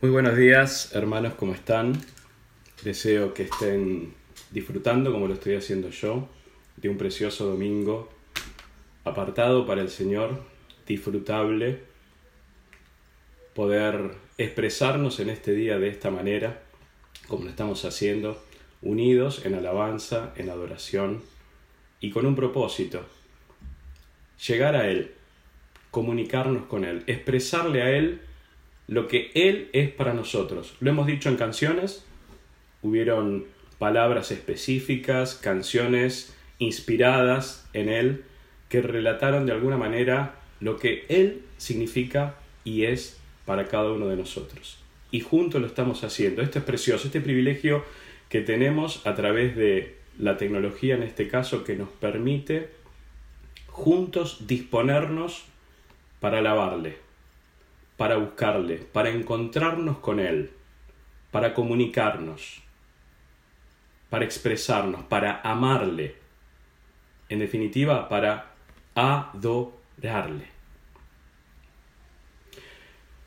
Muy 0.00 0.12
buenos 0.12 0.36
días, 0.36 0.94
hermanos, 0.94 1.34
¿cómo 1.34 1.54
están? 1.54 2.00
Deseo 2.84 3.34
que 3.34 3.42
estén 3.42 4.14
disfrutando, 4.52 5.10
como 5.10 5.26
lo 5.26 5.34
estoy 5.34 5.56
haciendo 5.56 5.90
yo, 5.90 6.28
de 6.76 6.88
un 6.88 6.96
precioso 6.96 7.46
domingo 7.46 8.08
apartado 9.02 9.66
para 9.66 9.80
el 9.80 9.90
Señor, 9.90 10.40
disfrutable, 10.86 11.80
poder 13.54 14.12
expresarnos 14.38 15.18
en 15.18 15.30
este 15.30 15.50
día 15.52 15.80
de 15.80 15.88
esta 15.88 16.12
manera, 16.12 16.62
como 17.26 17.42
lo 17.42 17.50
estamos 17.50 17.84
haciendo, 17.84 18.40
unidos 18.82 19.44
en 19.46 19.56
alabanza, 19.56 20.32
en 20.36 20.48
adoración 20.48 21.22
y 21.98 22.10
con 22.10 22.24
un 22.24 22.36
propósito, 22.36 23.04
llegar 24.46 24.76
a 24.76 24.88
Él, 24.88 25.10
comunicarnos 25.90 26.66
con 26.66 26.84
Él, 26.84 27.02
expresarle 27.08 27.82
a 27.82 27.90
Él 27.90 28.27
lo 28.88 29.06
que 29.06 29.30
Él 29.34 29.68
es 29.72 29.90
para 29.90 30.14
nosotros. 30.14 30.74
Lo 30.80 30.90
hemos 30.90 31.06
dicho 31.06 31.28
en 31.28 31.36
canciones, 31.36 32.04
hubieron 32.82 33.44
palabras 33.78 34.32
específicas, 34.32 35.36
canciones 35.36 36.34
inspiradas 36.58 37.68
en 37.74 37.88
Él, 37.88 38.24
que 38.68 38.82
relataron 38.82 39.46
de 39.46 39.52
alguna 39.52 39.76
manera 39.76 40.34
lo 40.60 40.78
que 40.78 41.04
Él 41.08 41.42
significa 41.58 42.34
y 42.64 42.84
es 42.84 43.20
para 43.44 43.66
cada 43.66 43.92
uno 43.92 44.08
de 44.08 44.16
nosotros. 44.16 44.78
Y 45.10 45.20
juntos 45.20 45.60
lo 45.60 45.66
estamos 45.66 46.02
haciendo. 46.04 46.42
Esto 46.42 46.58
es 46.58 46.64
precioso, 46.64 47.06
este 47.06 47.20
privilegio 47.20 47.84
que 48.28 48.40
tenemos 48.40 49.06
a 49.06 49.14
través 49.14 49.56
de 49.56 49.96
la 50.18 50.36
tecnología 50.36 50.96
en 50.96 51.02
este 51.02 51.28
caso 51.28 51.64
que 51.64 51.76
nos 51.76 51.88
permite 51.88 52.68
juntos 53.68 54.46
disponernos 54.46 55.44
para 56.20 56.38
alabarle, 56.38 56.96
para 57.98 58.16
buscarle, 58.16 58.76
para 58.76 59.10
encontrarnos 59.10 59.98
con 59.98 60.20
Él, 60.20 60.52
para 61.32 61.52
comunicarnos, 61.52 62.62
para 64.08 64.24
expresarnos, 64.24 65.02
para 65.02 65.40
amarle, 65.42 66.14
en 67.28 67.40
definitiva, 67.40 68.08
para 68.08 68.52
adorarle. 68.94 70.46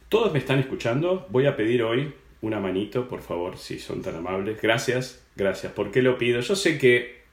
Todos 0.08 0.32
me 0.32 0.40
están 0.40 0.60
escuchando, 0.60 1.28
voy 1.30 1.48
a 1.48 1.58
pedir 1.58 1.84
hoy 1.84 2.14
una 2.40 2.62
manito, 2.62 3.10
por 3.10 3.22
favor, 3.22 3.58
si 3.58 3.78
son 3.78 4.02
tan 4.02 4.16
amables. 4.16 4.60
Gracias, 4.62 5.22
gracias. 5.36 5.74
¿Por 5.74 5.92
qué 5.92 6.02
lo 6.02 6.18
pido? 6.18 6.40
Yo 6.40 6.56
sé 6.56 6.78
que 6.78 7.24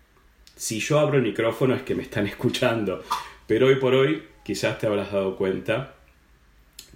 si 0.56 0.80
yo 0.80 0.98
abro 0.98 1.18
el 1.18 1.22
micrófono 1.22 1.76
es 1.76 1.82
que 1.82 1.94
me 1.94 2.02
están 2.02 2.26
escuchando, 2.26 3.04
pero 3.46 3.68
hoy 3.68 3.76
por 3.76 3.94
hoy 3.94 4.24
quizás 4.42 4.80
te 4.80 4.88
habrás 4.88 5.12
dado 5.12 5.36
cuenta 5.36 5.97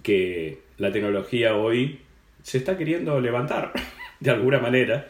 que 0.03 0.59
la 0.77 0.91
tecnología 0.91 1.55
hoy 1.55 1.99
se 2.43 2.59
está 2.59 2.77
queriendo 2.77 3.19
levantar 3.19 3.73
de 4.19 4.29
alguna 4.29 4.59
manera. 4.59 5.09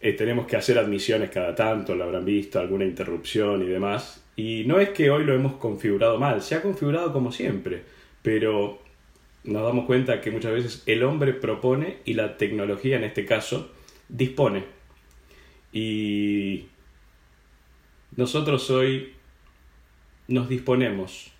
Eh, 0.00 0.12
tenemos 0.12 0.46
que 0.46 0.56
hacer 0.56 0.78
admisiones 0.78 1.30
cada 1.30 1.54
tanto, 1.54 1.94
lo 1.94 2.04
habrán 2.04 2.24
visto, 2.24 2.60
alguna 2.60 2.84
interrupción 2.84 3.62
y 3.62 3.66
demás. 3.66 4.22
Y 4.36 4.64
no 4.66 4.78
es 4.78 4.90
que 4.90 5.10
hoy 5.10 5.24
lo 5.24 5.34
hemos 5.34 5.54
configurado 5.54 6.18
mal, 6.18 6.42
se 6.42 6.54
ha 6.54 6.62
configurado 6.62 7.12
como 7.12 7.32
siempre, 7.32 7.82
pero 8.20 8.78
nos 9.44 9.62
damos 9.62 9.86
cuenta 9.86 10.20
que 10.20 10.30
muchas 10.30 10.52
veces 10.52 10.82
el 10.86 11.02
hombre 11.04 11.32
propone 11.32 11.98
y 12.04 12.14
la 12.14 12.36
tecnología 12.36 12.96
en 12.96 13.04
este 13.04 13.24
caso 13.24 13.72
dispone. 14.08 14.64
Y 15.72 16.66
nosotros 18.16 18.70
hoy 18.70 19.14
nos 20.28 20.48
disponemos 20.48 21.32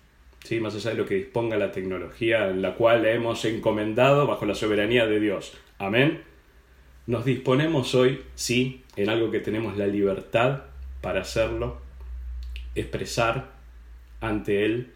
¿sí? 0.47 0.61
más 0.61 0.75
allá 0.75 0.91
de 0.91 0.97
lo 0.97 1.05
que 1.05 1.15
disponga 1.15 1.57
la 1.57 1.71
tecnología 1.71 2.49
en 2.49 2.61
la 2.61 2.75
cual 2.75 3.05
hemos 3.05 3.43
encomendado 3.43 4.25
bajo 4.25 4.45
la 4.45 4.55
soberanía 4.55 5.05
de 5.05 5.19
Dios. 5.19 5.53
Amén. 5.77 6.21
Nos 7.05 7.25
disponemos 7.25 7.93
hoy, 7.95 8.21
sí, 8.35 8.83
en 8.95 9.09
algo 9.09 9.29
que 9.29 9.41
tenemos 9.41 9.77
la 9.77 9.87
libertad 9.87 10.63
para 11.01 11.21
hacerlo, 11.21 11.81
expresar 12.75 13.51
ante 14.21 14.65
Él 14.65 14.93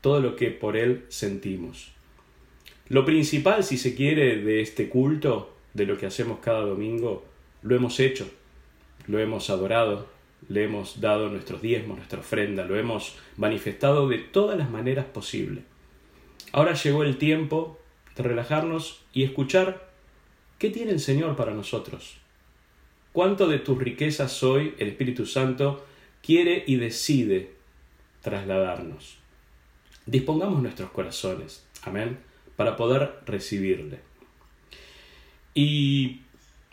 todo 0.00 0.20
lo 0.20 0.36
que 0.36 0.50
por 0.50 0.76
Él 0.76 1.04
sentimos. 1.08 1.92
Lo 2.88 3.04
principal, 3.04 3.64
si 3.64 3.78
se 3.78 3.94
quiere, 3.94 4.36
de 4.42 4.60
este 4.60 4.88
culto, 4.88 5.56
de 5.74 5.86
lo 5.86 5.98
que 5.98 6.06
hacemos 6.06 6.38
cada 6.40 6.60
domingo, 6.60 7.24
lo 7.62 7.74
hemos 7.74 7.98
hecho, 7.98 8.30
lo 9.06 9.18
hemos 9.18 9.50
adorado, 9.50 10.08
le 10.48 10.64
hemos 10.64 11.00
dado 11.00 11.28
nuestros 11.28 11.62
diezmos, 11.62 11.96
nuestra 11.96 12.20
ofrenda, 12.20 12.64
lo 12.64 12.76
hemos 12.76 13.16
manifestado 13.36 14.08
de 14.08 14.18
todas 14.18 14.58
las 14.58 14.70
maneras 14.70 15.06
posibles. 15.06 15.64
Ahora 16.52 16.74
llegó 16.74 17.02
el 17.04 17.18
tiempo 17.18 17.78
de 18.16 18.22
relajarnos 18.22 19.02
y 19.12 19.24
escuchar 19.24 19.90
qué 20.58 20.70
tiene 20.70 20.92
el 20.92 21.00
Señor 21.00 21.36
para 21.36 21.54
nosotros. 21.54 22.18
¿Cuánto 23.12 23.46
de 23.46 23.58
tus 23.58 23.78
riquezas 23.78 24.42
hoy 24.42 24.74
el 24.78 24.88
Espíritu 24.88 25.26
Santo 25.26 25.86
quiere 26.22 26.64
y 26.66 26.76
decide 26.76 27.52
trasladarnos? 28.20 29.18
Dispongamos 30.06 30.62
nuestros 30.62 30.90
corazones, 30.90 31.64
amén, 31.82 32.18
para 32.56 32.76
poder 32.76 33.20
recibirle. 33.26 34.00
Y 35.54 36.22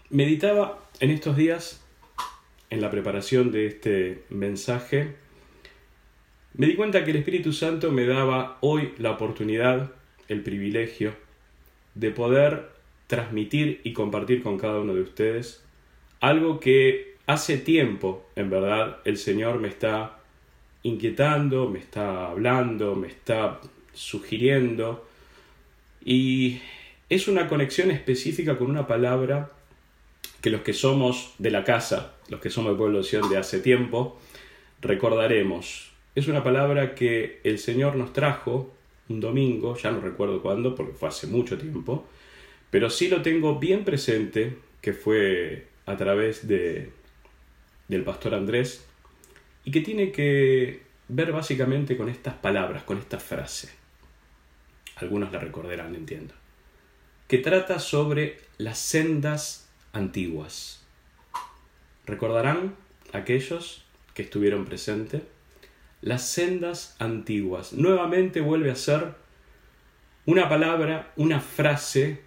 meditaba 0.09 0.87
en 0.99 1.11
estos 1.11 1.35
días 1.35 1.81
en 2.69 2.81
la 2.81 2.91
preparación 2.91 3.51
de 3.51 3.67
este 3.67 4.23
mensaje, 4.29 5.15
me 6.53 6.67
di 6.67 6.75
cuenta 6.75 7.03
que 7.03 7.11
el 7.11 7.17
Espíritu 7.17 7.53
Santo 7.53 7.91
me 7.91 8.05
daba 8.05 8.57
hoy 8.61 8.93
la 8.97 9.11
oportunidad, 9.11 9.91
el 10.27 10.41
privilegio, 10.41 11.13
de 11.95 12.11
poder 12.11 12.69
transmitir 13.07 13.81
y 13.83 13.93
compartir 13.93 14.43
con 14.43 14.57
cada 14.57 14.79
uno 14.79 14.93
de 14.93 15.01
ustedes 15.01 15.63
algo 16.19 16.59
que 16.59 17.15
hace 17.27 17.57
tiempo, 17.57 18.27
en 18.35 18.49
verdad, 18.49 18.97
el 19.05 19.17
Señor 19.17 19.59
me 19.59 19.67
está 19.67 20.19
inquietando, 20.83 21.69
me 21.69 21.79
está 21.79 22.27
hablando, 22.27 22.95
me 22.95 23.07
está 23.07 23.61
sugiriendo, 23.93 25.07
y 26.03 26.59
es 27.09 27.27
una 27.27 27.47
conexión 27.47 27.91
específica 27.91 28.57
con 28.57 28.69
una 28.69 28.87
palabra 28.87 29.51
que 30.41 30.49
los 30.49 30.61
que 30.61 30.73
somos 30.73 31.33
de 31.37 31.51
la 31.51 31.63
casa, 31.63 32.13
los 32.29 32.39
que 32.39 32.49
somos 32.49 32.71
el 32.71 32.77
pueblo 32.77 32.99
de 32.99 33.03
Sion 33.03 33.29
de 33.29 33.37
hace 33.37 33.59
tiempo, 33.59 34.19
recordaremos. 34.81 35.91
Es 36.15 36.27
una 36.27 36.43
palabra 36.43 36.95
que 36.95 37.41
el 37.43 37.59
Señor 37.59 37.95
nos 37.95 38.13
trajo 38.13 38.73
un 39.09 39.19
domingo, 39.19 39.75
ya 39.75 39.91
no 39.91 40.01
recuerdo 40.01 40.41
cuándo, 40.41 40.75
porque 40.75 40.93
fue 40.93 41.09
hace 41.09 41.27
mucho 41.27 41.57
tiempo, 41.57 42.07
pero 42.69 42.89
sí 42.89 43.07
lo 43.07 43.21
tengo 43.21 43.59
bien 43.59 43.83
presente, 43.83 44.55
que 44.81 44.93
fue 44.93 45.67
a 45.85 45.97
través 45.97 46.47
de, 46.47 46.91
del 47.87 48.03
pastor 48.03 48.35
Andrés, 48.35 48.85
y 49.65 49.71
que 49.71 49.81
tiene 49.81 50.11
que 50.11 50.83
ver 51.07 51.31
básicamente 51.31 51.97
con 51.97 52.07
estas 52.07 52.35
palabras, 52.35 52.83
con 52.83 52.97
esta 52.97 53.19
frase. 53.19 53.69
Algunos 54.97 55.31
la 55.31 55.39
recordarán, 55.39 55.95
entiendo. 55.95 56.33
Que 57.27 57.39
trata 57.39 57.79
sobre 57.79 58.39
las 58.57 58.77
sendas 58.77 59.68
antiguas. 59.93 60.83
¿Recordarán 62.05 62.75
aquellos 63.13 63.85
que 64.13 64.23
estuvieron 64.23 64.65
presentes? 64.65 65.21
Las 66.01 66.27
sendas 66.27 66.95
antiguas. 66.99 67.73
Nuevamente 67.73 68.41
vuelve 68.41 68.71
a 68.71 68.75
ser 68.75 69.15
una 70.25 70.47
palabra, 70.49 71.11
una 71.15 71.39
frase 71.39 72.21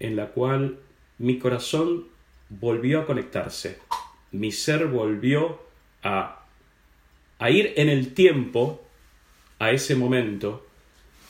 en 0.00 0.16
la 0.16 0.28
cual 0.28 0.78
mi 1.18 1.38
corazón 1.38 2.08
volvió 2.48 3.00
a 3.00 3.06
conectarse, 3.06 3.78
mi 4.32 4.52
ser 4.52 4.86
volvió 4.86 5.62
a, 6.02 6.44
a 7.38 7.50
ir 7.50 7.72
en 7.76 7.88
el 7.88 8.14
tiempo 8.14 8.84
a 9.58 9.70
ese 9.70 9.94
momento 9.96 10.66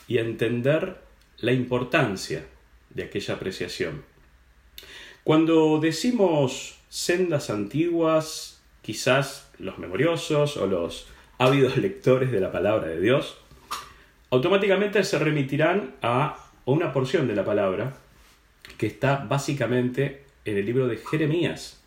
y 0.07 0.17
a 0.17 0.21
entender 0.21 1.01
la 1.37 1.51
importancia 1.51 2.45
de 2.89 3.03
aquella 3.03 3.35
apreciación. 3.35 4.03
Cuando 5.25 5.79
decimos 5.79 6.77
sendas 6.87 7.49
antiguas, 7.49 8.61
quizás 8.83 9.49
los 9.57 9.79
memoriosos 9.79 10.55
o 10.55 10.67
los 10.67 11.07
ávidos 11.39 11.77
lectores 11.79 12.31
de 12.31 12.39
la 12.39 12.51
palabra 12.51 12.89
de 12.89 13.01
Dios, 13.01 13.35
automáticamente 14.29 15.03
se 15.03 15.17
remitirán 15.17 15.95
a 16.03 16.51
una 16.65 16.93
porción 16.93 17.27
de 17.27 17.33
la 17.33 17.43
palabra 17.43 17.97
que 18.77 18.85
está 18.85 19.25
básicamente 19.27 20.25
en 20.45 20.57
el 20.57 20.65
libro 20.67 20.87
de 20.87 20.97
Jeremías. 20.97 21.81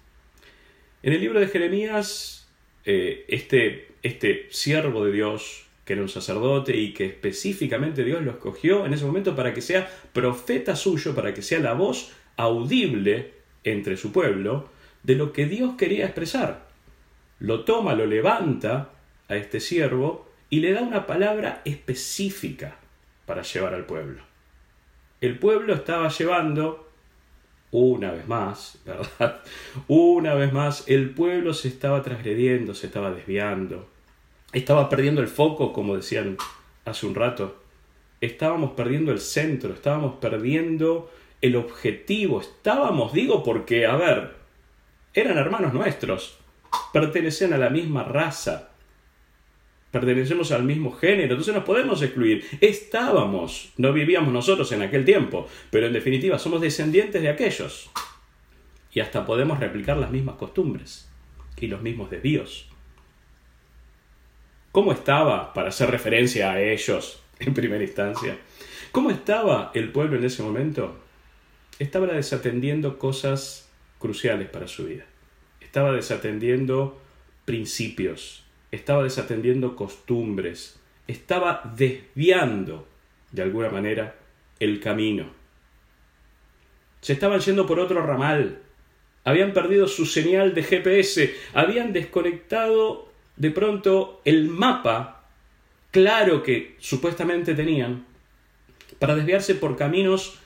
En 1.05 1.13
el 1.13 1.21
libro 1.21 1.39
de 1.39 1.47
Jeremías, 1.47 2.49
eh, 2.87 3.25
este, 3.29 3.93
este 4.03 4.49
siervo 4.51 5.05
de 5.05 5.13
Dios, 5.13 5.65
que 5.85 5.93
era 5.93 6.03
un 6.03 6.09
sacerdote 6.09 6.77
y 6.77 6.93
que 6.93 7.07
específicamente 7.07 8.03
Dios 8.03 8.21
lo 8.21 8.33
escogió 8.33 8.85
en 8.85 8.95
ese 8.95 9.05
momento 9.05 9.37
para 9.37 9.55
que 9.55 9.63
sea 9.63 9.89
profeta 10.13 10.75
suyo, 10.75 11.15
para 11.15 11.33
que 11.33 11.43
sea 11.43 11.61
la 11.61 11.75
voz 11.75 12.13
audible 12.39 13.35
entre 13.65 13.99
su 13.99 14.13
pueblo 14.13 14.69
de 15.03 15.17
lo 15.17 15.33
que 15.33 15.45
Dios 15.47 15.75
quería 15.77 16.07
expresar. 16.07 16.67
Lo 17.41 17.65
toma, 17.65 17.95
lo 17.95 18.07
levanta 18.07 18.91
a 19.29 19.37
este 19.37 19.61
siervo 19.61 20.27
y 20.49 20.61
le 20.61 20.73
da 20.73 20.81
una 20.81 21.07
palabra 21.07 21.61
específica 21.65 22.77
para 23.27 23.43
llevar 23.43 23.75
al 23.75 23.85
pueblo. 23.85 24.23
El 25.21 25.39
pueblo 25.39 25.75
estaba 25.75 26.09
llevando, 26.09 26.89
una 27.71 28.13
vez 28.13 28.27
más, 28.27 28.79
¿verdad? 28.87 29.43
Una 29.89 30.35
vez 30.35 30.53
más, 30.53 30.85
el 30.89 31.11
pueblo 31.11 31.53
se 31.53 31.69
estaba 31.69 32.03
transgrediendo, 32.03 32.75
se 32.75 32.87
estaba 32.87 33.11
desviando, 33.11 33.89
estaba 34.53 34.89
perdiendo 34.89 35.21
el 35.21 35.29
foco, 35.29 35.73
como 35.73 35.97
decían 35.97 36.37
hace 36.85 37.07
un 37.07 37.15
rato. 37.15 37.63
Estábamos 38.21 38.73
perdiendo 38.73 39.13
el 39.13 39.21
centro, 39.21 39.73
estábamos 39.75 40.17
perdiendo 40.17 41.11
el 41.41 41.57
objetivo, 41.57 42.41
estábamos, 42.41 43.13
digo, 43.13 43.43
porque, 43.43 43.87
a 43.87 43.97
ver, 43.97 44.37
eran 45.15 45.39
hermanos 45.39 45.73
nuestros, 45.73 46.39
pertenecían 46.93 47.53
a 47.53 47.59
la 47.59 47.71
misma 47.71 48.05
raza, 48.05 48.71
pertenecemos 49.91 50.53
al 50.53 50.65
mismo 50.65 50.93
género, 50.93 51.33
entonces 51.33 51.55
nos 51.55 51.65
podemos 51.65 52.03
excluir. 52.03 52.45
Estábamos, 52.61 53.73
no 53.77 53.93
vivíamos 53.93 54.33
nosotros 54.33 54.71
en 54.73 54.83
aquel 54.83 55.05
tiempo, 55.05 55.49
pero 55.71 55.87
en 55.87 55.93
definitiva 55.93 56.39
somos 56.39 56.61
descendientes 56.61 57.23
de 57.23 57.29
aquellos. 57.29 57.91
Y 58.93 59.01
hasta 59.01 59.25
podemos 59.25 59.61
replicar 59.61 59.97
las 59.97 60.11
mismas 60.11 60.37
costumbres 60.37 61.11
y 61.57 61.67
los 61.67 61.81
mismos 61.83 62.11
desvíos. 62.11 62.69
¿Cómo 64.73 64.93
estaba, 64.93 65.53
para 65.55 65.69
hacer 65.71 65.91
referencia 65.91 66.53
a 66.53 66.61
ellos 66.61 67.23
en 67.41 67.55
primera 67.55 67.83
instancia, 67.83 68.37
cómo 68.93 69.11
estaba 69.11 69.71
el 69.75 69.91
pueblo 69.91 70.19
en 70.19 70.25
ese 70.25 70.43
momento? 70.43 70.99
Estaba 71.79 72.07
desatendiendo 72.07 72.99
cosas 72.99 73.69
cruciales 73.99 74.49
para 74.49 74.67
su 74.67 74.87
vida. 74.87 75.05
Estaba 75.61 75.93
desatendiendo 75.93 77.01
principios, 77.45 78.45
estaba 78.71 79.05
desatendiendo 79.05 79.77
costumbres, 79.77 80.81
estaba 81.07 81.63
desviando, 81.77 82.87
de 83.33 83.43
alguna 83.43 83.71
manera, 83.71 84.17
el 84.61 84.81
camino. 84.81 85.27
Se 87.01 87.13
estaban 87.13 87.41
yendo 87.41 87.67
por 87.67 87.79
otro 87.79 88.05
ramal, 88.05 88.61
habían 89.25 89.53
perdido 89.53 89.87
su 89.89 90.07
señal 90.07 90.55
de 90.55 90.63
GPS, 90.63 91.35
habían 91.55 91.93
desconectado 91.93 93.13
de 93.37 93.51
pronto 93.51 94.21
el 94.25 94.49
mapa 94.49 95.29
claro 95.91 96.43
que 96.43 96.77
supuestamente 96.79 97.55
tenían 97.55 98.05
para 98.99 99.15
desviarse 99.15 99.55
por 99.55 99.77
caminos 99.77 100.39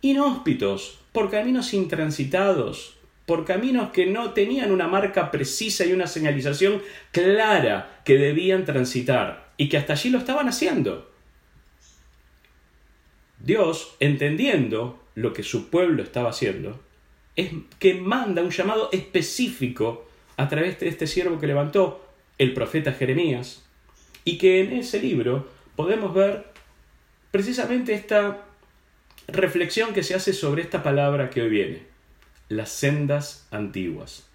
inhóspitos, 0.00 0.98
por 1.12 1.30
caminos 1.30 1.74
intransitados, 1.74 2.96
por 3.26 3.44
caminos 3.44 3.90
que 3.90 4.06
no 4.06 4.32
tenían 4.32 4.72
una 4.72 4.88
marca 4.88 5.30
precisa 5.30 5.84
y 5.84 5.92
una 5.92 6.06
señalización 6.06 6.82
clara 7.12 8.00
que 8.04 8.16
debían 8.16 8.64
transitar 8.64 9.52
y 9.56 9.68
que 9.68 9.76
hasta 9.76 9.92
allí 9.92 10.10
lo 10.10 10.18
estaban 10.18 10.48
haciendo. 10.48 11.10
Dios, 13.38 13.94
entendiendo 14.00 15.02
lo 15.14 15.32
que 15.32 15.42
su 15.42 15.70
pueblo 15.70 16.02
estaba 16.02 16.30
haciendo, 16.30 16.80
es 17.36 17.52
que 17.78 17.94
manda 17.94 18.42
un 18.42 18.50
llamado 18.50 18.90
específico 18.92 20.08
a 20.36 20.48
través 20.48 20.80
de 20.80 20.88
este 20.88 21.06
siervo 21.06 21.38
que 21.38 21.46
levantó 21.46 22.06
el 22.38 22.54
profeta 22.54 22.92
Jeremías, 22.92 23.62
y 24.24 24.38
que 24.38 24.60
en 24.60 24.72
ese 24.72 25.00
libro 25.00 25.48
podemos 25.76 26.14
ver 26.14 26.46
precisamente 27.30 27.94
esta 27.94 28.46
reflexión 29.32 29.92
que 29.92 30.02
se 30.02 30.14
hace 30.14 30.32
sobre 30.32 30.62
esta 30.62 30.82
palabra 30.82 31.30
que 31.30 31.42
hoy 31.42 31.48
viene 31.48 31.82
las 32.48 32.70
sendas 32.70 33.46
antiguas. 33.50 34.26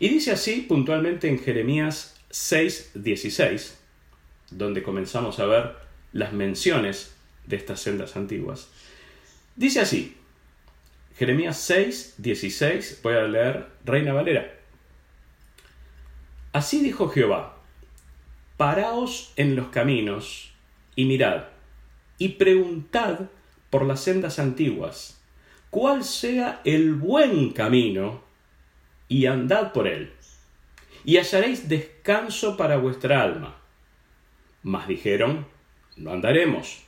Y 0.00 0.08
dice 0.08 0.32
así 0.32 0.62
puntualmente 0.62 1.28
en 1.28 1.38
Jeremías 1.38 2.18
6:16, 2.30 3.74
donde 4.50 4.82
comenzamos 4.82 5.38
a 5.38 5.46
ver 5.46 5.76
las 6.12 6.32
menciones 6.32 7.14
de 7.46 7.56
estas 7.56 7.80
sendas 7.80 8.16
antiguas. 8.16 8.70
Dice 9.56 9.80
así, 9.80 10.16
Jeremías 11.16 11.58
6:16, 11.68 13.00
voy 13.02 13.14
a 13.14 13.22
leer 13.22 13.66
Reina 13.84 14.12
Valera. 14.12 14.54
Así 16.52 16.80
dijo 16.80 17.08
Jehová, 17.08 17.58
paraos 18.56 19.32
en 19.36 19.56
los 19.56 19.68
caminos 19.68 20.52
y 20.96 21.04
mirad, 21.04 21.44
y 22.18 22.30
preguntad 22.30 23.28
por 23.70 23.84
las 23.84 24.00
sendas 24.00 24.38
antiguas 24.38 25.18
cuál 25.70 26.04
sea 26.04 26.60
el 26.64 26.94
buen 26.94 27.50
camino, 27.50 28.22
y 29.08 29.26
andad 29.26 29.72
por 29.72 29.86
él, 29.86 30.12
y 31.04 31.16
hallaréis 31.16 31.68
descanso 31.68 32.56
para 32.56 32.76
vuestra 32.76 33.22
alma. 33.22 33.56
Mas 34.62 34.86
dijeron, 34.86 35.46
no 35.96 36.12
andaremos. 36.12 36.84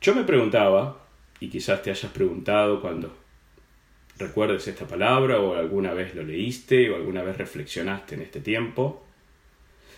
Yo 0.00 0.14
me 0.14 0.24
preguntaba, 0.24 1.04
y 1.40 1.48
quizás 1.48 1.82
te 1.82 1.90
hayas 1.90 2.12
preguntado 2.12 2.80
cuando 2.80 3.16
recuerdes 4.18 4.68
esta 4.68 4.86
palabra 4.86 5.40
o 5.40 5.54
alguna 5.54 5.94
vez 5.94 6.14
lo 6.14 6.22
leíste 6.22 6.90
o 6.90 6.96
alguna 6.96 7.22
vez 7.22 7.36
reflexionaste 7.36 8.14
en 8.14 8.22
este 8.22 8.40
tiempo, 8.40 9.04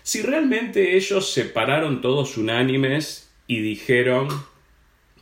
si 0.03 0.23
realmente 0.23 0.97
ellos 0.97 1.33
se 1.33 1.45
pararon 1.45 2.01
todos 2.01 2.37
unánimes 2.37 3.32
y 3.47 3.61
dijeron, 3.61 4.29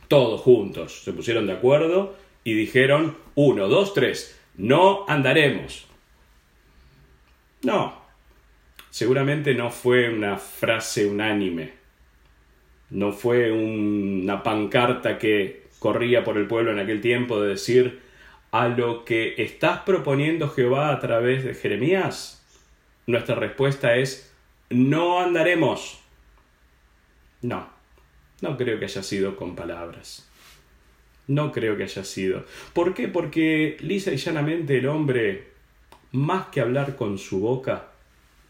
todos 0.07 0.41
juntos. 0.41 1.03
Se 1.03 1.13
pusieron 1.13 1.47
de 1.47 1.53
acuerdo 1.53 2.15
y 2.43 2.53
dijeron, 2.53 3.17
uno, 3.35 3.67
dos, 3.67 3.93
tres, 3.93 4.37
no 4.55 5.05
andaremos. 5.07 5.87
No, 7.63 8.01
seguramente 8.89 9.53
no 9.53 9.69
fue 9.69 10.09
una 10.09 10.37
frase 10.37 11.05
unánime, 11.05 11.73
no 12.89 13.13
fue 13.13 13.51
una 13.51 14.43
pancarta 14.43 15.17
que 15.17 15.67
corría 15.79 16.23
por 16.23 16.37
el 16.37 16.47
pueblo 16.47 16.71
en 16.71 16.79
aquel 16.79 17.01
tiempo 17.01 17.41
de 17.41 17.49
decir, 17.49 18.01
a 18.51 18.67
lo 18.67 19.05
que 19.05 19.35
estás 19.37 19.79
proponiendo 19.79 20.49
Jehová 20.49 20.91
a 20.91 20.99
través 20.99 21.43
de 21.43 21.53
Jeremías, 21.53 22.45
nuestra 23.07 23.35
respuesta 23.35 23.95
es, 23.95 24.33
no 24.69 25.19
andaremos. 25.19 25.99
No, 27.41 27.69
no 28.41 28.57
creo 28.57 28.79
que 28.79 28.85
haya 28.85 29.03
sido 29.03 29.35
con 29.35 29.55
palabras. 29.55 30.27
No 31.27 31.51
creo 31.51 31.77
que 31.77 31.83
haya 31.83 32.03
sido. 32.03 32.45
¿Por 32.73 32.93
qué? 32.93 33.07
Porque 33.07 33.77
lisa 33.79 34.11
y 34.11 34.17
llanamente 34.17 34.79
el 34.79 34.87
hombre, 34.87 35.49
más 36.11 36.47
que 36.47 36.59
hablar 36.61 36.95
con 36.95 37.17
su 37.17 37.39
boca, 37.39 37.91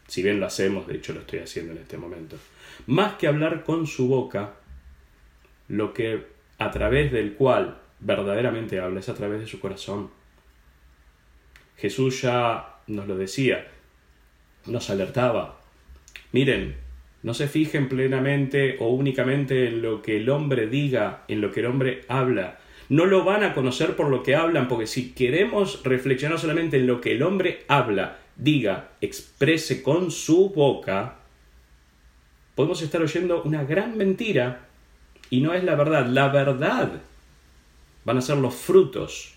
si 0.08 0.22
bien 0.22 0.40
lo 0.40 0.46
hacemos, 0.46 0.86
de 0.86 0.96
hecho 0.96 1.12
lo 1.12 1.20
estoy 1.20 1.40
haciendo 1.40 1.72
en 1.72 1.78
este 1.78 1.98
momento, 1.98 2.36
más 2.86 3.14
que 3.14 3.28
hablar 3.28 3.62
con 3.64 3.86
su 3.86 4.08
boca, 4.08 4.54
lo 5.68 5.92
que 5.94 6.26
a 6.58 6.70
través 6.70 7.12
del 7.12 7.34
cual 7.34 7.78
verdaderamente 8.00 8.80
habla 8.80 9.00
es 9.00 9.08
a 9.08 9.14
través 9.14 9.40
de 9.40 9.46
su 9.46 9.60
corazón. 9.60 10.10
Jesús 11.76 12.22
ya 12.22 12.76
nos 12.86 13.06
lo 13.06 13.16
decía, 13.16 13.68
nos 14.66 14.90
alertaba. 14.90 15.60
Miren, 16.32 16.76
no 17.22 17.34
se 17.34 17.48
fijen 17.48 17.88
plenamente 17.88 18.76
o 18.80 18.88
únicamente 18.88 19.68
en 19.68 19.82
lo 19.82 20.02
que 20.02 20.16
el 20.16 20.28
hombre 20.28 20.66
diga, 20.66 21.24
en 21.28 21.40
lo 21.40 21.52
que 21.52 21.60
el 21.60 21.66
hombre 21.66 22.02
habla. 22.08 22.58
No 22.88 23.06
lo 23.06 23.24
van 23.24 23.44
a 23.44 23.54
conocer 23.54 23.94
por 23.96 24.08
lo 24.08 24.22
que 24.22 24.34
hablan, 24.34 24.68
porque 24.68 24.86
si 24.86 25.12
queremos 25.12 25.82
reflexionar 25.84 26.38
solamente 26.38 26.78
en 26.78 26.86
lo 26.86 27.00
que 27.00 27.12
el 27.12 27.22
hombre 27.22 27.64
habla, 27.68 28.18
diga, 28.36 28.90
exprese 29.00 29.82
con 29.82 30.10
su 30.10 30.50
boca, 30.50 31.18
podemos 32.54 32.82
estar 32.82 33.00
oyendo 33.00 33.42
una 33.44 33.64
gran 33.64 33.96
mentira 33.96 34.66
y 35.30 35.40
no 35.40 35.54
es 35.54 35.64
la 35.64 35.76
verdad. 35.76 36.06
La 36.06 36.28
verdad 36.28 37.00
van 38.04 38.18
a 38.18 38.20
ser 38.20 38.38
los 38.38 38.54
frutos 38.54 39.34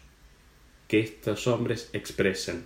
que 0.88 1.00
estos 1.00 1.48
hombres 1.48 1.90
expresen. 1.94 2.66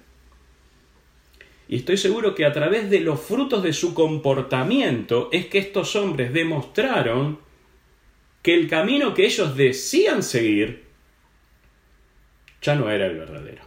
Y 1.70 1.76
estoy 1.78 1.98
seguro 1.98 2.34
que 2.34 2.46
a 2.46 2.52
través 2.52 2.90
de 2.90 3.00
los 3.00 3.22
frutos 3.22 3.62
de 3.62 3.74
su 3.74 3.94
comportamiento 3.94 5.30
es 5.32 5.46
que 5.46 5.60
estos 5.60 5.96
hombres 5.96 6.34
demostraron 6.34 7.40
que 8.42 8.56
el 8.56 8.68
camino 8.68 9.14
que 9.14 9.28
ellos 9.28 9.56
decían 9.56 10.24
seguir 10.24 10.86
ya 12.60 12.74
no 12.74 12.90
era 12.90 13.06
el 13.06 13.20
verdadero. 13.20 13.62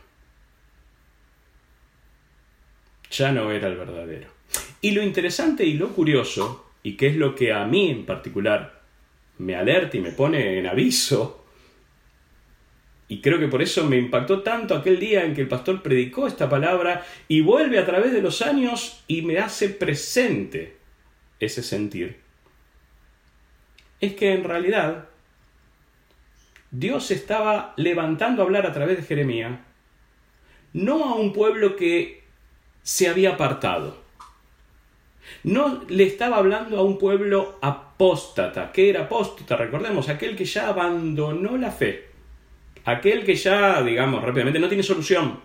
Ya 3.12 3.30
no 3.30 3.52
era 3.52 3.68
el 3.68 3.76
verdadero. 3.76 4.28
Y 4.80 4.90
lo 4.90 5.02
interesante 5.04 5.64
y 5.64 5.74
lo 5.74 5.90
curioso, 5.90 6.72
y 6.82 6.96
que 6.96 7.06
es 7.06 7.16
lo 7.16 7.36
que 7.36 7.52
a 7.52 7.64
mí 7.66 7.88
en 7.88 8.04
particular 8.04 8.82
me 9.38 9.54
alerta 9.54 9.96
y 9.96 10.00
me 10.00 10.10
pone 10.10 10.58
en 10.58 10.66
aviso, 10.66 11.41
y 13.12 13.20
creo 13.20 13.38
que 13.38 13.48
por 13.48 13.60
eso 13.60 13.84
me 13.84 13.98
impactó 13.98 14.42
tanto 14.42 14.74
aquel 14.74 14.98
día 14.98 15.22
en 15.22 15.34
que 15.34 15.42
el 15.42 15.46
pastor 15.48 15.82
predicó 15.82 16.26
esta 16.26 16.48
palabra 16.48 17.04
y 17.28 17.42
vuelve 17.42 17.78
a 17.78 17.84
través 17.84 18.10
de 18.10 18.22
los 18.22 18.40
años 18.40 19.04
y 19.06 19.20
me 19.20 19.38
hace 19.38 19.68
presente 19.68 20.78
ese 21.38 21.62
sentir. 21.62 22.20
Es 24.00 24.14
que 24.14 24.32
en 24.32 24.44
realidad 24.44 25.10
Dios 26.70 27.10
estaba 27.10 27.74
levantando 27.76 28.40
a 28.40 28.46
hablar 28.46 28.64
a 28.64 28.72
través 28.72 28.96
de 28.96 29.02
Jeremías, 29.02 29.60
no 30.72 31.04
a 31.04 31.14
un 31.14 31.34
pueblo 31.34 31.76
que 31.76 32.24
se 32.82 33.10
había 33.10 33.34
apartado, 33.34 34.02
no 35.44 35.84
le 35.86 36.04
estaba 36.04 36.38
hablando 36.38 36.78
a 36.78 36.82
un 36.82 36.96
pueblo 36.96 37.58
apóstata. 37.60 38.72
¿Qué 38.72 38.88
era 38.88 39.02
apóstata? 39.02 39.56
Recordemos, 39.56 40.08
aquel 40.08 40.34
que 40.34 40.46
ya 40.46 40.68
abandonó 40.68 41.58
la 41.58 41.70
fe. 41.70 42.11
Aquel 42.84 43.24
que 43.24 43.34
ya, 43.34 43.82
digamos, 43.82 44.22
rápidamente 44.22 44.58
no 44.58 44.68
tiene 44.68 44.82
solución. 44.82 45.40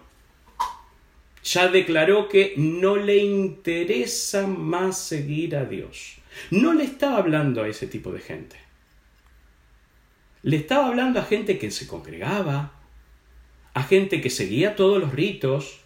Ya 1.44 1.68
declaró 1.68 2.28
que 2.28 2.54
no 2.58 2.96
le 2.96 3.18
interesa 3.18 4.48
más 4.48 4.98
seguir 4.98 5.56
a 5.56 5.66
Dios. 5.66 6.18
No 6.52 6.74
le 6.74 6.84
estaba 6.84 7.18
hablando 7.18 7.64
a 7.64 7.68
ese 7.68 7.88
tipo 7.88 8.12
de 8.12 8.20
gente. 8.20 8.58
Le 10.44 10.58
estaba 10.58 10.88
hablando 10.88 11.20
a 11.20 11.24
gente 11.24 11.58
que 11.58 11.72
se 11.72 11.88
congregaba, 11.88 12.74
a 13.74 13.84
gente 13.84 14.22
que 14.22 14.30
seguía 14.30 14.76
todos 14.76 15.00
los 15.00 15.14
ritos, 15.14 15.82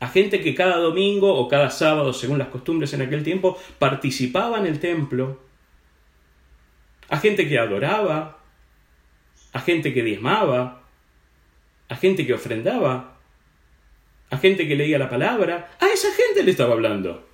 a 0.00 0.08
gente 0.08 0.40
que 0.40 0.54
cada 0.54 0.76
domingo 0.76 1.34
o 1.34 1.48
cada 1.48 1.70
sábado, 1.70 2.12
según 2.12 2.38
las 2.38 2.48
costumbres 2.48 2.92
en 2.92 3.02
aquel 3.02 3.24
tiempo, 3.24 3.58
participaba 3.78 4.58
en 4.58 4.66
el 4.66 4.80
templo, 4.80 5.40
a 7.08 7.18
gente 7.18 7.48
que 7.48 7.58
adoraba, 7.58 8.38
a 9.54 9.60
gente 9.60 9.94
que 9.94 10.02
diezmaba, 10.02 10.82
a 11.88 11.96
gente 11.96 12.26
que 12.26 12.34
ofrendaba, 12.34 13.18
a 14.28 14.36
gente 14.36 14.66
que 14.66 14.74
leía 14.74 14.98
la 14.98 15.08
palabra, 15.08 15.70
a 15.80 15.86
esa 15.86 16.08
gente 16.12 16.42
le 16.42 16.50
estaba 16.50 16.74
hablando. 16.74 17.26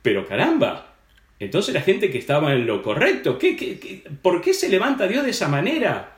Pero 0.00 0.24
caramba, 0.26 0.94
entonces 1.40 1.74
la 1.74 1.82
gente 1.82 2.10
que 2.10 2.18
estaba 2.18 2.52
en 2.52 2.66
lo 2.68 2.82
correcto, 2.84 3.36
¿qué, 3.36 4.04
por 4.22 4.40
qué 4.40 4.54
se 4.54 4.68
levanta 4.68 5.08
Dios 5.08 5.24
de 5.24 5.30
esa 5.30 5.48
manera? 5.48 6.16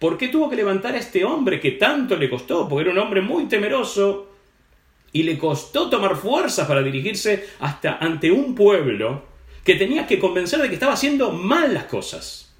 ¿Por 0.00 0.18
qué 0.18 0.26
tuvo 0.26 0.50
que 0.50 0.56
levantar 0.56 0.94
a 0.94 0.98
este 0.98 1.24
hombre 1.24 1.60
que 1.60 1.72
tanto 1.72 2.16
le 2.16 2.28
costó? 2.28 2.68
Porque 2.68 2.90
era 2.90 2.92
un 2.92 2.98
hombre 2.98 3.20
muy 3.20 3.46
temeroso 3.46 4.34
y 5.12 5.22
le 5.22 5.38
costó 5.38 5.88
tomar 5.88 6.16
fuerzas 6.16 6.66
para 6.66 6.82
dirigirse 6.82 7.48
hasta 7.60 7.98
ante 7.98 8.32
un 8.32 8.56
pueblo 8.56 9.29
que 9.70 9.76
tenía 9.76 10.04
que 10.04 10.18
convencer 10.18 10.60
de 10.60 10.66
que 10.66 10.74
estaba 10.74 10.94
haciendo 10.94 11.30
mal 11.30 11.72
las 11.72 11.84
cosas. 11.84 12.52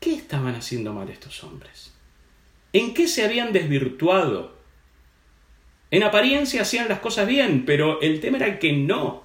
¿Qué 0.00 0.14
estaban 0.14 0.54
haciendo 0.54 0.94
mal 0.94 1.10
estos 1.10 1.44
hombres? 1.44 1.92
¿En 2.72 2.94
qué 2.94 3.08
se 3.08 3.26
habían 3.26 3.52
desvirtuado? 3.52 4.56
En 5.90 6.02
apariencia 6.02 6.62
hacían 6.62 6.88
las 6.88 7.00
cosas 7.00 7.28
bien, 7.28 7.66
pero 7.66 8.00
el 8.00 8.20
tema 8.20 8.38
era 8.38 8.58
que 8.58 8.72
no. 8.72 9.22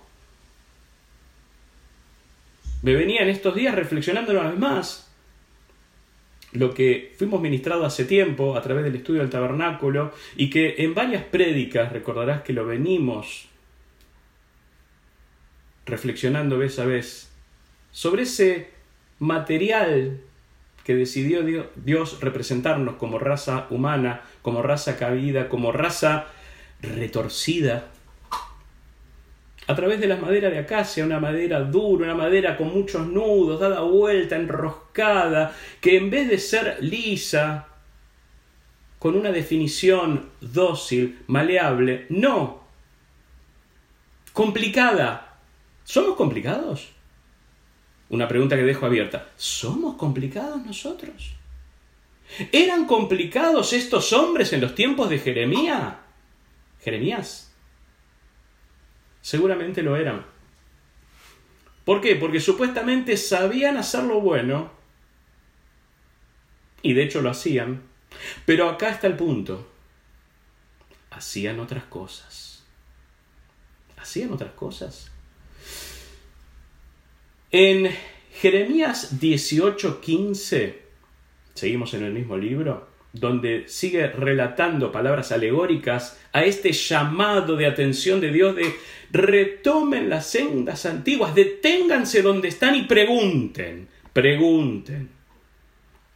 Me 2.81 2.93
venía 2.93 3.21
en 3.21 3.29
estos 3.29 3.55
días 3.55 3.75
reflexionando 3.75 4.33
una 4.33 4.49
vez 4.49 4.59
más 4.59 5.09
lo 6.51 6.73
que 6.73 7.13
fuimos 7.17 7.39
ministrados 7.39 7.87
hace 7.87 8.03
tiempo 8.03 8.57
a 8.57 8.61
través 8.61 8.83
del 8.83 8.97
estudio 8.97 9.21
del 9.21 9.29
tabernáculo 9.29 10.13
y 10.35 10.49
que 10.49 10.75
en 10.79 10.93
varias 10.93 11.23
prédicas 11.23 11.93
recordarás 11.93 12.41
que 12.41 12.51
lo 12.51 12.65
venimos 12.65 13.47
reflexionando 15.87 16.57
vez 16.57 16.77
a 16.79 16.85
vez 16.85 17.29
sobre 17.91 18.23
ese 18.23 18.69
material 19.19 20.19
que 20.83 20.95
decidió 20.95 21.43
Dios 21.75 22.19
representarnos 22.21 22.95
como 22.95 23.19
raza 23.19 23.67
humana, 23.71 24.21
como 24.41 24.61
raza 24.61 24.97
cabida, 24.97 25.49
como 25.49 25.71
raza 25.71 26.27
retorcida, 26.81 27.87
a 29.67 29.75
través 29.75 29.99
de 29.99 30.07
la 30.07 30.15
madera 30.15 30.49
de 30.49 30.59
acacia, 30.59 31.03
una 31.03 31.19
madera 31.19 31.59
dura, 31.59 32.05
una 32.05 32.15
madera 32.15 32.55
con 32.55 32.73
muchos 32.73 33.05
nudos, 33.05 33.59
dada 33.59 33.81
vuelta, 33.81 34.37
enroscada, 34.37 35.53
que 35.81 35.97
en 35.97 36.09
vez 36.09 36.29
de 36.29 36.37
ser 36.37 36.77
lisa, 36.81 37.67
con 38.97 39.15
una 39.15 39.31
definición 39.31 40.29
dócil, 40.39 41.19
maleable, 41.27 42.05
no, 42.09 42.63
complicada. 44.31 45.26
¿Somos 45.87 46.17
complicados? 46.17 46.89
Una 48.09 48.27
pregunta 48.27 48.57
que 48.57 48.63
dejo 48.63 48.85
abierta. 48.85 49.31
¿Somos 49.37 49.95
complicados 49.95 50.65
nosotros? 50.65 51.31
¿Eran 52.51 52.85
complicados 52.85 53.71
estos 53.71 54.11
hombres 54.11 54.51
en 54.51 54.59
los 54.59 54.75
tiempos 54.75 55.09
de 55.09 55.17
Jeremías? 55.17 55.93
Jeremías. 56.81 57.53
Seguramente 59.21 59.81
lo 59.81 59.95
eran. 59.95 60.25
¿Por 61.85 62.01
qué? 62.01 62.17
Porque 62.17 62.41
supuestamente 62.41 63.15
sabían 63.15 63.77
hacer 63.77 64.03
lo 64.03 64.19
bueno, 64.19 64.69
y 66.81 66.91
de 66.91 67.03
hecho 67.03 67.21
lo 67.21 67.29
hacían, 67.29 67.81
pero 68.45 68.67
acá 68.67 68.89
está 68.89 69.07
el 69.07 69.15
punto. 69.15 69.71
Hacían 71.11 71.61
otras 71.61 71.85
cosas. 71.85 72.65
Hacían 73.95 74.33
otras 74.33 74.51
cosas. 74.51 75.11
En 77.51 77.89
Jeremías 78.33 79.21
18:15, 79.21 80.73
seguimos 81.53 81.93
en 81.93 82.03
el 82.03 82.11
mismo 82.11 82.35
libro, 82.35 82.89
donde 83.13 83.69
sigue 83.69 84.07
relatando 84.07 84.91
palabras 84.91 85.31
alegóricas 85.31 86.19
a 86.33 86.43
este 86.43 86.73
llamado 86.73 87.55
de 87.55 87.65
atención 87.65 88.19
de 88.19 88.31
Dios 88.31 88.53
de 88.53 88.75
retomen 89.11 90.09
las 90.09 90.27
sendas 90.27 90.85
antiguas, 90.85 91.33
deténganse 91.35 92.21
donde 92.21 92.49
están 92.49 92.75
y 92.75 92.83
pregunten, 92.83 93.87
pregunten 94.11 95.09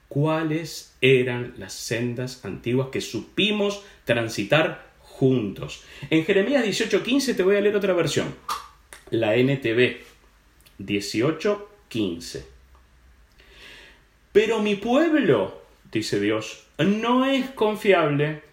cuáles 0.09 0.97
eran 1.00 1.53
las 1.57 1.71
sendas 1.71 2.43
antiguas 2.43 2.89
que 2.91 3.00
supimos 3.00 3.85
transitar 4.03 4.91
juntos. 5.00 5.81
En 6.09 6.25
Jeremías 6.25 6.65
18:15 6.65 7.35
te 7.35 7.43
voy 7.43 7.55
a 7.55 7.61
leer 7.61 7.77
otra 7.77 7.93
versión, 7.93 8.35
la 9.11 9.38
NTV 9.38 10.11
18:15. 10.85 12.45
Pero 14.31 14.59
mi 14.59 14.75
pueblo, 14.75 15.61
dice 15.91 16.19
Dios, 16.19 16.65
no 16.77 17.25
es 17.25 17.50
confiable 17.50 18.43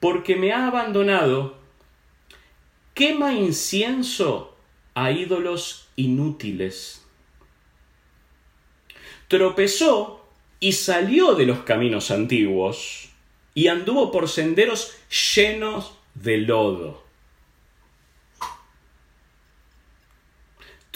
porque 0.00 0.36
me 0.36 0.52
ha 0.52 0.68
abandonado, 0.68 1.56
quema 2.94 3.32
incienso 3.32 4.56
a 4.94 5.10
ídolos 5.10 5.88
inútiles. 5.96 7.04
Tropezó 9.28 10.24
y 10.60 10.72
salió 10.72 11.34
de 11.34 11.46
los 11.46 11.60
caminos 11.60 12.10
antiguos 12.10 13.10
y 13.54 13.68
anduvo 13.68 14.12
por 14.12 14.28
senderos 14.28 14.96
llenos 15.34 15.94
de 16.14 16.38
lodo. 16.38 17.05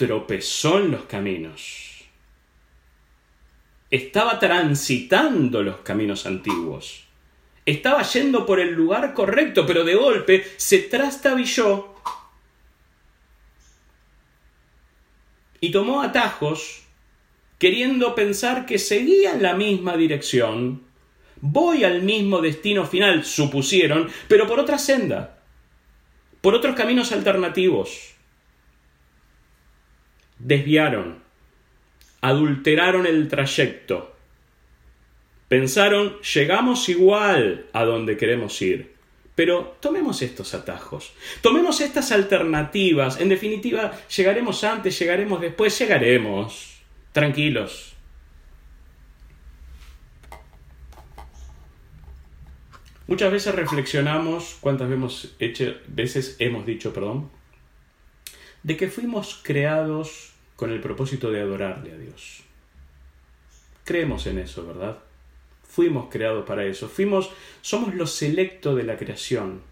Tropezó 0.01 0.79
en 0.79 0.93
los 0.93 1.03
caminos 1.03 1.91
estaba 3.91 4.39
transitando 4.39 5.63
los 5.63 5.79
caminos 5.79 6.25
antiguos. 6.27 7.05
Estaba 7.67 8.03
yendo 8.03 8.47
por 8.47 8.61
el 8.61 8.73
lugar 8.73 9.13
correcto, 9.15 9.67
pero 9.67 9.85
de 9.85 9.95
golpe 9.95 10.47
se 10.57 10.79
trastabilló 10.79 11.95
y 15.61 15.71
tomó 15.71 16.03
atajos 16.03 16.85
queriendo 17.59 18.15
pensar 18.15 18.65
que 18.65 18.79
seguía 18.79 19.35
en 19.35 19.43
la 19.43 19.55
misma 19.55 19.97
dirección. 19.97 20.83
Voy 21.43 21.85
al 21.85 22.03
mismo 22.03 22.41
destino 22.41 22.87
final, 22.87 23.25
supusieron, 23.25 24.09
pero 24.29 24.47
por 24.47 24.61
otra 24.61 24.79
senda, 24.79 25.39
por 26.41 26.55
otros 26.55 26.75
caminos 26.75 27.13
alternativos. 27.13 28.15
Desviaron 30.41 31.21
adulteraron 32.21 33.07
el 33.07 33.29
trayecto. 33.29 34.15
Pensaron, 35.49 36.21
llegamos 36.21 36.89
igual 36.89 37.67
a 37.73 37.85
donde 37.85 38.17
queremos 38.17 38.61
ir. 38.63 38.95
Pero 39.35 39.77
tomemos 39.81 40.21
estos 40.23 40.53
atajos, 40.55 41.13
tomemos 41.41 41.81
estas 41.81 42.13
alternativas. 42.13 43.21
En 43.21 43.31
definitiva, 43.31 43.93
llegaremos 44.15 44.65
antes, 44.65 44.99
llegaremos 44.99 45.41
después, 45.41 45.79
llegaremos. 45.79 46.81
Tranquilos. 47.13 47.95
Muchas 53.07 53.33
veces 53.33 53.55
reflexionamos, 53.55 54.59
cuántas 54.61 54.89
veces 55.89 56.37
hemos 56.39 56.67
dicho, 56.67 56.93
perdón, 56.93 57.31
de 58.63 58.77
que 58.77 58.89
fuimos 58.89 59.41
creados 59.43 60.30
con 60.61 60.71
el 60.73 60.81
propósito 60.83 61.31
de 61.31 61.41
adorarle 61.41 61.91
a 61.91 61.97
Dios. 61.97 62.43
Creemos 63.83 64.27
en 64.27 64.39
eso, 64.39 64.67
¿verdad? 64.67 64.99
Fuimos 65.63 66.11
creados 66.11 66.45
para 66.45 66.67
eso. 66.67 66.87
Fuimos, 66.87 67.31
somos 67.63 67.95
lo 67.95 68.07
selecto 68.07 68.77
de 68.77 68.83
la 68.83 68.99
creación. 68.99 69.63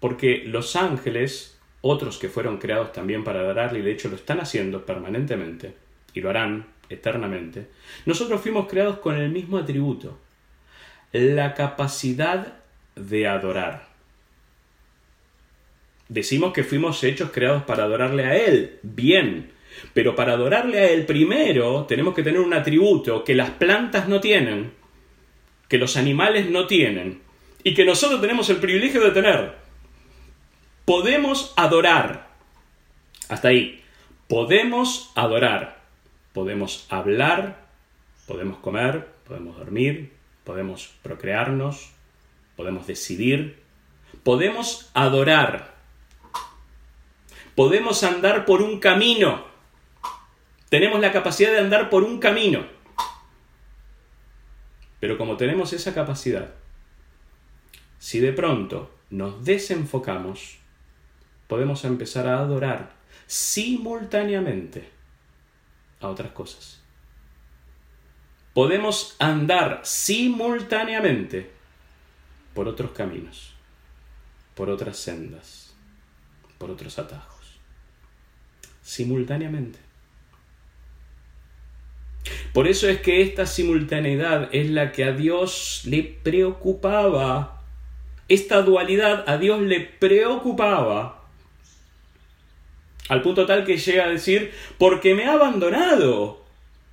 Porque 0.00 0.44
los 0.46 0.76
ángeles, 0.76 1.58
otros 1.82 2.16
que 2.16 2.30
fueron 2.30 2.56
creados 2.56 2.94
también 2.94 3.22
para 3.22 3.40
adorarle 3.40 3.80
y 3.80 3.82
de 3.82 3.92
hecho 3.92 4.08
lo 4.08 4.16
están 4.16 4.40
haciendo 4.40 4.86
permanentemente 4.86 5.74
y 6.14 6.22
lo 6.22 6.30
harán 6.30 6.68
eternamente, 6.88 7.68
nosotros 8.06 8.40
fuimos 8.40 8.66
creados 8.66 9.00
con 9.00 9.14
el 9.16 9.28
mismo 9.28 9.58
atributo, 9.58 10.18
la 11.12 11.52
capacidad 11.52 12.62
de 12.96 13.28
adorar. 13.28 13.89
Decimos 16.10 16.52
que 16.52 16.64
fuimos 16.64 17.02
hechos 17.02 17.30
creados 17.30 17.62
para 17.62 17.84
adorarle 17.84 18.26
a 18.26 18.36
Él. 18.36 18.78
Bien. 18.82 19.52
Pero 19.94 20.14
para 20.14 20.32
adorarle 20.34 20.78
a 20.78 20.90
Él 20.90 21.06
primero 21.06 21.86
tenemos 21.86 22.14
que 22.14 22.22
tener 22.22 22.40
un 22.40 22.52
atributo 22.52 23.24
que 23.24 23.34
las 23.34 23.50
plantas 23.50 24.08
no 24.08 24.20
tienen, 24.20 24.72
que 25.68 25.78
los 25.78 25.96
animales 25.96 26.50
no 26.50 26.66
tienen, 26.66 27.22
y 27.62 27.74
que 27.74 27.84
nosotros 27.84 28.20
tenemos 28.20 28.50
el 28.50 28.56
privilegio 28.56 29.00
de 29.00 29.12
tener. 29.12 29.54
Podemos 30.84 31.54
adorar. 31.56 32.28
Hasta 33.28 33.48
ahí. 33.48 33.82
Podemos 34.28 35.12
adorar. 35.14 35.80
Podemos 36.32 36.86
hablar, 36.90 37.66
podemos 38.28 38.58
comer, 38.58 39.08
podemos 39.26 39.56
dormir, 39.56 40.12
podemos 40.44 40.92
procrearnos, 41.02 41.90
podemos 42.54 42.86
decidir, 42.86 43.60
podemos 44.22 44.90
adorar, 44.94 45.74
podemos 47.60 48.04
andar 48.04 48.46
por 48.46 48.62
un 48.62 48.80
camino, 48.80 49.44
tenemos 50.70 50.98
la 50.98 51.12
capacidad 51.12 51.50
de 51.50 51.58
andar 51.58 51.90
por 51.90 52.04
un 52.04 52.18
camino. 52.18 52.64
Pero 54.98 55.18
como 55.18 55.36
tenemos 55.36 55.74
esa 55.74 55.92
capacidad, 55.92 56.54
si 57.98 58.18
de 58.18 58.32
pronto 58.32 58.90
nos 59.10 59.44
desenfocamos, 59.44 60.56
podemos 61.48 61.84
empezar 61.84 62.28
a 62.28 62.38
adorar 62.38 62.94
simultáneamente 63.26 64.88
a 66.00 66.08
otras 66.08 66.32
cosas. 66.32 66.80
Podemos 68.54 69.16
andar 69.18 69.82
simultáneamente 69.84 71.50
por 72.54 72.68
otros 72.68 72.92
caminos, 72.92 73.52
por 74.54 74.70
otras 74.70 74.96
sendas, 74.96 75.74
por 76.56 76.70
otros 76.70 76.98
atajos. 76.98 77.29
Simultáneamente. 78.90 79.78
Por 82.52 82.66
eso 82.66 82.88
es 82.88 83.00
que 83.00 83.22
esta 83.22 83.46
simultaneidad 83.46 84.48
es 84.50 84.68
la 84.68 84.90
que 84.90 85.04
a 85.04 85.12
Dios 85.12 85.82
le 85.84 86.02
preocupaba. 86.02 87.62
Esta 88.28 88.62
dualidad 88.62 89.22
a 89.28 89.38
Dios 89.38 89.60
le 89.60 89.78
preocupaba. 89.78 91.22
Al 93.08 93.22
punto 93.22 93.46
tal 93.46 93.64
que 93.64 93.76
llega 93.76 94.06
a 94.06 94.10
decir, 94.10 94.50
porque 94.76 95.14
me 95.14 95.26
ha 95.26 95.34
abandonado. 95.34 96.44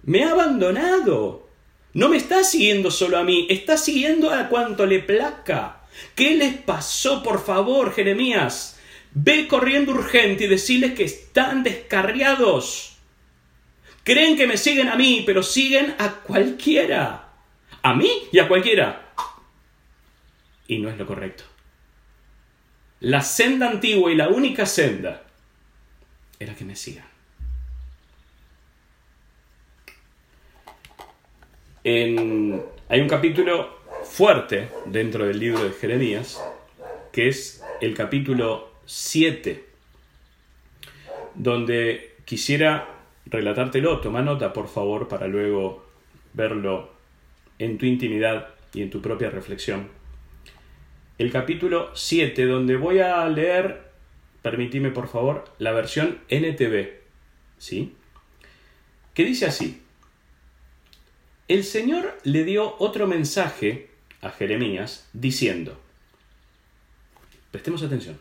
Me 0.04 0.24
ha 0.24 0.34
abandonado. 0.34 1.48
No 1.96 2.10
me 2.10 2.18
está 2.18 2.44
siguiendo 2.44 2.92
solo 2.92 3.18
a 3.18 3.24
mí, 3.24 3.48
está 3.50 3.76
siguiendo 3.76 4.30
a 4.30 4.50
cuanto 4.50 4.86
le 4.86 5.00
plazca. 5.00 5.82
¿Qué 6.14 6.36
les 6.36 6.58
pasó, 6.58 7.24
por 7.24 7.44
favor, 7.44 7.92
Jeremías? 7.92 8.77
Ve 9.20 9.48
corriendo 9.48 9.94
urgente 9.94 10.44
y 10.44 10.48
decirles 10.48 10.94
que 10.94 11.04
están 11.04 11.64
descarriados. 11.64 12.98
Creen 14.04 14.38
que 14.38 14.46
me 14.46 14.58
siguen 14.58 14.90
a 14.90 14.96
mí, 14.96 15.24
pero 15.26 15.42
siguen 15.42 15.96
a 15.98 16.18
cualquiera. 16.18 17.30
A 17.82 17.96
mí 17.96 18.12
y 18.32 18.38
a 18.38 18.48
cualquiera. 18.48 19.12
Y 20.68 20.78
no 20.78 20.92
es 20.92 21.00
lo 21.00 21.08
correcto. 21.08 21.46
La 23.00 23.22
senda 23.22 23.68
antigua 23.68 24.12
y 24.12 24.16
la 24.16 24.28
única 24.28 24.68
senda 24.68 25.24
era 26.38 26.54
que 26.54 26.66
me 26.66 26.76
sigan. 26.76 27.08
hay 31.84 33.00
un 33.02 33.08
capítulo 33.10 33.80
fuerte 34.04 34.70
dentro 34.86 35.26
del 35.26 35.40
libro 35.40 35.64
de 35.64 35.72
Jeremías, 35.72 36.40
que 37.12 37.30
es 37.30 37.64
el 37.82 37.96
capítulo 37.96 38.77
7, 38.88 39.64
donde 41.36 42.16
quisiera 42.26 42.90
relatártelo. 43.26 44.00
Toma 44.00 44.22
nota, 44.22 44.54
por 44.54 44.68
favor, 44.68 45.08
para 45.08 45.28
luego 45.28 45.86
verlo 46.34 46.92
en 47.60 47.78
tu 47.78 47.86
intimidad 47.86 48.50
y 48.74 48.82
en 48.82 48.90
tu 48.90 49.02
propia 49.02 49.30
reflexión. 49.30 49.90
El 51.18 51.32
capítulo 51.32 51.92
7, 51.96 52.46
donde 52.46 52.78
voy 52.78 53.00
a 53.00 53.28
leer, 53.28 53.92
permitime 54.42 54.92
por 54.92 55.08
favor, 55.08 55.46
la 55.60 55.72
versión 55.72 56.20
NTV. 56.30 56.90
¿Sí? 57.58 57.94
Que 59.14 59.26
dice 59.26 59.48
así. 59.48 59.82
El 61.48 61.64
Señor 61.64 62.18
le 62.24 62.44
dio 62.44 62.76
otro 62.80 63.08
mensaje 63.08 63.90
a 64.22 64.30
Jeremías 64.30 65.10
diciendo, 65.14 65.80
prestemos 67.52 67.82
atención, 67.84 68.20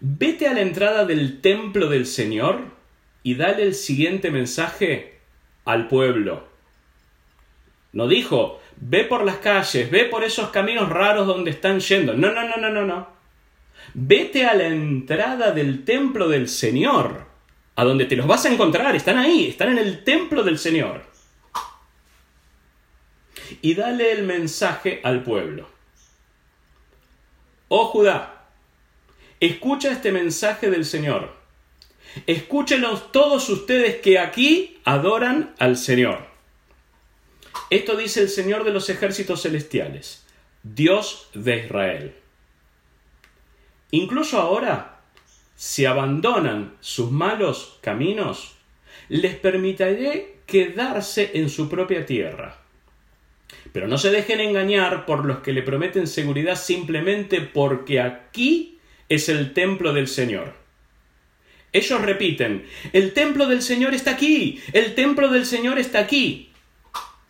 vete 0.00 0.46
a 0.46 0.54
la 0.54 0.60
entrada 0.60 1.04
del 1.04 1.40
templo 1.40 1.88
del 1.88 2.06
Señor 2.06 2.60
y 3.22 3.34
dale 3.34 3.62
el 3.62 3.74
siguiente 3.74 4.30
mensaje 4.30 5.18
al 5.64 5.88
pueblo. 5.88 6.46
No 7.92 8.06
dijo, 8.06 8.60
ve 8.76 9.04
por 9.04 9.24
las 9.24 9.36
calles, 9.36 9.90
ve 9.90 10.04
por 10.04 10.24
esos 10.24 10.50
caminos 10.50 10.88
raros 10.88 11.26
donde 11.26 11.50
están 11.50 11.80
yendo. 11.80 12.14
No, 12.14 12.30
no, 12.32 12.48
no, 12.48 12.56
no, 12.56 12.70
no, 12.70 12.84
no. 12.84 13.08
Vete 13.94 14.46
a 14.46 14.54
la 14.54 14.66
entrada 14.66 15.52
del 15.52 15.84
templo 15.84 16.28
del 16.28 16.48
Señor, 16.48 17.26
a 17.74 17.84
donde 17.84 18.04
te 18.04 18.16
los 18.16 18.26
vas 18.26 18.44
a 18.44 18.52
encontrar. 18.52 18.94
Están 18.94 19.18
ahí, 19.18 19.48
están 19.48 19.70
en 19.70 19.78
el 19.78 20.04
templo 20.04 20.42
del 20.42 20.58
Señor. 20.58 21.02
Y 23.62 23.74
dale 23.74 24.12
el 24.12 24.24
mensaje 24.24 25.00
al 25.02 25.22
pueblo. 25.22 25.68
Oh 27.68 27.86
Judá, 27.86 28.37
escucha 29.40 29.92
este 29.92 30.12
mensaje 30.12 30.70
del 30.70 30.84
Señor. 30.84 31.32
Escúchenlos 32.26 33.12
todos 33.12 33.48
ustedes 33.48 33.96
que 33.96 34.18
aquí 34.18 34.78
adoran 34.84 35.54
al 35.58 35.76
Señor. 35.76 36.26
Esto 37.70 37.96
dice 37.96 38.22
el 38.22 38.28
Señor 38.28 38.64
de 38.64 38.72
los 38.72 38.88
ejércitos 38.88 39.42
celestiales, 39.42 40.24
Dios 40.62 41.28
de 41.34 41.64
Israel. 41.64 42.14
Incluso 43.90 44.38
ahora, 44.38 45.00
si 45.54 45.84
abandonan 45.84 46.76
sus 46.80 47.10
malos 47.10 47.78
caminos, 47.82 48.54
les 49.08 49.34
permitiré 49.36 50.38
quedarse 50.46 51.32
en 51.34 51.50
su 51.50 51.68
propia 51.68 52.06
tierra. 52.06 52.58
Pero 53.72 53.86
no 53.86 53.98
se 53.98 54.10
dejen 54.10 54.40
engañar 54.40 55.06
por 55.06 55.24
los 55.24 55.38
que 55.38 55.52
le 55.52 55.62
prometen 55.62 56.06
seguridad 56.06 56.56
simplemente 56.56 57.40
porque 57.40 58.00
aquí 58.00 58.77
es 59.08 59.28
el 59.28 59.52
templo 59.54 59.92
del 59.92 60.08
Señor. 60.08 60.54
Ellos 61.72 62.00
repiten, 62.00 62.66
el 62.92 63.12
templo 63.12 63.46
del 63.46 63.62
Señor 63.62 63.94
está 63.94 64.12
aquí, 64.12 64.62
el 64.72 64.94
templo 64.94 65.28
del 65.28 65.44
Señor 65.44 65.78
está 65.78 66.00
aquí. 66.00 66.50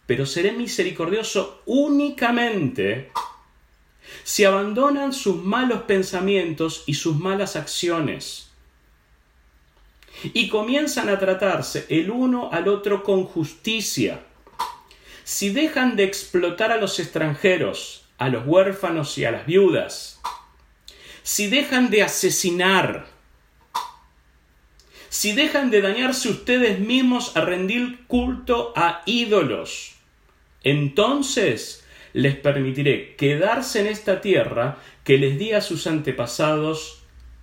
Pero 0.07 0.27
seré 0.27 0.53
misericordioso 0.53 1.63
únicamente 1.67 3.11
si 4.23 4.45
abandonan 4.45 5.13
sus 5.13 5.37
malos 5.37 5.83
pensamientos 5.83 6.85
y 6.87 6.95
sus 6.95 7.17
malas 7.17 7.57
acciones 7.57 8.49
y 10.23 10.49
comienzan 10.49 11.09
a 11.09 11.19
tratarse 11.19 11.87
el 11.89 12.11
uno 12.11 12.51
al 12.53 12.69
otro 12.69 13.03
con 13.03 13.25
justicia. 13.25 14.21
Si 15.25 15.51
dejan 15.51 15.97
de 15.97 16.05
explotar 16.05 16.73
a 16.73 16.79
los 16.79 16.99
extranjeros, 16.99 18.07
a 18.19 18.29
los 18.29 18.47
huérfanos 18.47 19.17
y 19.19 19.25
a 19.25 19.31
las 19.31 19.47
viudas, 19.47 20.21
si 21.29 21.47
dejan 21.47 21.91
de 21.91 22.03
asesinar, 22.03 23.07
si 25.11 25.35
dejan 25.35 25.71
de 25.71 25.83
dañarse 25.83 26.31
ustedes 26.31 26.79
mismos 26.79 27.37
a 27.37 27.43
rendir 27.43 28.07
culto 28.07 28.73
a 28.75 29.03
ídolos. 29.05 29.97
Entonces 30.63 31.85
les 32.15 32.35
permitiré 32.35 33.15
quedarse 33.17 33.81
en 33.81 33.89
esta 33.89 34.23
tierra 34.23 34.79
que 35.05 35.19
les 35.19 35.39
di 35.39 35.53
a 35.53 35.61
sus 35.61 35.87
antepasados 35.87 37.03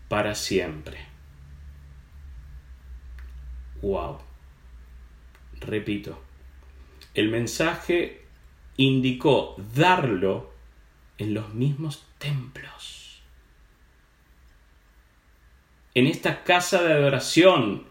para 0.09 0.33
siempre. 0.33 1.05
Wow. 3.83 4.17
Repito, 5.59 6.19
el 7.13 7.29
mensaje 7.29 8.25
indicó 8.77 9.55
darlo 9.75 10.51
en 11.19 11.35
los 11.35 11.53
mismos 11.53 12.03
templos 12.17 12.94
en 15.95 16.07
esta 16.07 16.43
casa 16.43 16.83
de 16.83 16.93
adoración. 16.93 17.85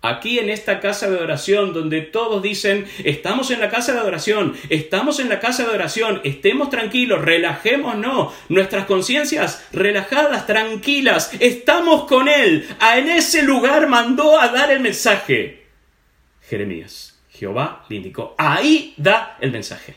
Aquí 0.00 0.38
en 0.38 0.48
esta 0.48 0.78
casa 0.78 1.10
de 1.10 1.16
adoración 1.16 1.72
donde 1.72 2.02
todos 2.02 2.40
dicen, 2.40 2.86
estamos 3.02 3.50
en 3.50 3.58
la 3.58 3.68
casa 3.68 3.92
de 3.92 3.98
adoración, 3.98 4.54
estamos 4.68 5.18
en 5.18 5.28
la 5.28 5.40
casa 5.40 5.64
de 5.64 5.70
adoración, 5.70 6.20
estemos 6.22 6.70
tranquilos, 6.70 7.20
relajémonos, 7.20 8.32
nuestras 8.48 8.84
conciencias 8.84 9.66
relajadas, 9.72 10.46
tranquilas, 10.46 11.32
estamos 11.40 12.04
con 12.04 12.28
Él, 12.28 12.68
en 12.94 13.08
ese 13.08 13.42
lugar 13.42 13.88
mandó 13.88 14.38
a 14.38 14.48
dar 14.48 14.70
el 14.70 14.78
mensaje. 14.78 15.66
Jeremías, 16.48 17.18
Jehová 17.30 17.84
le 17.88 17.96
indicó, 17.96 18.36
ahí 18.38 18.94
da 18.96 19.36
el 19.40 19.50
mensaje. 19.50 19.96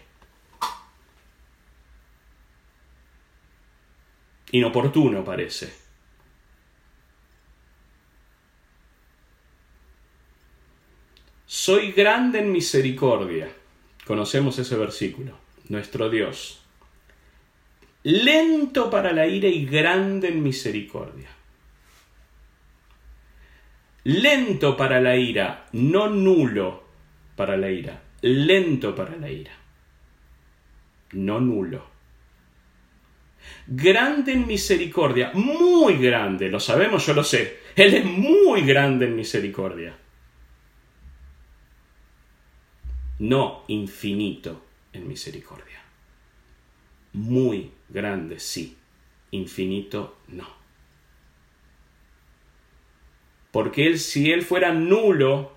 Inoportuno 4.49 5.23
parece 5.23 5.81
soy 11.51 11.91
grande 11.91 12.39
en 12.39 12.49
misericordia. 12.49 13.51
Conocemos 14.07 14.57
ese 14.57 14.77
versículo. 14.77 15.37
Nuestro 15.67 16.09
Dios. 16.09 16.63
Lento 18.03 18.89
para 18.89 19.11
la 19.11 19.27
ira 19.27 19.49
y 19.49 19.65
grande 19.65 20.29
en 20.29 20.41
misericordia. 20.41 21.27
Lento 24.05 24.77
para 24.77 25.01
la 25.01 25.17
ira, 25.17 25.67
no 25.73 26.07
nulo 26.07 26.85
para 27.35 27.57
la 27.57 27.69
ira. 27.69 28.01
Lento 28.21 28.95
para 28.95 29.17
la 29.17 29.29
ira, 29.29 29.51
no 31.11 31.41
nulo. 31.41 31.85
Grande 33.67 34.31
en 34.31 34.47
misericordia, 34.47 35.31
muy 35.33 35.97
grande, 35.97 36.49
lo 36.49 36.61
sabemos, 36.61 37.05
yo 37.05 37.13
lo 37.13 37.25
sé. 37.25 37.59
Él 37.75 37.93
es 37.93 38.05
muy 38.05 38.61
grande 38.61 39.07
en 39.07 39.17
misericordia. 39.17 39.97
No 43.21 43.63
infinito 43.67 44.63
en 44.93 45.07
misericordia. 45.07 45.79
Muy 47.13 47.69
grande, 47.87 48.39
sí. 48.39 48.75
Infinito, 49.29 50.17
no. 50.27 50.47
Porque 53.51 53.85
él, 53.85 53.99
si 53.99 54.31
él 54.31 54.41
fuera 54.41 54.73
nulo 54.73 55.53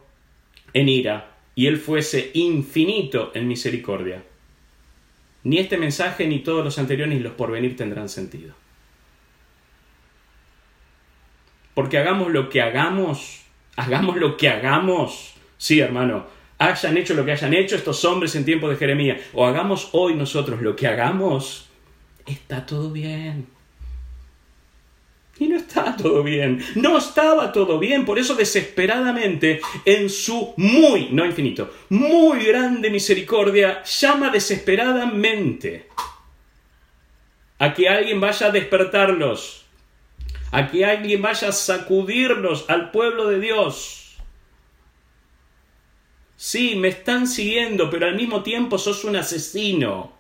en 0.75 0.91
ira 0.91 1.39
y 1.55 1.67
él 1.67 1.79
fuese 1.79 2.33
infinito 2.35 3.33
en 3.35 3.49
misericordia, 3.49 4.23
ni 5.43 5.57
este 5.57 5.79
mensaje, 5.79 6.27
ni 6.27 6.41
todos 6.41 6.63
los 6.63 6.79
anteriores, 6.79 7.15
ni 7.15 7.21
los 7.23 7.33
porvenir 7.33 7.77
tendrán 7.77 8.11
sentido. 8.11 8.55
Porque 11.73 11.97
hagamos 11.97 12.31
lo 12.31 12.51
que 12.51 12.61
hagamos, 12.61 13.41
hagamos 13.77 14.17
lo 14.19 14.37
que 14.37 14.51
hagamos. 14.51 15.33
Sí, 15.57 15.81
hermano, 15.81 16.27
hayan 16.59 16.97
hecho 16.97 17.15
lo 17.15 17.25
que 17.25 17.33
hayan 17.33 17.55
hecho 17.55 17.77
estos 17.77 18.05
hombres 18.05 18.35
en 18.37 18.45
tiempo 18.45 18.69
de 18.69 18.77
Jeremías, 18.77 19.21
o 19.33 19.47
hagamos 19.47 19.91
hoy 19.93 20.15
nosotros 20.15 20.61
lo 20.61 20.77
que 20.77 20.87
hagamos, 20.87 21.69
está 22.27 22.65
todo 22.65 22.91
bien. 22.91 23.47
Y 25.37 25.49
no 25.49 25.57
está 25.57 25.97
todo 25.97 26.23
bien, 26.23 26.65
no 26.77 26.97
estaba 26.97 27.51
todo 27.51 27.81
bien, 27.81 28.05
por 28.05 28.21
eso 28.21 28.37
desesperadamente 28.37 29.61
en 29.85 30.09
su 30.09 30.55
muy, 30.57 31.09
no 31.11 31.27
infinito, 31.27 31.73
muy 31.89 32.45
grande 32.45 32.89
misericordia, 32.89 33.83
llama 33.83 34.31
desesperadamente 34.31 35.89
a 37.59 37.75
que 37.75 37.89
alguien 37.89 38.21
vaya 38.21 38.47
a 38.47 38.51
despertarlos, 38.51 39.65
a 40.53 40.71
que 40.71 40.85
alguien 40.85 41.21
vaya 41.21 41.49
a 41.49 41.53
sacudirlos 41.53 42.67
al 42.69 42.93
pueblo 42.93 43.27
de 43.27 43.41
Dios. 43.41 44.04
Sí, 46.47 46.75
me 46.77 46.89
están 46.89 47.27
siguiendo, 47.27 47.89
pero 47.89 48.05
al 48.05 48.17
mismo 48.17 48.43
tiempo 48.43 48.77
sos 48.77 49.05
un 49.05 49.17
asesino. 49.17 50.13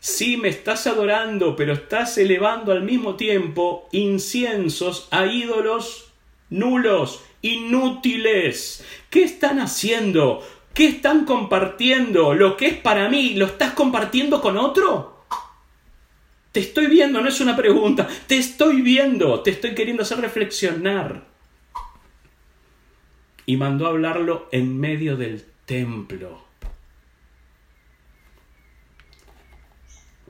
Sí, 0.00 0.36
me 0.36 0.48
estás 0.48 0.88
adorando, 0.88 1.54
pero 1.54 1.74
estás 1.74 2.18
elevando 2.18 2.72
al 2.72 2.82
mismo 2.82 3.14
tiempo 3.14 3.88
inciensos 3.92 5.06
a 5.12 5.26
ídolos 5.26 6.12
nulos, 6.50 7.22
inútiles. 7.40 8.84
¿Qué 9.10 9.22
están 9.22 9.60
haciendo? 9.60 10.44
¿Qué 10.74 10.88
están 10.88 11.24
compartiendo? 11.24 12.34
Lo 12.34 12.56
que 12.56 12.66
es 12.66 12.74
para 12.74 13.08
mí, 13.08 13.34
¿lo 13.34 13.46
estás 13.46 13.74
compartiendo 13.74 14.40
con 14.40 14.56
otro? 14.56 15.24
Te 16.50 16.58
estoy 16.58 16.88
viendo, 16.88 17.20
no 17.20 17.28
es 17.28 17.40
una 17.40 17.54
pregunta. 17.54 18.08
Te 18.26 18.38
estoy 18.38 18.82
viendo, 18.82 19.38
te 19.38 19.52
estoy 19.52 19.76
queriendo 19.76 20.02
hacer 20.02 20.18
reflexionar. 20.18 21.33
Y 23.46 23.56
mandó 23.56 23.86
hablarlo 23.86 24.48
en 24.52 24.78
medio 24.78 25.16
del 25.16 25.44
templo. 25.66 26.42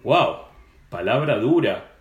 ¡Wow! 0.02 0.36
Palabra 0.90 1.38
dura 1.38 1.92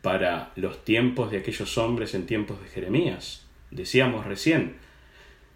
para 0.00 0.52
los 0.56 0.84
tiempos 0.84 1.30
de 1.30 1.38
aquellos 1.38 1.78
hombres 1.78 2.14
en 2.14 2.26
tiempos 2.26 2.60
de 2.62 2.68
Jeremías. 2.68 3.44
Decíamos 3.70 4.26
recién, 4.26 4.76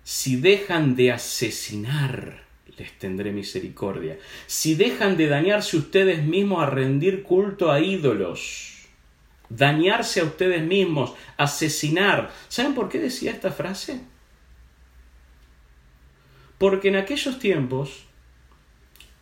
si 0.02 0.36
dejan 0.36 0.94
de 0.94 1.12
asesinar, 1.12 2.44
les 2.78 2.92
tendré 2.98 3.32
misericordia. 3.32 4.18
Si 4.46 4.74
dejan 4.74 5.16
de 5.16 5.28
dañarse 5.28 5.76
ustedes 5.76 6.22
mismos 6.22 6.62
a 6.62 6.70
rendir 6.70 7.22
culto 7.22 7.72
a 7.72 7.80
ídolos, 7.80 8.86
dañarse 9.48 10.20
a 10.20 10.24
ustedes 10.24 10.62
mismos, 10.62 11.14
asesinar. 11.36 12.30
¿Saben 12.48 12.74
por 12.74 12.88
qué 12.88 12.98
decía 12.98 13.32
esta 13.32 13.50
frase? 13.50 14.00
Porque 16.58 16.88
en 16.88 16.96
aquellos 16.96 17.38
tiempos, 17.38 18.04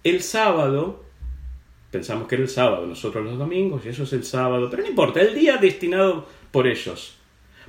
el 0.02 0.22
sábado 0.22 1.04
pensamos 1.94 2.26
que 2.26 2.34
era 2.34 2.42
el 2.42 2.50
sábado, 2.50 2.88
nosotros 2.88 3.24
los 3.24 3.38
domingos, 3.38 3.86
y 3.86 3.90
eso 3.90 4.02
es 4.02 4.12
el 4.12 4.24
sábado, 4.24 4.68
pero 4.68 4.82
no 4.82 4.88
importa, 4.88 5.20
el 5.20 5.32
día 5.32 5.58
destinado 5.58 6.26
por 6.50 6.66
ellos, 6.66 7.14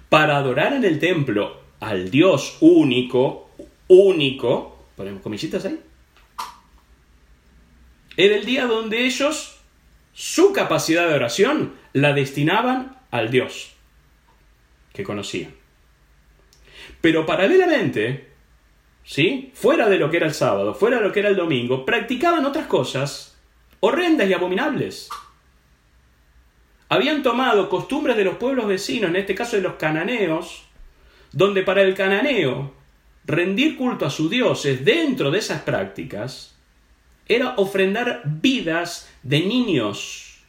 para 0.10 0.38
adorar 0.38 0.73
en 0.73 0.84
el 0.84 0.97
templo 0.97 1.60
al 1.80 2.10
Dios 2.10 2.58
único, 2.60 3.51
único, 3.88 4.88
ponemos 4.95 5.21
comillitas 5.21 5.65
ahí, 5.65 5.80
era 8.17 8.36
el 8.36 8.45
día 8.45 8.65
donde 8.65 9.06
ellos, 9.06 9.60
su 10.13 10.54
capacidad 10.54 11.08
de 11.08 11.13
oración, 11.13 11.73
la 11.93 12.13
destinaban 12.13 12.97
al 13.12 13.30
Dios 13.30 13.73
que 14.91 15.04
conocían. 15.04 15.54
Pero 16.99 17.28
paralelamente, 17.28 18.32
¿sí? 19.06 19.52
Fuera 19.54 19.88
de 19.88 19.98
lo 19.98 20.10
que 20.10 20.18
era 20.18 20.26
el 20.26 20.34
sábado, 20.34 20.74
fuera 20.74 20.98
de 20.98 21.04
lo 21.04 21.13
que 21.13 21.22
era 21.22 21.30
el 21.30 21.38
domingo, 21.38 21.86
practicaban 21.86 22.44
otras 22.46 22.68
cosas 22.68 23.38
horrendas 23.80 24.28
y 24.28 24.34
abominables. 24.34 25.10
Habían 26.89 27.24
tomado 27.24 27.70
costumbres 27.70 28.18
de 28.18 28.26
los 28.26 28.38
pueblos 28.38 28.68
vecinos, 28.68 29.10
en 29.12 29.15
este 29.15 29.36
caso 29.36 29.56
de 29.56 29.62
los 29.62 29.76
cananeos, 29.76 30.65
donde 31.32 31.63
para 31.63 31.84
el 31.84 31.94
cananeo 31.94 32.74
rendir 33.26 33.78
culto 33.78 34.06
a 34.06 34.10
sus 34.10 34.30
dioses 34.30 34.84
dentro 34.84 35.32
de 35.32 35.39
esas 35.39 35.62
prácticas 35.62 36.56
era 37.28 37.56
ofrendar 37.58 38.22
vidas 38.26 39.12
de 39.24 39.39
niños. 39.41 40.44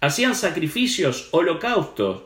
Hacían 0.00 0.36
sacrificios, 0.36 1.28
holocaustos, 1.32 2.22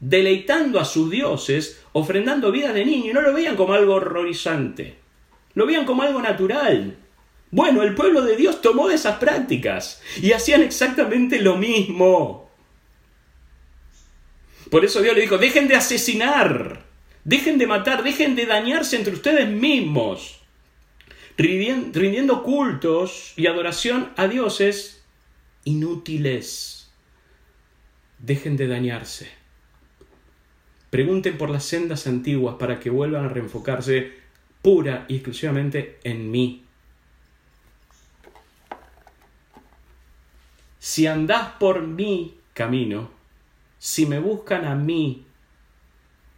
deleitando 0.00 0.80
a 0.80 0.84
sus 0.84 1.10
dioses, 1.10 1.81
ofrendando 1.92 2.50
vidas 2.50 2.74
de 2.74 2.84
niños, 2.84 3.06
y 3.06 3.12
no 3.12 3.20
lo 3.20 3.32
veían 3.32 3.56
como 3.56 3.74
algo 3.74 3.94
horrorizante, 3.94 4.96
lo 5.54 5.66
veían 5.66 5.84
como 5.84 6.02
algo 6.02 6.20
natural. 6.22 6.96
Bueno, 7.50 7.82
el 7.82 7.94
pueblo 7.94 8.22
de 8.22 8.36
Dios 8.36 8.62
tomó 8.62 8.88
esas 8.90 9.18
prácticas 9.18 10.02
y 10.22 10.32
hacían 10.32 10.62
exactamente 10.62 11.40
lo 11.40 11.56
mismo. 11.56 12.50
Por 14.70 14.86
eso 14.86 15.02
Dios 15.02 15.14
le 15.14 15.20
dijo, 15.20 15.36
dejen 15.36 15.68
de 15.68 15.76
asesinar, 15.76 16.82
dejen 17.24 17.58
de 17.58 17.66
matar, 17.66 18.02
dejen 18.02 18.36
de 18.36 18.46
dañarse 18.46 18.96
entre 18.96 19.12
ustedes 19.12 19.46
mismos, 19.46 20.40
rindiendo 21.36 22.42
cultos 22.42 23.34
y 23.36 23.46
adoración 23.46 24.12
a 24.16 24.28
dioses 24.28 25.04
inútiles. 25.64 26.90
Dejen 28.18 28.56
de 28.56 28.66
dañarse. 28.66 29.41
Pregunten 30.92 31.36
por 31.36 31.50
las 31.50 31.64
sendas 31.64 32.06
antiguas 32.06 32.54
para 32.60 32.78
que 32.78 32.90
vuelvan 32.90 33.24
a 33.24 33.28
reenfocarse 33.28 34.12
pura 34.62 35.06
y 35.08 35.16
exclusivamente 35.16 35.98
en 36.04 36.30
mí. 36.30 36.62
si 40.82 41.06
andás 41.06 41.52
por 41.60 41.86
mi 41.86 42.38
camino, 42.54 43.08
si 43.78 44.04
me 44.04 44.18
buscan 44.18 44.64
a 44.64 44.74
mí, 44.74 45.24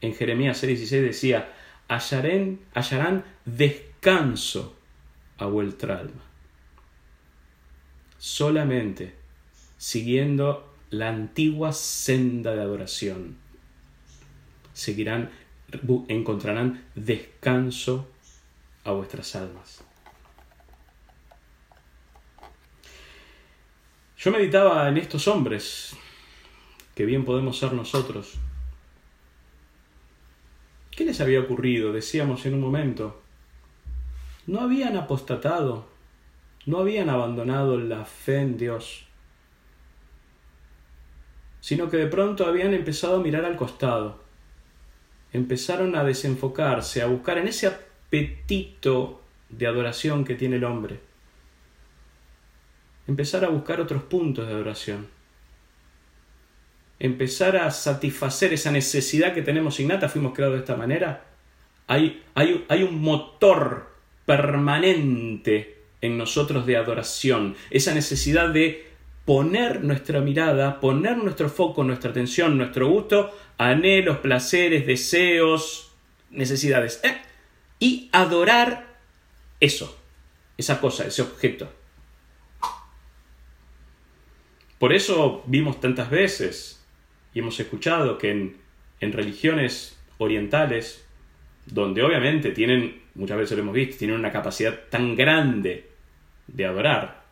en 0.02 0.14
Jeremías 0.14 0.62
6:16 0.62 1.00
decía, 1.00 1.52
hallarán, 1.88 3.24
descanso 3.46 4.76
a 5.38 5.46
vuestra 5.46 5.98
alma. 5.98 6.22
Solamente 8.18 9.14
siguiendo 9.78 10.74
la 10.90 11.08
antigua 11.08 11.72
senda 11.72 12.54
de 12.54 12.60
adoración, 12.60 13.38
seguirán, 14.74 15.30
encontrarán 16.08 16.84
descanso 16.94 18.06
a 18.84 18.92
vuestras 18.92 19.34
almas. 19.34 19.82
Yo 24.18 24.30
meditaba 24.30 24.88
en 24.88 24.96
estos 24.96 25.28
hombres, 25.28 25.96
que 26.94 27.04
bien 27.04 27.24
podemos 27.24 27.58
ser 27.58 27.72
nosotros. 27.72 28.34
¿Qué 30.90 31.04
les 31.04 31.20
había 31.20 31.40
ocurrido? 31.40 31.92
Decíamos 31.92 32.46
en 32.46 32.54
un 32.54 32.60
momento. 32.60 33.22
No 34.46 34.60
habían 34.60 34.96
apostatado, 34.96 35.88
no 36.66 36.78
habían 36.78 37.10
abandonado 37.10 37.78
la 37.78 38.04
fe 38.04 38.40
en 38.40 38.56
Dios, 38.56 39.06
sino 41.60 41.90
que 41.90 41.96
de 41.96 42.06
pronto 42.06 42.46
habían 42.46 42.74
empezado 42.74 43.16
a 43.16 43.22
mirar 43.22 43.44
al 43.44 43.56
costado. 43.56 44.23
Empezaron 45.34 45.96
a 45.96 46.04
desenfocarse, 46.04 47.02
a 47.02 47.06
buscar 47.06 47.38
en 47.38 47.48
ese 47.48 47.66
apetito 47.66 49.20
de 49.48 49.66
adoración 49.66 50.24
que 50.24 50.36
tiene 50.36 50.56
el 50.56 50.64
hombre. 50.64 51.00
Empezar 53.08 53.44
a 53.44 53.48
buscar 53.48 53.80
otros 53.80 54.04
puntos 54.04 54.46
de 54.46 54.54
adoración. 54.54 55.08
Empezar 57.00 57.56
a 57.56 57.70
satisfacer 57.72 58.52
esa 58.52 58.70
necesidad 58.70 59.34
que 59.34 59.42
tenemos 59.42 59.80
innata, 59.80 60.08
fuimos 60.08 60.34
creados 60.34 60.54
de 60.54 60.60
esta 60.60 60.76
manera. 60.76 61.24
Hay, 61.88 62.22
hay, 62.34 62.64
hay 62.68 62.84
un 62.84 63.02
motor 63.02 63.90
permanente 64.24 65.82
en 66.00 66.16
nosotros 66.16 66.64
de 66.64 66.76
adoración, 66.76 67.56
esa 67.70 67.92
necesidad 67.92 68.50
de 68.50 68.93
poner 69.24 69.82
nuestra 69.82 70.20
mirada, 70.20 70.80
poner 70.80 71.16
nuestro 71.16 71.48
foco, 71.48 71.82
nuestra 71.82 72.10
atención, 72.10 72.58
nuestro 72.58 72.88
gusto, 72.88 73.36
anhelos, 73.56 74.18
placeres, 74.18 74.86
deseos, 74.86 75.92
necesidades, 76.30 77.00
¿eh? 77.04 77.16
y 77.78 78.08
adorar 78.12 78.98
eso, 79.60 79.98
esa 80.58 80.80
cosa, 80.80 81.06
ese 81.06 81.22
objeto. 81.22 81.70
Por 84.78 84.92
eso 84.92 85.42
vimos 85.46 85.80
tantas 85.80 86.10
veces 86.10 86.84
y 87.32 87.38
hemos 87.38 87.58
escuchado 87.58 88.18
que 88.18 88.30
en, 88.30 88.56
en 89.00 89.12
religiones 89.12 89.98
orientales, 90.18 91.06
donde 91.64 92.02
obviamente 92.02 92.50
tienen, 92.50 93.02
muchas 93.14 93.38
veces 93.38 93.56
lo 93.56 93.62
hemos 93.62 93.74
visto, 93.74 93.96
tienen 93.96 94.18
una 94.18 94.32
capacidad 94.32 94.80
tan 94.90 95.16
grande 95.16 95.88
de 96.46 96.66
adorar, 96.66 97.23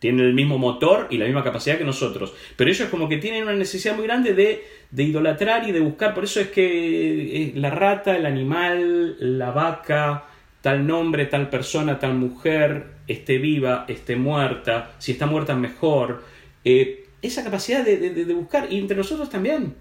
tienen 0.00 0.24
el 0.24 0.32
mismo 0.32 0.58
motor 0.58 1.06
y 1.10 1.18
la 1.18 1.26
misma 1.26 1.44
capacidad 1.44 1.76
que 1.76 1.84
nosotros. 1.84 2.34
Pero 2.56 2.70
ellos 2.70 2.88
como 2.88 3.08
que 3.08 3.18
tienen 3.18 3.44
una 3.44 3.52
necesidad 3.52 3.94
muy 3.94 4.06
grande 4.06 4.32
de, 4.32 4.64
de 4.90 5.02
idolatrar 5.02 5.68
y 5.68 5.72
de 5.72 5.80
buscar. 5.80 6.14
Por 6.14 6.24
eso 6.24 6.40
es 6.40 6.48
que 6.48 7.42
eh, 7.42 7.52
la 7.54 7.70
rata, 7.70 8.16
el 8.16 8.24
animal, 8.24 9.38
la 9.38 9.50
vaca, 9.50 10.24
tal 10.62 10.86
nombre, 10.86 11.26
tal 11.26 11.50
persona, 11.50 11.98
tal 11.98 12.14
mujer, 12.14 12.94
esté 13.06 13.36
viva, 13.36 13.84
esté 13.88 14.16
muerta, 14.16 14.94
si 14.98 15.12
está 15.12 15.26
muerta 15.26 15.54
mejor. 15.54 16.24
Eh, 16.64 17.08
esa 17.20 17.44
capacidad 17.44 17.84
de, 17.84 17.98
de 17.98 18.34
buscar. 18.34 18.72
Y 18.72 18.78
entre 18.78 18.96
nosotros 18.96 19.28
también. 19.28 19.76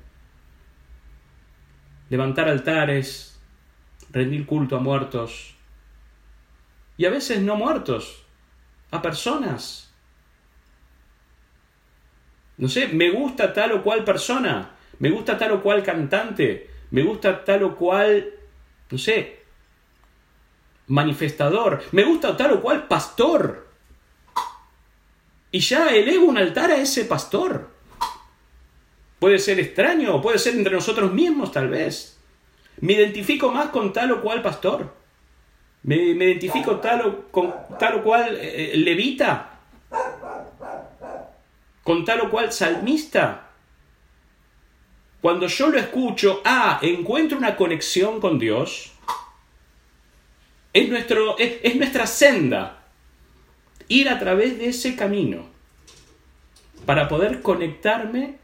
Levantar 2.10 2.50
altares, 2.50 3.40
rendir 4.12 4.46
culto 4.46 4.76
a 4.76 4.82
muertos. 4.82 5.56
Y 6.98 7.06
a 7.06 7.10
veces 7.10 7.42
no 7.42 7.56
muertos, 7.56 8.26
a 8.92 9.02
personas 9.02 9.89
no 12.60 12.68
sé, 12.68 12.90
me 12.90 13.10
gusta 13.10 13.54
tal 13.54 13.72
o 13.72 13.82
cual 13.82 14.04
persona, 14.04 14.72
me 15.00 15.10
gusta 15.10 15.38
tal 15.38 15.54
o 15.54 15.64
cual 15.64 15.82
cantante, 15.82 16.70
me 16.92 17.04
gusta 17.04 17.46
tal 17.46 17.64
o 17.64 17.76
cual, 17.76 18.34
no 18.92 18.98
sé, 18.98 19.40
manifestador, 20.88 21.82
me 21.94 22.04
gusta 22.04 22.36
tal 22.36 22.52
o 22.52 22.62
cual 22.62 22.86
pastor. 22.88 23.66
Y 25.52 25.60
ya 25.60 25.88
elevo 25.96 26.26
un 26.26 26.38
altar 26.38 26.70
a 26.72 26.76
ese 26.76 27.06
pastor. 27.06 27.70
Puede 29.20 29.40
ser 29.40 29.60
extraño, 29.60 30.22
puede 30.22 30.38
ser 30.38 30.56
entre 30.56 30.74
nosotros 30.74 31.14
mismos 31.14 31.54
tal 31.54 31.70
vez. 31.70 32.20
Me 32.82 32.94
identifico 32.94 33.52
más 33.52 33.70
con 33.70 33.94
tal 33.94 34.12
o 34.12 34.22
cual 34.22 34.42
pastor. 34.42 34.94
Me, 35.84 35.96
identifico 35.96 36.76
tal 36.80 37.02
o, 37.02 37.32
con 37.32 37.54
tal 37.80 37.96
o 37.96 38.04
cual 38.04 38.38
eh, 38.38 38.74
levita 38.76 39.49
con 41.84 42.06
tal 42.06 42.22
o 42.22 42.30
cual 42.30 42.52
salmista. 42.52 43.50
Cuando 45.22 45.48
yo 45.48 45.68
lo 45.70 45.78
escucho, 45.78 46.42
ah, 46.46 46.80
encuentro 46.82 47.38
una 47.38 47.56
conexión 47.56 48.22
con 48.22 48.40
Dios, 48.40 48.94
es, 50.72 50.90
nuestro, 50.90 51.38
es, 51.38 51.76
nuestra 51.76 52.08
senda 52.08 52.84
ir 53.88 54.08
a 54.08 54.20
través 54.20 54.58
de 54.58 54.68
ese 54.68 54.96
camino 54.96 55.48
para 56.86 57.08
poder 57.08 57.42
conectarme 57.42 58.36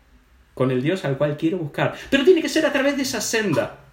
con 0.54 0.71
el 0.71 0.82
Dios 0.82 1.06
al 1.06 1.17
cual 1.17 1.38
quiero 1.38 1.58
buscar. 1.58 1.95
Pero 2.10 2.26
tiene 2.26 2.41
que 2.41 2.50
ser 2.50 2.65
a 2.65 2.74
través 2.74 2.98
de 2.98 3.04
esa 3.04 3.21
senda. 3.21 3.85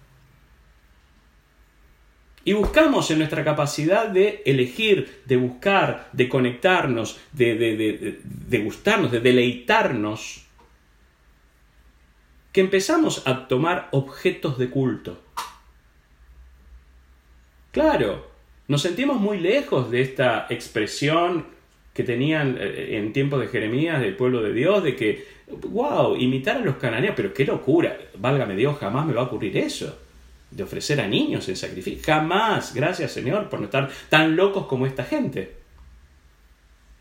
Y 2.45 2.53
buscamos 2.53 3.09
en 3.09 3.19
nuestra 3.19 3.43
capacidad 3.43 4.07
de 4.07 4.41
elegir, 4.45 5.21
de 5.25 5.37
buscar, 5.37 6.09
de 6.11 6.27
conectarnos, 6.27 7.19
de, 7.31 8.61
gustarnos, 8.63 9.11
de 9.11 9.21
deleitarnos, 9.21 10.45
que 12.51 12.61
empezamos 12.61 13.25
a 13.25 13.47
tomar 13.47 13.87
objetos 13.91 14.57
de 14.57 14.69
culto. 14.69 15.21
Claro, 17.71 18.29
nos 18.67 18.81
sentimos 18.81 19.19
muy 19.19 19.39
lejos 19.39 19.89
de 19.89 20.01
esta 20.01 20.45
expresión 20.49 21.47
que 21.93 22.03
tenían 22.03 22.57
eh, 22.59 22.97
en 22.97 23.13
tiempos 23.13 23.39
de 23.39 23.47
Jeremías 23.47 24.01
del 24.01 24.15
pueblo 24.15 24.43
de 24.43 24.53
Dios, 24.53 24.83
de 24.83 24.95
que, 24.95 25.25
wow, 25.47 26.17
imitar 26.17 26.57
a 26.57 26.59
los 26.59 26.75
cananeos, 26.75 27.13
pero 27.15 27.33
qué 27.33 27.45
locura, 27.45 27.97
válgame 28.17 28.55
Dios, 28.55 28.77
jamás 28.77 29.05
me 29.05 29.13
va 29.13 29.21
a 29.21 29.25
ocurrir 29.25 29.57
eso 29.57 30.02
de 30.55 30.63
ofrecer 30.63 31.01
a 31.01 31.07
niños 31.07 31.49
en 31.49 31.55
sacrificio. 31.55 32.03
Jamás, 32.05 32.73
gracias 32.73 33.11
Señor, 33.11 33.49
por 33.49 33.59
no 33.59 33.65
estar 33.65 33.89
tan 34.09 34.35
locos 34.35 34.67
como 34.67 34.85
esta 34.85 35.03
gente. 35.03 35.55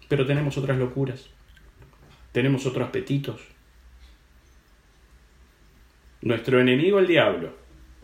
Pero 0.08 0.26
tenemos 0.26 0.56
otras 0.58 0.78
locuras, 0.78 1.26
tenemos 2.32 2.66
otros 2.66 2.88
apetitos. 2.88 3.40
Nuestro 6.22 6.60
enemigo 6.60 6.98
el 6.98 7.06
diablo, 7.06 7.54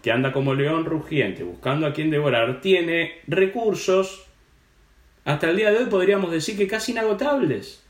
que 0.03 0.11
anda 0.11 0.33
como 0.33 0.55
león 0.55 0.85
rugiente 0.85 1.43
buscando 1.43 1.87
a 1.87 1.93
quien 1.93 2.11
devorar, 2.11 2.61
tiene 2.61 3.21
recursos, 3.27 4.27
hasta 5.25 5.51
el 5.51 5.57
día 5.57 5.71
de 5.71 5.79
hoy 5.79 5.87
podríamos 5.87 6.31
decir 6.31 6.57
que 6.57 6.67
casi 6.67 6.93
inagotables. 6.93 7.85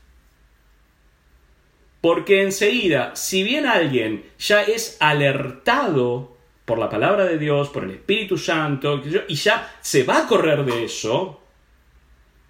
Porque 2.01 2.43
enseguida, 2.43 3.15
si 3.15 3.43
bien 3.43 3.65
alguien 3.65 4.23
ya 4.37 4.61
es 4.63 4.97
alertado 4.99 6.38
por 6.69 6.77
la 6.77 6.87
palabra 6.87 7.25
de 7.25 7.39
Dios, 7.39 7.69
por 7.69 7.83
el 7.83 7.89
Espíritu 7.89 8.37
Santo, 8.37 9.01
y 9.27 9.33
ya 9.33 9.75
se 9.81 10.03
va 10.03 10.19
a 10.19 10.27
correr 10.27 10.63
de 10.63 10.83
eso, 10.83 11.41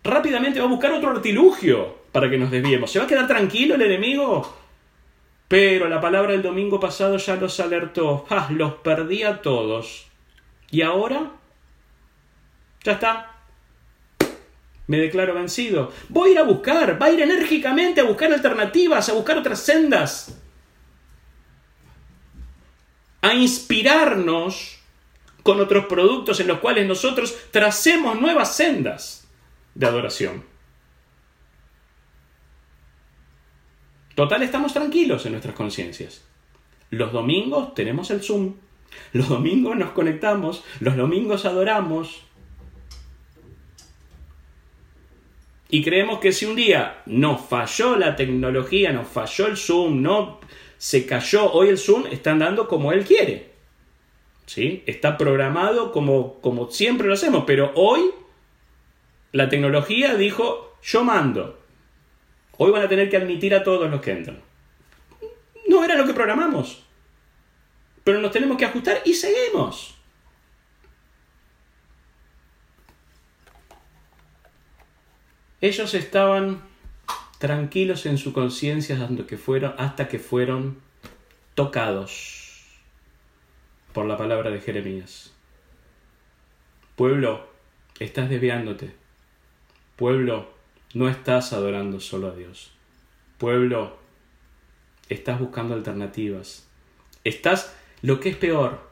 rápidamente 0.03 0.59
va 0.59 0.65
a 0.65 0.69
buscar 0.69 0.91
otro 0.91 1.11
artilugio 1.11 1.99
para 2.11 2.29
que 2.29 2.37
nos 2.37 2.51
desviemos. 2.51 2.91
¿Se 2.91 2.99
va 2.99 3.05
a 3.05 3.07
quedar 3.07 3.29
tranquilo 3.29 3.75
el 3.75 3.81
enemigo? 3.83 4.57
Pero 5.47 5.87
la 5.87 6.01
palabra 6.01 6.33
del 6.33 6.41
domingo 6.41 6.81
pasado 6.81 7.15
ya 7.15 7.37
los 7.37 7.61
alertó. 7.61 8.25
¡Ah! 8.29 8.49
Los 8.51 8.73
perdí 8.73 9.23
a 9.23 9.41
todos. 9.41 10.07
¿Y 10.69 10.81
ahora? 10.81 11.31
Ya 12.83 12.91
está. 12.91 13.37
Me 14.87 14.97
declaro 14.97 15.33
vencido. 15.33 15.93
Voy 16.09 16.31
a 16.31 16.31
ir 16.33 16.39
a 16.39 16.43
buscar, 16.43 17.01
va 17.01 17.05
a 17.05 17.11
ir 17.11 17.21
enérgicamente 17.21 18.01
a 18.01 18.03
buscar 18.03 18.33
alternativas, 18.33 19.07
a 19.07 19.13
buscar 19.13 19.37
otras 19.37 19.61
sendas 19.61 20.38
a 23.21 23.33
inspirarnos 23.33 24.79
con 25.43 25.59
otros 25.59 25.85
productos 25.85 26.39
en 26.39 26.47
los 26.47 26.59
cuales 26.59 26.87
nosotros 26.87 27.35
tracemos 27.51 28.19
nuevas 28.19 28.55
sendas 28.55 29.27
de 29.75 29.85
adoración. 29.85 30.43
Total, 34.15 34.43
estamos 34.43 34.73
tranquilos 34.73 35.25
en 35.25 35.31
nuestras 35.31 35.55
conciencias. 35.55 36.25
Los 36.89 37.13
domingos 37.13 37.73
tenemos 37.73 38.11
el 38.11 38.21
Zoom, 38.21 38.55
los 39.13 39.29
domingos 39.29 39.77
nos 39.77 39.91
conectamos, 39.91 40.63
los 40.79 40.97
domingos 40.97 41.45
adoramos. 41.45 42.23
Y 45.69 45.83
creemos 45.83 46.19
que 46.19 46.31
si 46.31 46.45
un 46.45 46.55
día 46.55 47.01
nos 47.05 47.41
falló 47.41 47.95
la 47.95 48.15
tecnología, 48.15 48.91
nos 48.91 49.07
falló 49.07 49.47
el 49.47 49.55
Zoom, 49.55 50.01
no 50.01 50.39
se 50.79 51.05
cayó, 51.05 51.51
hoy 51.51 51.67
el 51.67 51.77
Zoom 51.77 52.07
está 52.07 52.31
andando 52.31 52.69
como 52.69 52.93
él 52.93 53.05
quiere. 53.05 53.51
¿Sí? 54.45 54.81
Está 54.87 55.17
programado 55.17 55.91
como, 55.91 56.39
como 56.39 56.71
siempre 56.71 57.07
lo 57.07 57.13
hacemos, 57.13 57.43
pero 57.45 57.73
hoy 57.75 58.11
la 59.33 59.49
tecnología 59.49 60.15
dijo, 60.15 60.77
yo 60.81 61.03
mando. 61.03 61.59
Hoy 62.57 62.71
van 62.71 62.81
a 62.81 62.87
tener 62.87 63.09
que 63.09 63.17
admitir 63.17 63.53
a 63.53 63.63
todos 63.63 63.91
los 63.91 64.01
que 64.01 64.11
entran. 64.11 64.41
No 65.67 65.83
era 65.83 65.95
lo 65.95 66.05
que 66.05 66.13
programamos. 66.13 66.85
Pero 68.05 68.21
nos 68.21 68.31
tenemos 68.31 68.57
que 68.57 68.65
ajustar 68.65 69.01
y 69.03 69.13
seguimos. 69.13 69.95
Ellos 75.59 75.93
estaban 75.93 76.68
tranquilos 77.39 78.05
en 78.05 78.17
su 78.17 78.33
conciencia 78.33 78.95
hasta 79.77 80.07
que 80.07 80.19
fueron, 80.19 80.77
tocados 81.55 82.67
por 83.93 84.05
la 84.05 84.17
palabra 84.17 84.51
de 84.51 84.61
Jeremías. 84.61 85.33
Pueblo, 86.95 87.47
estás 87.99 88.29
desviándote. 88.29 88.91
Pueblo, 89.95 90.51
no 90.93 91.09
estás 91.09 91.53
adorando 91.53 91.99
solo 91.99 92.27
a 92.27 92.35
Dios. 92.35 92.71
Pueblo, 93.37 93.97
estás 95.07 95.39
buscando 95.39 95.73
alternativas. 95.73 96.67
Estás, 97.23 97.73
lo 98.01 98.19
que 98.19 98.29
es 98.29 98.35
peor, 98.35 98.89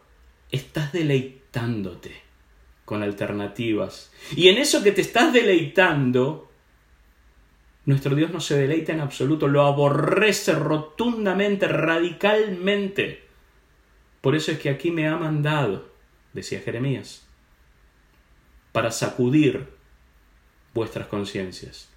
estás 0.52 0.94
deleitándote 0.94 2.22
con 2.86 3.04
alternativas. 3.04 4.12
Y 4.36 4.48
en 4.48 4.58
eso 4.58 4.84
que 4.84 4.94
te 4.94 5.02
estás 5.02 5.34
deleitando, 5.34 6.47
nuestro 7.88 8.16
Dios 8.16 8.32
no 8.32 8.42
se 8.42 8.58
deleita 8.58 8.92
en 8.92 9.00
absoluto, 9.00 9.48
lo 9.48 9.64
aborrece 9.64 10.54
rotundamente, 10.54 11.70
radicalmente. 11.70 13.24
Por 14.20 14.36
eso 14.36 14.52
es 14.52 14.60
que 14.60 14.70
aquí 14.70 14.92
me 14.92 15.08
ha 15.08 15.16
mandado, 15.16 15.88
decía 16.34 16.60
Jeremías, 16.60 17.26
para 18.74 18.92
sacudir 18.92 19.70
vuestras 20.74 21.08
conciencias. 21.08 21.88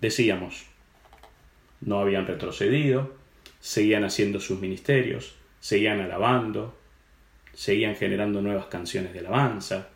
Decíamos, 0.00 0.66
no 1.80 1.98
habían 1.98 2.28
retrocedido, 2.28 3.12
seguían 3.58 4.04
haciendo 4.04 4.38
sus 4.38 4.60
ministerios, 4.60 5.34
seguían 5.58 6.00
alabando, 6.00 6.78
seguían 7.54 7.96
generando 7.96 8.40
nuevas 8.40 8.66
canciones 8.66 9.12
de 9.14 9.18
alabanza, 9.18 9.88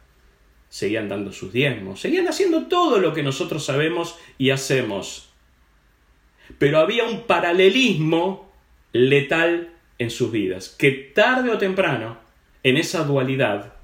seguían 0.68 1.09
dando 1.09 1.33
sus 1.33 1.52
diezmos, 1.52 2.00
seguían 2.00 2.29
haciendo 2.29 2.66
todo 2.66 2.98
lo 2.98 3.14
que 3.14 3.22
nosotros 3.22 3.64
sabemos 3.64 4.18
y 4.38 4.50
hacemos. 4.50 5.31
Pero 6.59 6.79
había 6.79 7.05
un 7.05 7.22
paralelismo 7.22 8.52
letal 8.92 9.72
en 9.98 10.11
sus 10.11 10.31
vidas, 10.31 10.68
que 10.68 10.90
tarde 10.90 11.50
o 11.50 11.59
temprano, 11.59 12.18
en 12.62 12.76
esa 12.76 13.05
dualidad, 13.05 13.74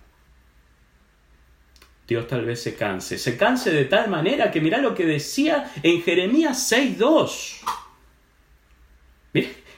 Dios 2.06 2.26
tal 2.26 2.44
vez 2.44 2.60
se 2.60 2.74
canse. 2.74 3.16
Se 3.16 3.36
canse 3.36 3.70
de 3.70 3.84
tal 3.84 4.10
manera 4.10 4.50
que 4.50 4.60
mira 4.60 4.78
lo 4.78 4.94
que 4.94 5.06
decía 5.06 5.72
en 5.82 6.02
Jeremías 6.02 6.70
6.2. 6.70 7.60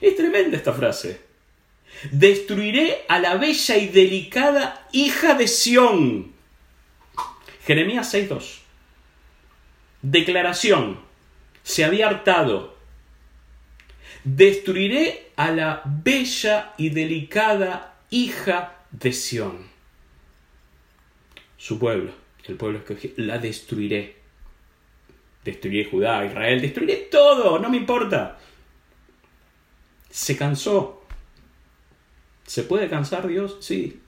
es 0.00 0.16
tremenda 0.16 0.56
esta 0.56 0.72
frase. 0.72 1.20
Destruiré 2.10 3.04
a 3.08 3.18
la 3.20 3.36
bella 3.36 3.76
y 3.76 3.88
delicada 3.88 4.88
hija 4.92 5.34
de 5.34 5.46
Sión. 5.46 6.34
Jeremías 7.64 8.12
6.2. 8.12 8.61
Declaración. 10.03 11.00
Se 11.62 11.85
había 11.85 12.09
hartado. 12.09 12.77
Destruiré 14.24 15.31
a 15.37 15.50
la 15.50 15.83
bella 15.85 16.74
y 16.77 16.90
delicada 16.90 17.96
hija 18.11 18.77
de 18.90 19.12
Sión. 19.12 19.66
Su 21.57 21.79
pueblo, 21.79 22.12
el 22.44 22.57
pueblo 22.57 22.79
escogido, 22.79 23.14
la 23.18 23.38
destruiré. 23.38 24.16
Destruiré 25.42 25.90
Judá, 25.90 26.24
Israel, 26.24 26.61
destruiré 26.61 26.96
todo, 27.11 27.59
no 27.59 27.70
me 27.70 27.77
importa. 27.79 28.38
Se 30.11 30.37
cansó. 30.37 31.07
¿Se 32.46 32.62
puede 32.62 32.88
cansar 32.88 33.27
Dios? 33.27 33.57
Sí, 33.61 34.00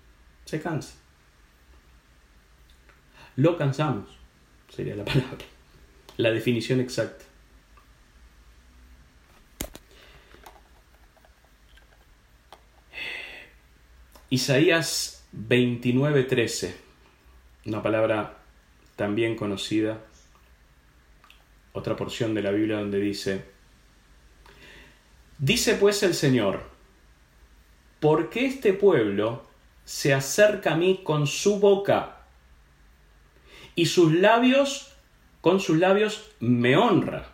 se 0.44 0.60
cansa. 0.60 0.94
Lo 3.36 3.56
cansamos, 3.58 4.08
sería 4.74 4.96
la 4.96 5.04
palabra, 5.06 5.44
la 6.16 6.30
definición 6.30 6.80
exacta. 6.80 7.24
Isaías 14.28 15.24
29:13, 15.48 16.74
una 17.66 17.82
palabra 17.82 18.38
también 18.96 19.36
conocida, 19.36 20.00
otra 21.72 21.94
porción 21.94 22.34
de 22.34 22.42
la 22.42 22.50
Biblia 22.50 22.78
donde 22.78 22.98
dice, 22.98 23.44
dice 25.38 25.74
pues 25.74 26.02
el 26.02 26.14
Señor, 26.14 26.64
¿por 28.00 28.30
qué 28.30 28.46
este 28.46 28.72
pueblo 28.72 29.44
se 29.84 30.12
acerca 30.14 30.72
a 30.72 30.76
mí 30.76 31.02
con 31.04 31.26
su 31.26 31.60
boca? 31.60 32.15
Y 33.76 33.86
sus 33.86 34.12
labios, 34.12 34.88
con 35.40 35.60
sus 35.60 35.78
labios, 35.78 36.30
me 36.40 36.76
honra. 36.76 37.28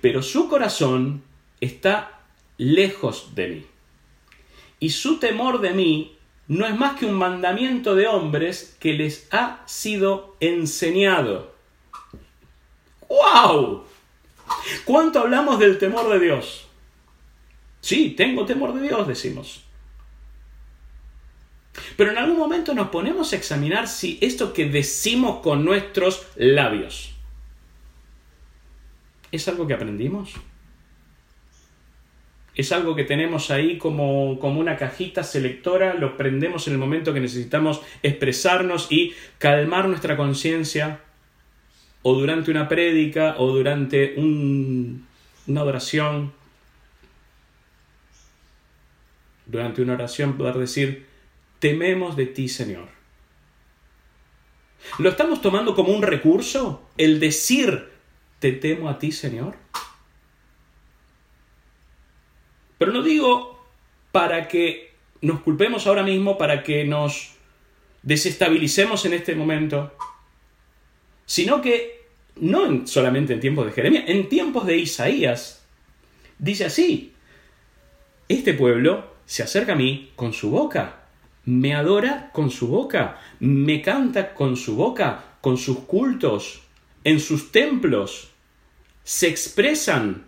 Pero 0.00 0.22
su 0.22 0.48
corazón 0.48 1.22
está 1.60 2.22
lejos 2.58 3.34
de 3.36 3.48
mí. 3.48 3.66
Y 4.80 4.90
su 4.90 5.18
temor 5.18 5.60
de 5.60 5.72
mí 5.72 6.16
no 6.48 6.66
es 6.66 6.76
más 6.76 6.98
que 6.98 7.06
un 7.06 7.14
mandamiento 7.14 7.94
de 7.94 8.08
hombres 8.08 8.76
que 8.80 8.94
les 8.94 9.28
ha 9.30 9.62
sido 9.66 10.36
enseñado. 10.40 11.54
¡Wow! 13.08 13.84
¿Cuánto 14.84 15.20
hablamos 15.20 15.58
del 15.58 15.78
temor 15.78 16.08
de 16.10 16.18
Dios? 16.18 16.66
Sí, 17.80 18.10
tengo 18.10 18.46
temor 18.46 18.74
de 18.74 18.82
Dios, 18.82 19.06
decimos. 19.06 19.62
Pero 21.96 22.10
en 22.10 22.18
algún 22.18 22.38
momento 22.38 22.74
nos 22.74 22.88
ponemos 22.88 23.32
a 23.32 23.36
examinar 23.36 23.88
si 23.88 24.18
esto 24.20 24.52
que 24.52 24.66
decimos 24.68 25.40
con 25.40 25.64
nuestros 25.64 26.26
labios 26.36 27.14
es 29.32 29.48
algo 29.48 29.66
que 29.66 29.74
aprendimos. 29.74 30.34
Es 32.54 32.72
algo 32.72 32.94
que 32.94 33.04
tenemos 33.04 33.50
ahí 33.50 33.78
como, 33.78 34.38
como 34.38 34.60
una 34.60 34.76
cajita 34.76 35.22
selectora, 35.22 35.94
lo 35.94 36.16
prendemos 36.16 36.66
en 36.66 36.74
el 36.74 36.78
momento 36.78 37.14
que 37.14 37.20
necesitamos 37.20 37.80
expresarnos 38.02 38.90
y 38.90 39.14
calmar 39.38 39.88
nuestra 39.88 40.16
conciencia, 40.16 41.00
o 42.02 42.14
durante 42.14 42.50
una 42.50 42.68
prédica, 42.68 43.36
o 43.38 43.48
durante 43.48 44.14
una 44.16 45.62
oración. 45.62 46.32
Durante 49.46 49.82
una 49.82 49.94
oración 49.94 50.36
poder 50.36 50.56
decir, 50.56 51.06
tememos 51.60 52.16
de 52.16 52.26
ti, 52.26 52.48
Señor. 52.48 52.88
¿Lo 54.98 55.10
estamos 55.10 55.40
tomando 55.40 55.74
como 55.74 55.92
un 55.92 56.02
recurso? 56.02 56.88
El 56.96 57.20
decir, 57.20 57.90
te 58.38 58.52
temo 58.52 58.88
a 58.88 58.98
ti, 58.98 59.12
Señor. 59.12 59.54
Pero 62.78 62.92
no 62.92 63.02
digo 63.02 63.62
para 64.10 64.48
que 64.48 64.94
nos 65.20 65.40
culpemos 65.40 65.86
ahora 65.86 66.02
mismo, 66.02 66.38
para 66.38 66.62
que 66.62 66.84
nos 66.84 67.34
desestabilicemos 68.02 69.04
en 69.04 69.12
este 69.12 69.34
momento, 69.34 69.94
sino 71.26 71.60
que 71.60 72.06
no 72.36 72.86
solamente 72.86 73.34
en 73.34 73.40
tiempos 73.40 73.66
de 73.66 73.72
Jeremías, 73.72 74.04
en 74.06 74.28
tiempos 74.30 74.66
de 74.66 74.78
Isaías, 74.78 75.62
dice 76.38 76.64
así, 76.64 77.12
este 78.28 78.54
pueblo 78.54 79.14
se 79.26 79.42
acerca 79.42 79.72
a 79.72 79.76
mí 79.76 80.10
con 80.16 80.32
su 80.32 80.50
boca, 80.50 80.99
me 81.44 81.74
adora 81.74 82.30
con 82.32 82.50
su 82.50 82.68
boca, 82.68 83.18
me 83.40 83.82
canta 83.82 84.34
con 84.34 84.56
su 84.56 84.76
boca, 84.76 85.36
con 85.40 85.56
sus 85.56 85.80
cultos, 85.80 86.62
en 87.04 87.20
sus 87.20 87.50
templos, 87.50 88.30
se 89.02 89.28
expresan, 89.28 90.26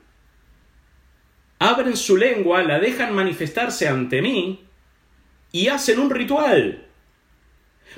abren 1.58 1.96
su 1.96 2.16
lengua, 2.16 2.62
la 2.62 2.78
dejan 2.78 3.14
manifestarse 3.14 3.88
ante 3.88 4.22
mí 4.22 4.64
y 5.52 5.68
hacen 5.68 6.00
un 6.00 6.10
ritual. 6.10 6.86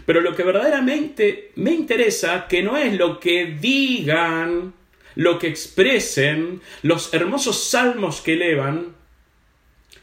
Pero 0.06 0.20
lo 0.20 0.34
que 0.34 0.42
verdaderamente 0.42 1.52
me 1.54 1.70
interesa, 1.70 2.48
que 2.48 2.62
no 2.62 2.76
es 2.76 2.94
lo 2.94 3.20
que 3.20 3.46
digan, 3.46 4.74
lo 5.14 5.38
que 5.38 5.46
expresen, 5.46 6.60
los 6.82 7.14
hermosos 7.14 7.62
salmos 7.62 8.20
que 8.20 8.34
elevan, 8.34 8.96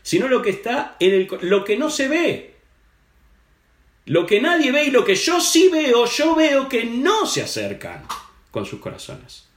sino 0.02 0.28
lo 0.28 0.42
que 0.42 0.52
está 0.52 0.96
en 1.00 1.14
el, 1.14 1.28
lo 1.42 1.64
que 1.66 1.78
no 1.78 1.90
se 1.90 2.08
ve, 2.08 2.51
lo 4.06 4.26
que 4.26 4.42
nadie 4.42 4.72
ve 4.72 4.86
y 4.86 4.92
lo 4.92 5.06
que 5.06 5.16
yo 5.16 5.40
sí 5.40 5.70
veo, 5.70 6.06
yo 6.06 6.36
veo 6.36 6.68
que 6.68 6.86
no 6.86 7.26
se 7.26 7.44
acercan 7.44 8.06
con 8.50 8.66
sus 8.66 8.80
corazones. 8.80 9.48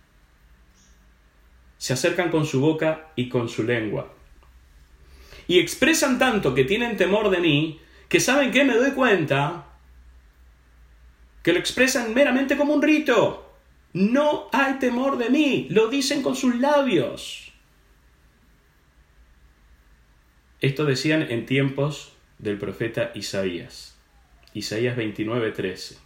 Se 1.78 1.92
acercan 1.92 2.30
con 2.30 2.46
su 2.46 2.60
boca 2.60 3.12
y 3.16 3.28
con 3.28 3.48
su 3.48 3.62
lengua. 3.62 4.12
Y 5.48 5.58
expresan 5.58 6.18
tanto 6.18 6.54
que 6.54 6.64
tienen 6.64 6.96
temor 6.96 7.30
de 7.30 7.38
mí, 7.38 7.80
que 8.08 8.20
saben 8.20 8.50
que 8.50 8.64
me 8.64 8.76
doy 8.76 8.92
cuenta 8.92 9.66
que 11.42 11.52
lo 11.52 11.58
expresan 11.58 12.14
meramente 12.14 12.56
como 12.56 12.72
un 12.72 12.82
rito. 12.82 13.52
No 13.92 14.48
hay 14.52 14.74
temor 14.74 15.18
de 15.18 15.30
mí, 15.30 15.66
lo 15.70 15.88
dicen 15.88 16.22
con 16.22 16.34
sus 16.34 16.56
labios. 16.56 17.52
Esto 20.60 20.86
decían 20.86 21.30
en 21.30 21.44
tiempos 21.44 22.14
del 22.38 22.58
profeta 22.58 23.12
Isaías. 23.14 23.93
Isaías 24.54 24.96
29, 24.96 25.50
13. 25.50 25.98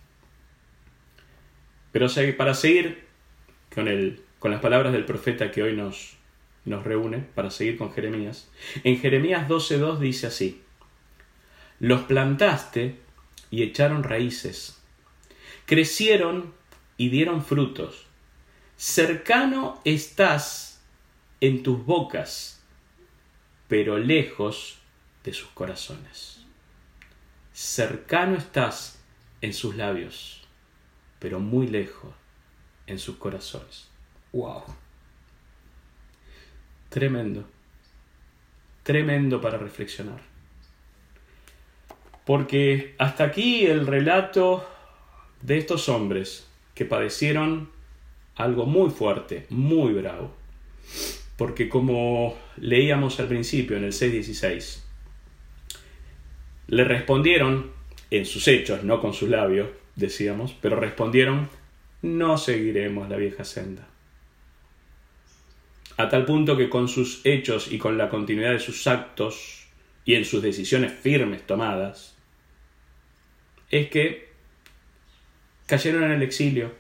Pero 1.93 2.09
para 2.37 2.55
seguir 2.55 3.05
con, 3.75 3.89
el, 3.89 4.23
con 4.39 4.51
las 4.51 4.61
palabras 4.61 4.93
del 4.93 5.05
profeta 5.05 5.51
que 5.51 5.63
hoy 5.63 5.77
nos, 5.77 6.17
nos 6.65 6.85
reúne, 6.85 7.19
para 7.19 7.51
seguir 7.51 7.77
con 7.77 7.93
Jeremías, 7.93 8.51
en 8.85 8.99
Jeremías 8.99 9.49
12.2 9.49 9.99
dice 9.99 10.27
así, 10.27 10.63
los 11.79 12.03
plantaste 12.03 12.97
y 13.51 13.63
echaron 13.63 14.03
raíces, 14.03 14.83
crecieron 15.67 16.55
y 16.97 17.11
dieron 17.11 17.45
frutos, 17.45 18.07
cercano 18.77 19.81
estás 19.85 20.83
en 21.41 21.63
tus 21.63 21.85
bocas, 21.85 22.63
pero 23.69 23.99
lejos 23.99 24.79
de 25.25 25.33
sus 25.33 25.49
corazones. 25.49 26.38
Cercano 27.59 28.37
estás 28.37 29.01
en 29.41 29.53
sus 29.53 29.75
labios, 29.75 30.47
pero 31.19 31.41
muy 31.41 31.67
lejos 31.67 32.15
en 32.87 33.01
sus 33.01 33.17
corazones. 33.17 33.89
¡Wow! 34.33 34.63
Tremendo. 36.89 37.49
Tremendo 38.85 39.41
para 39.41 39.59
reflexionar. 39.59 40.21
Porque 42.25 42.95
hasta 42.97 43.25
aquí 43.25 43.67
el 43.67 43.89
relato 43.89 44.65
de 45.43 45.59
estos 45.59 45.89
hombres 45.89 46.47
que 46.77 46.85
padecieron 46.85 47.71
algo 48.37 48.67
muy 48.67 48.91
fuerte, 48.91 49.47
muy 49.51 49.93
bravo. 49.95 50.33
Porque 51.37 51.69
como 51.69 52.39
leíamos 52.57 53.19
al 53.19 53.27
principio 53.27 53.77
en 53.77 53.83
el 53.83 53.93
6.16, 53.93 54.88
le 56.69 56.85
respondieron 56.85 57.73
en 58.11 58.25
sus 58.25 58.47
hechos, 58.47 58.85
no 58.85 59.01
con 59.01 59.13
sus 59.13 59.29
labios, 59.29 59.69
decíamos, 59.97 60.55
pero 60.61 60.77
respondieron, 60.77 61.49
no 62.03 62.39
seguiremos 62.39 63.09
la 63.09 63.17
vieja 63.17 63.45
senda. 63.45 63.89
A 65.97 66.09
tal 66.09 66.25
punto 66.25 66.57
que 66.57 66.69
con 66.69 66.89
sus 66.89 67.21
hechos 67.25 67.73
y 67.73 67.79
con 67.79 67.99
la 67.99 68.09
continuidad 68.09 68.53
de 68.53 68.61
sus 68.61 68.87
actos 68.87 69.67
y 70.05 70.15
en 70.15 70.25
sus 70.25 70.43
decisiones 70.43 70.93
firmes 70.93 71.45
tomadas, 71.47 72.15
es 73.71 73.91
que 73.91 74.29
cayeron 75.67 76.05
en 76.05 76.13
el 76.13 76.23
exilio, 76.23 76.73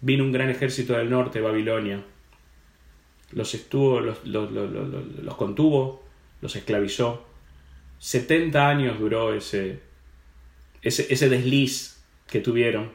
vino 0.00 0.24
un 0.24 0.32
gran 0.32 0.50
ejército 0.50 0.94
del 0.94 1.08
norte, 1.08 1.40
Babilonia, 1.40 2.02
los 3.32 3.54
estuvo, 3.54 4.00
los, 4.00 4.24
los 4.24 5.36
contuvo, 5.36 6.04
los 6.40 6.56
esclavizó. 6.56 7.27
70 7.98 8.68
años 8.68 8.98
duró 8.98 9.34
ese, 9.34 9.80
ese, 10.82 11.06
ese 11.10 11.28
desliz 11.28 12.00
que 12.28 12.40
tuvieron. 12.40 12.92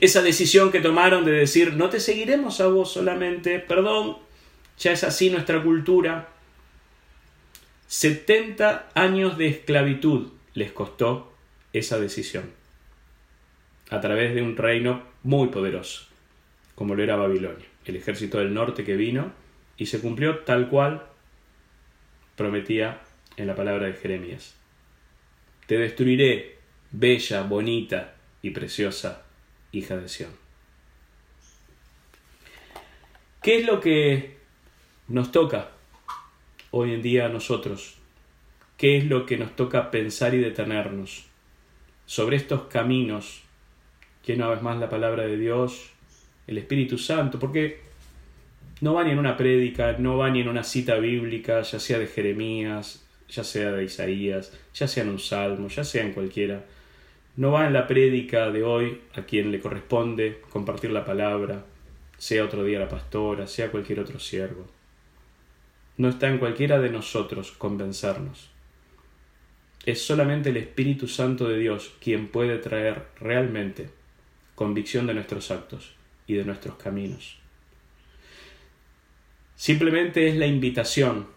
Esa 0.00 0.22
decisión 0.22 0.72
que 0.72 0.80
tomaron 0.80 1.24
de 1.24 1.32
decir, 1.32 1.74
no 1.74 1.90
te 1.90 2.00
seguiremos 2.00 2.60
a 2.60 2.66
vos 2.66 2.92
solamente, 2.92 3.58
perdón, 3.60 4.16
ya 4.78 4.92
es 4.92 5.04
así 5.04 5.30
nuestra 5.30 5.62
cultura. 5.62 6.28
70 7.86 8.90
años 8.94 9.38
de 9.38 9.46
esclavitud 9.46 10.32
les 10.54 10.72
costó 10.72 11.32
esa 11.72 11.98
decisión, 11.98 12.50
a 13.90 14.00
través 14.00 14.34
de 14.34 14.42
un 14.42 14.56
reino 14.56 15.02
muy 15.22 15.48
poderoso, 15.48 16.06
como 16.74 16.94
lo 16.94 17.02
era 17.02 17.16
Babilonia, 17.16 17.66
el 17.84 17.96
ejército 17.96 18.38
del 18.38 18.54
norte 18.54 18.84
que 18.84 18.96
vino 18.96 19.32
y 19.76 19.86
se 19.86 20.00
cumplió 20.00 20.38
tal 20.40 20.68
cual 20.68 21.06
prometía 22.34 23.00
en 23.36 23.46
la 23.46 23.54
palabra 23.54 23.86
de 23.86 23.94
Jeremías. 23.94 24.54
Te 25.66 25.78
destruiré, 25.78 26.58
bella, 26.90 27.42
bonita 27.42 28.14
y 28.42 28.50
preciosa 28.50 29.24
hija 29.72 29.96
de 29.96 30.08
Sión. 30.08 30.30
¿Qué 33.42 33.60
es 33.60 33.66
lo 33.66 33.80
que 33.80 34.36
nos 35.08 35.30
toca 35.30 35.70
hoy 36.70 36.94
en 36.94 37.02
día 37.02 37.26
a 37.26 37.28
nosotros? 37.28 37.96
¿Qué 38.76 38.98
es 38.98 39.04
lo 39.06 39.24
que 39.24 39.36
nos 39.36 39.54
toca 39.56 39.90
pensar 39.90 40.34
y 40.34 40.38
detenernos 40.38 41.26
sobre 42.06 42.36
estos 42.36 42.62
caminos 42.62 43.42
que 44.24 44.34
una 44.34 44.48
vez 44.48 44.62
más 44.62 44.78
la 44.78 44.90
palabra 44.90 45.24
de 45.24 45.36
Dios, 45.36 45.90
el 46.46 46.58
Espíritu 46.58 46.98
Santo? 46.98 47.38
Porque 47.38 47.80
no 48.80 48.94
va 48.94 49.04
ni 49.04 49.12
en 49.12 49.18
una 49.18 49.36
prédica, 49.36 49.96
no 49.98 50.18
va 50.18 50.28
ni 50.30 50.40
en 50.40 50.48
una 50.48 50.64
cita 50.64 50.96
bíblica, 50.96 51.62
ya 51.62 51.78
sea 51.78 51.98
de 51.98 52.06
Jeremías, 52.06 53.05
ya 53.28 53.44
sea 53.44 53.72
de 53.72 53.84
Isaías, 53.84 54.52
ya 54.74 54.88
sea 54.88 55.02
en 55.02 55.10
un 55.10 55.18
salmo, 55.18 55.68
ya 55.68 55.84
sea 55.84 56.02
en 56.02 56.12
cualquiera. 56.12 56.64
No 57.36 57.52
va 57.52 57.66
en 57.66 57.72
la 57.72 57.86
prédica 57.86 58.50
de 58.50 58.62
hoy 58.62 59.02
a 59.14 59.22
quien 59.22 59.52
le 59.52 59.60
corresponde 59.60 60.40
compartir 60.50 60.90
la 60.90 61.04
palabra, 61.04 61.64
sea 62.18 62.44
otro 62.44 62.64
día 62.64 62.78
la 62.78 62.88
pastora, 62.88 63.46
sea 63.46 63.70
cualquier 63.70 64.00
otro 64.00 64.18
siervo. 64.18 64.66
No 65.98 66.08
está 66.08 66.28
en 66.28 66.38
cualquiera 66.38 66.78
de 66.80 66.90
nosotros 66.90 67.52
convencernos. 67.52 68.50
Es 69.84 70.02
solamente 70.02 70.50
el 70.50 70.56
Espíritu 70.56 71.08
Santo 71.08 71.48
de 71.48 71.58
Dios 71.58 71.94
quien 72.00 72.28
puede 72.28 72.58
traer 72.58 73.06
realmente 73.20 73.90
convicción 74.54 75.06
de 75.06 75.14
nuestros 75.14 75.50
actos 75.50 75.94
y 76.26 76.34
de 76.34 76.44
nuestros 76.44 76.76
caminos. 76.76 77.38
Simplemente 79.54 80.28
es 80.28 80.36
la 80.36 80.46
invitación 80.46 81.28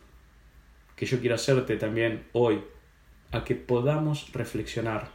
que 1.00 1.06
yo 1.06 1.22
quiero 1.22 1.36
hacerte 1.36 1.78
también 1.78 2.26
hoy 2.34 2.62
a 3.32 3.45
que 3.45 3.56
podamos 3.56 4.34
reflexionar 4.34 5.10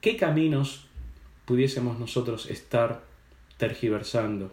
qué 0.00 0.16
caminos 0.16 0.88
pudiésemos 1.44 2.00
nosotros 2.00 2.50
estar 2.50 3.04
tergiversando, 3.56 4.52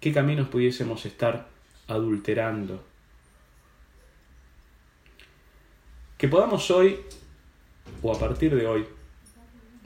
qué 0.00 0.12
caminos 0.12 0.48
pudiésemos 0.48 1.06
estar 1.06 1.46
adulterando. 1.86 2.82
Que 6.18 6.26
podamos 6.26 6.72
hoy, 6.72 6.98
o 8.02 8.12
a 8.12 8.18
partir 8.18 8.52
de 8.56 8.66
hoy, 8.66 8.84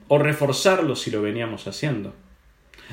o 0.09 0.19
reforzarlo 0.19 0.97
si 0.97 1.11
lo 1.11 1.21
veníamos 1.21 1.67
haciendo, 1.67 2.15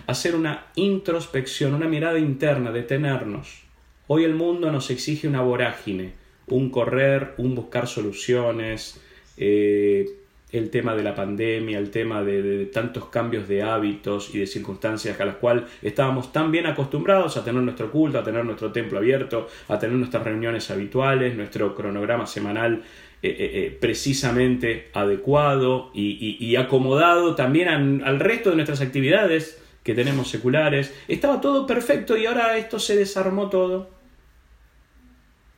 hacer 0.06 0.36
una 0.36 0.68
introspección, 0.76 1.76
una 1.76 1.88
mirada 1.88 2.20
interna, 2.20 2.74
detenernos. 2.74 3.69
Hoy 4.12 4.24
el 4.24 4.34
mundo 4.34 4.72
nos 4.72 4.90
exige 4.90 5.28
una 5.28 5.42
vorágine, 5.42 6.14
un 6.48 6.72
correr, 6.72 7.36
un 7.38 7.54
buscar 7.54 7.88
soluciones, 7.88 9.00
eh, 9.38 10.04
el 10.52 10.72
tema 10.72 10.96
de 10.96 11.04
la 11.04 11.14
pandemia, 11.14 11.78
el 11.78 11.92
tema 11.92 12.24
de, 12.24 12.66
tantos 12.74 13.06
cambios 13.10 13.48
de 13.48 13.62
hábitos 13.62 14.34
y 14.34 14.40
de 14.40 14.48
circunstancias 14.48 15.22
a 15.22 15.26
las 15.26 15.36
cuales 15.36 15.66
estábamos 15.84 16.34
tan 16.34 16.52
bien 16.52 16.66
acostumbrados 16.66 17.38
a 17.38 17.44
tener 17.44 17.62
nuestro 17.62 17.92
culto, 17.92 18.18
a 18.18 18.24
tener 18.24 18.44
nuestro 18.44 18.72
templo 18.72 18.98
abierto, 18.98 19.48
a 19.68 19.78
tener 19.78 19.96
nuestras 19.96 20.24
reuniones 20.24 20.72
habituales, 20.72 21.38
nuestro 21.38 21.76
cronograma 21.76 22.26
semanal 22.26 22.82
eh, 23.22 23.36
eh, 23.38 23.78
precisamente 23.80 24.90
adecuado 24.96 25.92
y, 25.94 26.56
acomodado 26.56 27.36
también 27.36 28.02
al 28.04 28.20
resto 28.20 28.50
de 28.50 28.56
nuestras 28.56 28.82
actividades 28.82 29.62
que 29.84 29.94
tenemos 29.94 30.30
seculares, 30.30 30.96
estaba 31.08 31.40
todo 31.42 31.68
perfecto 31.68 32.18
y 32.18 32.26
ahora 32.26 32.58
esto 32.58 32.80
se 32.80 32.96
desarmó 32.96 33.52
todo. 33.52 33.99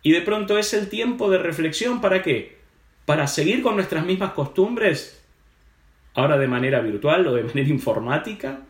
Y 0.04 0.12
de 0.12 0.22
pronto 0.22 0.58
es 0.58 0.74
el 0.74 0.90
tiempo 0.90 1.30
de 1.30 1.38
reflexión 1.38 2.02
para 2.02 2.24
qué? 2.24 2.58
Para 3.06 3.28
seguir 3.28 3.62
con 3.62 3.76
nuestras 3.76 4.06
mismas 4.06 4.32
costumbres, 4.32 5.24
ahora 6.14 6.38
de 6.38 6.48
manera 6.48 6.80
virtual 6.82 7.28
o 7.28 7.34
de 7.34 7.44
manera 7.46 7.70
informática, 7.70 8.62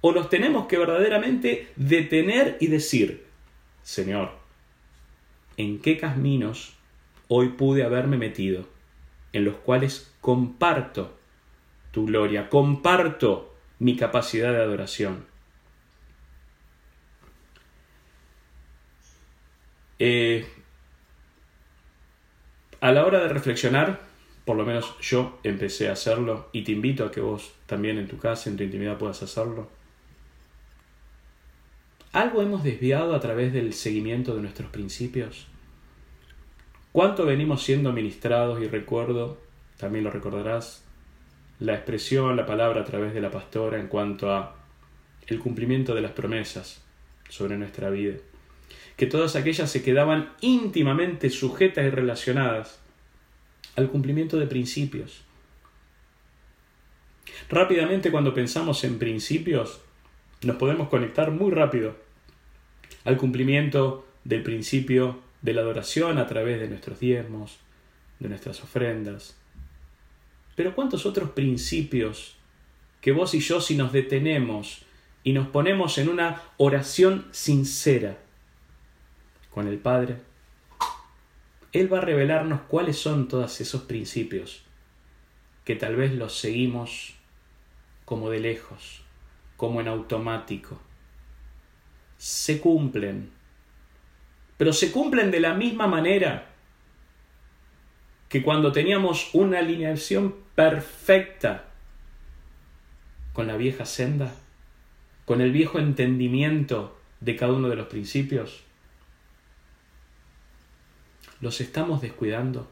o 0.00 0.12
nos 0.12 0.28
tenemos 0.30 0.66
que 0.66 0.78
verdaderamente 0.78 1.68
detener 1.76 2.56
y 2.60 2.68
decir, 2.68 3.26
Señor, 3.82 4.32
¿en 5.56 5.80
qué 5.80 5.98
caminos 5.98 6.74
hoy 7.28 7.50
pude 7.50 7.84
haberme 7.84 8.16
metido? 8.16 8.66
En 9.32 9.44
los 9.44 9.56
cuales 9.56 10.12
comparto 10.20 11.16
tu 11.90 12.06
gloria, 12.06 12.48
comparto 12.48 13.54
mi 13.78 13.96
capacidad 13.96 14.52
de 14.52 14.62
adoración. 14.62 15.29
Eh, 20.02 20.46
a 22.80 22.90
la 22.90 23.04
hora 23.04 23.20
de 23.20 23.28
reflexionar, 23.28 24.00
por 24.46 24.56
lo 24.56 24.64
menos 24.64 24.96
yo 25.02 25.38
empecé 25.44 25.90
a 25.90 25.92
hacerlo 25.92 26.48
y 26.52 26.64
te 26.64 26.72
invito 26.72 27.04
a 27.04 27.10
que 27.10 27.20
vos 27.20 27.52
también 27.66 27.98
en 27.98 28.08
tu 28.08 28.16
casa, 28.16 28.48
en 28.48 28.56
tu 28.56 28.62
intimidad 28.62 28.96
puedas 28.96 29.22
hacerlo. 29.22 29.68
¿Algo 32.12 32.40
hemos 32.40 32.64
desviado 32.64 33.14
a 33.14 33.20
través 33.20 33.52
del 33.52 33.74
seguimiento 33.74 34.34
de 34.34 34.40
nuestros 34.40 34.70
principios? 34.70 35.46
¿Cuánto 36.92 37.26
venimos 37.26 37.62
siendo 37.62 37.92
ministrados? 37.92 38.60
Y 38.62 38.68
recuerdo, 38.68 39.38
también 39.76 40.04
lo 40.04 40.10
recordarás, 40.10 40.82
la 41.58 41.74
expresión, 41.74 42.36
la 42.36 42.46
palabra 42.46 42.80
a 42.80 42.84
través 42.84 43.12
de 43.12 43.20
la 43.20 43.30
pastora 43.30 43.78
en 43.78 43.88
cuanto 43.88 44.32
a 44.32 44.56
el 45.26 45.38
cumplimiento 45.38 45.94
de 45.94 46.00
las 46.00 46.12
promesas 46.12 46.82
sobre 47.28 47.58
nuestra 47.58 47.90
vida. 47.90 48.16
Que 49.00 49.06
todas 49.06 49.34
aquellas 49.34 49.70
se 49.70 49.82
quedaban 49.82 50.28
íntimamente 50.42 51.30
sujetas 51.30 51.86
y 51.86 51.88
relacionadas 51.88 52.80
al 53.74 53.88
cumplimiento 53.88 54.38
de 54.38 54.46
principios. 54.46 55.22
Rápidamente 57.48 58.10
cuando 58.10 58.34
pensamos 58.34 58.84
en 58.84 58.98
principios, 58.98 59.80
nos 60.42 60.56
podemos 60.56 60.90
conectar 60.90 61.30
muy 61.30 61.50
rápido 61.50 61.96
al 63.04 63.16
cumplimiento 63.16 64.06
del 64.24 64.42
principio 64.42 65.18
de 65.40 65.54
la 65.54 65.62
adoración 65.62 66.18
a 66.18 66.26
través 66.26 66.60
de 66.60 66.68
nuestros 66.68 67.00
diezmos, 67.00 67.58
de 68.18 68.28
nuestras 68.28 68.62
ofrendas, 68.62 69.34
pero 70.56 70.74
¿cuántos 70.74 71.06
otros 71.06 71.30
principios 71.30 72.36
que 73.00 73.12
vos 73.12 73.32
y 73.32 73.40
yo 73.40 73.62
si 73.62 73.76
nos 73.76 73.94
detenemos 73.94 74.82
y 75.24 75.32
nos 75.32 75.48
ponemos 75.48 75.96
en 75.96 76.10
una 76.10 76.42
oración 76.58 77.24
sincera 77.30 78.18
con 79.50 79.66
el 79.66 79.78
Padre, 79.78 80.16
Él 81.72 81.92
va 81.92 81.98
a 81.98 82.02
revelarnos 82.02 82.62
cuáles 82.62 82.98
son 82.98 83.28
todos 83.28 83.60
esos 83.60 83.82
principios 83.82 84.62
que 85.64 85.76
tal 85.76 85.96
vez 85.96 86.12
los 86.12 86.38
seguimos 86.38 87.14
como 88.04 88.30
de 88.30 88.40
lejos, 88.40 89.02
como 89.56 89.80
en 89.80 89.88
automático. 89.88 90.80
Se 92.18 92.60
cumplen, 92.60 93.30
pero 94.56 94.72
se 94.72 94.90
cumplen 94.90 95.30
de 95.30 95.40
la 95.40 95.54
misma 95.54 95.86
manera 95.86 96.50
que 98.28 98.42
cuando 98.42 98.72
teníamos 98.72 99.30
una 99.32 99.58
alineación 99.58 100.34
perfecta 100.54 101.64
con 103.32 103.46
la 103.46 103.56
vieja 103.56 103.86
senda, 103.86 104.34
con 105.24 105.40
el 105.40 105.52
viejo 105.52 105.78
entendimiento 105.78 106.98
de 107.20 107.36
cada 107.36 107.52
uno 107.52 107.68
de 107.68 107.76
los 107.76 107.86
principios, 107.86 108.62
los 111.40 111.60
estamos 111.60 112.00
descuidando, 112.00 112.68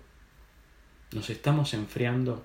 nos 1.12 1.30
estamos 1.30 1.74
enfriando, 1.74 2.44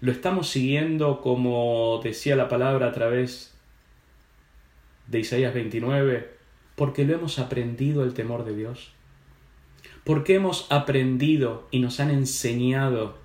lo 0.00 0.12
estamos 0.12 0.48
siguiendo 0.48 1.20
como 1.20 2.00
decía 2.04 2.36
la 2.36 2.48
palabra 2.48 2.88
a 2.88 2.92
través 2.92 3.54
de 5.06 5.20
Isaías 5.20 5.54
29, 5.54 6.30
porque 6.76 7.04
lo 7.04 7.14
hemos 7.14 7.38
aprendido 7.38 8.04
el 8.04 8.14
temor 8.14 8.44
de 8.44 8.56
Dios, 8.56 8.92
porque 10.04 10.34
hemos 10.34 10.70
aprendido 10.70 11.66
y 11.70 11.80
nos 11.80 12.00
han 12.00 12.10
enseñado 12.10 13.18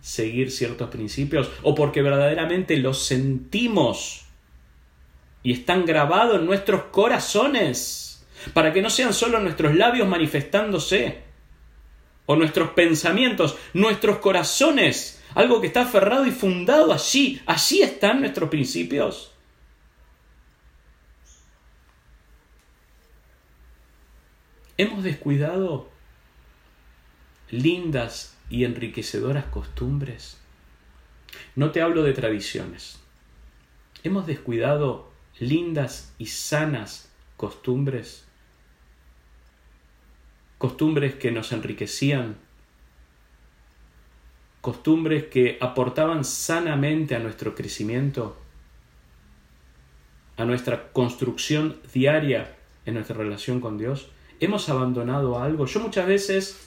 seguir 0.00 0.50
ciertos 0.50 0.90
principios, 0.90 1.50
o 1.62 1.74
porque 1.74 2.02
verdaderamente 2.02 2.76
los 2.78 3.04
sentimos 3.04 4.26
y 5.44 5.52
están 5.52 5.84
grabados 5.86 6.40
en 6.40 6.46
nuestros 6.46 6.84
corazones 6.84 8.11
para 8.52 8.72
que 8.72 8.82
no 8.82 8.90
sean 8.90 9.14
solo 9.14 9.40
nuestros 9.40 9.74
labios 9.74 10.08
manifestándose, 10.08 11.22
o 12.26 12.36
nuestros 12.36 12.70
pensamientos, 12.70 13.56
nuestros 13.74 14.18
corazones, 14.18 15.22
algo 15.34 15.60
que 15.60 15.66
está 15.66 15.82
aferrado 15.82 16.26
y 16.26 16.30
fundado 16.30 16.92
allí, 16.92 17.40
allí 17.46 17.82
están 17.82 18.20
nuestros 18.20 18.48
principios. 18.48 19.32
Hemos 24.78 25.04
descuidado 25.04 25.90
lindas 27.50 28.36
y 28.48 28.64
enriquecedoras 28.64 29.44
costumbres. 29.46 30.38
No 31.54 31.70
te 31.70 31.82
hablo 31.82 32.02
de 32.02 32.12
tradiciones. 32.12 33.00
Hemos 34.02 34.26
descuidado 34.26 35.12
lindas 35.38 36.14
y 36.18 36.26
sanas 36.26 37.10
costumbres 37.36 38.26
costumbres 40.62 41.16
que 41.16 41.32
nos 41.32 41.50
enriquecían, 41.50 42.36
costumbres 44.60 45.24
que 45.24 45.58
aportaban 45.60 46.24
sanamente 46.24 47.16
a 47.16 47.18
nuestro 47.18 47.56
crecimiento, 47.56 48.36
a 50.36 50.44
nuestra 50.44 50.92
construcción 50.92 51.78
diaria 51.92 52.54
en 52.86 52.94
nuestra 52.94 53.16
relación 53.16 53.60
con 53.60 53.76
Dios. 53.76 54.08
Hemos 54.38 54.68
abandonado 54.68 55.40
algo. 55.42 55.66
Yo 55.66 55.80
muchas 55.80 56.06
veces 56.06 56.64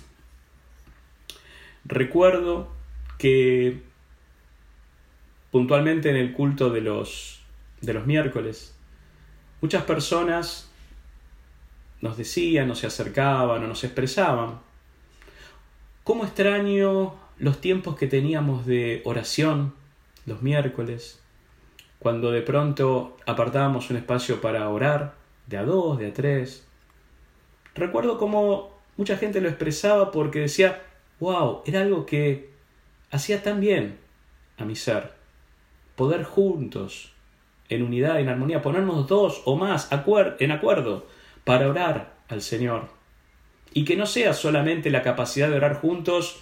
recuerdo 1.86 2.68
que 3.18 3.82
puntualmente 5.52 6.10
en 6.10 6.18
el 6.18 6.34
culto 6.34 6.70
de 6.70 6.82
los, 6.82 7.40
de 7.80 7.94
los 7.94 8.06
miércoles, 8.06 8.76
muchas 9.62 9.84
personas 9.84 10.70
nos 12.02 12.18
decían, 12.18 12.68
nos 12.68 12.80
se 12.80 12.88
acercaban 12.88 13.64
o 13.64 13.68
nos 13.68 13.84
expresaban. 13.84 14.60
¿Cómo 16.04 16.24
extraño 16.24 17.16
los 17.38 17.62
tiempos 17.62 17.96
que 17.96 18.08
teníamos 18.08 18.66
de 18.66 19.02
oración 19.06 19.74
los 20.26 20.42
miércoles, 20.42 21.22
cuando 22.00 22.32
de 22.32 22.42
pronto 22.42 23.18
apartábamos 23.26 23.90
un 23.90 23.98
espacio 23.98 24.42
para 24.42 24.70
orar, 24.70 25.16
de 25.48 25.58
a 25.58 25.64
dos, 25.64 25.98
de 25.98 26.08
a 26.08 26.14
tres? 26.14 26.68
Recuerdo 27.74 28.18
cómo 28.18 28.72
mucha 28.98 29.18
gente 29.18 29.42
lo 29.42 29.50
expresaba 29.50 30.12
porque 30.12 30.42
decía, 30.42 30.84
wow, 31.20 31.64
era 31.66 31.82
algo 31.82 32.06
que 32.06 32.52
hacía 33.12 33.42
tan 33.42 33.60
bien 33.60 33.98
a 34.58 34.66
mi 34.66 34.76
ser. 34.76 35.14
Poder 35.96 36.24
juntos, 36.24 37.14
en 37.70 37.84
unidad, 37.84 38.20
en 38.20 38.30
armonía, 38.30 38.62
ponernos 38.62 39.08
dos 39.08 39.42
o 39.46 39.56
más 39.56 39.90
en 39.92 40.52
acuerdo 40.52 41.06
para 41.46 41.70
orar 41.70 42.18
al 42.28 42.42
Señor. 42.42 42.90
Y 43.74 43.86
que 43.86 43.96
no 43.96 44.06
sea 44.06 44.34
solamente 44.34 44.90
la 44.90 45.02
capacidad 45.02 45.50
de 45.50 45.56
orar 45.56 45.76
juntos 45.76 46.42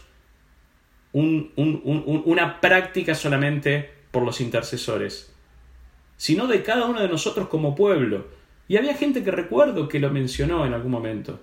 una 1.14 2.60
práctica 2.60 3.14
solamente 3.14 3.92
por 4.10 4.24
los 4.24 4.42
intercesores, 4.42 5.32
sino 6.18 6.48
de 6.48 6.64
cada 6.64 6.86
uno 6.86 7.02
de 7.02 7.08
nosotros 7.08 7.48
como 7.50 7.76
pueblo. 7.76 8.26
Y 8.68 8.78
había 8.78 8.96
gente 8.96 9.24
que 9.24 9.30
recuerdo 9.30 9.88
que 9.88 10.00
lo 10.00 10.10
mencionó 10.10 10.66
en 10.66 10.74
algún 10.74 10.92
momento. 10.92 11.40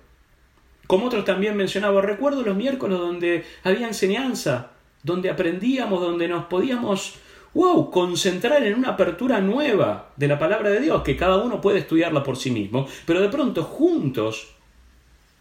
Como 0.86 1.06
otros 1.06 1.24
también 1.24 1.56
mencionaba, 1.56 2.02
recuerdo 2.02 2.42
los 2.42 2.56
miércoles 2.56 2.98
donde 2.98 3.44
había 3.62 3.86
enseñanza, 3.86 4.72
donde 5.04 5.30
aprendíamos, 5.30 6.00
donde 6.00 6.26
nos 6.26 6.46
podíamos 6.46 7.14
wow, 7.54 7.90
concentrar 7.90 8.62
en 8.64 8.74
una 8.74 8.90
apertura 8.90 9.40
nueva 9.40 10.12
de 10.16 10.28
la 10.28 10.38
palabra 10.38 10.70
de 10.70 10.80
Dios, 10.80 11.02
que 11.02 11.16
cada 11.16 11.38
uno 11.38 11.60
puede 11.60 11.80
estudiarla 11.80 12.22
por 12.22 12.36
sí 12.36 12.50
mismo, 12.50 12.86
pero 13.06 13.20
de 13.20 13.28
pronto 13.28 13.64
juntos 13.64 14.54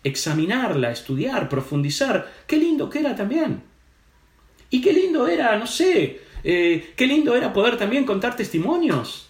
examinarla, 0.03 0.91
estudiar, 0.91 1.49
profundizar, 1.49 2.31
qué 2.47 2.57
lindo 2.57 2.89
que 2.89 2.99
era 2.99 3.15
también. 3.15 3.63
Y 4.69 4.81
qué 4.81 4.93
lindo 4.93 5.27
era, 5.27 5.57
no 5.57 5.67
sé, 5.67 6.21
eh, 6.43 6.93
qué 6.95 7.07
lindo 7.07 7.35
era 7.35 7.53
poder 7.53 7.77
también 7.77 8.05
contar 8.05 8.35
testimonios. 8.35 9.29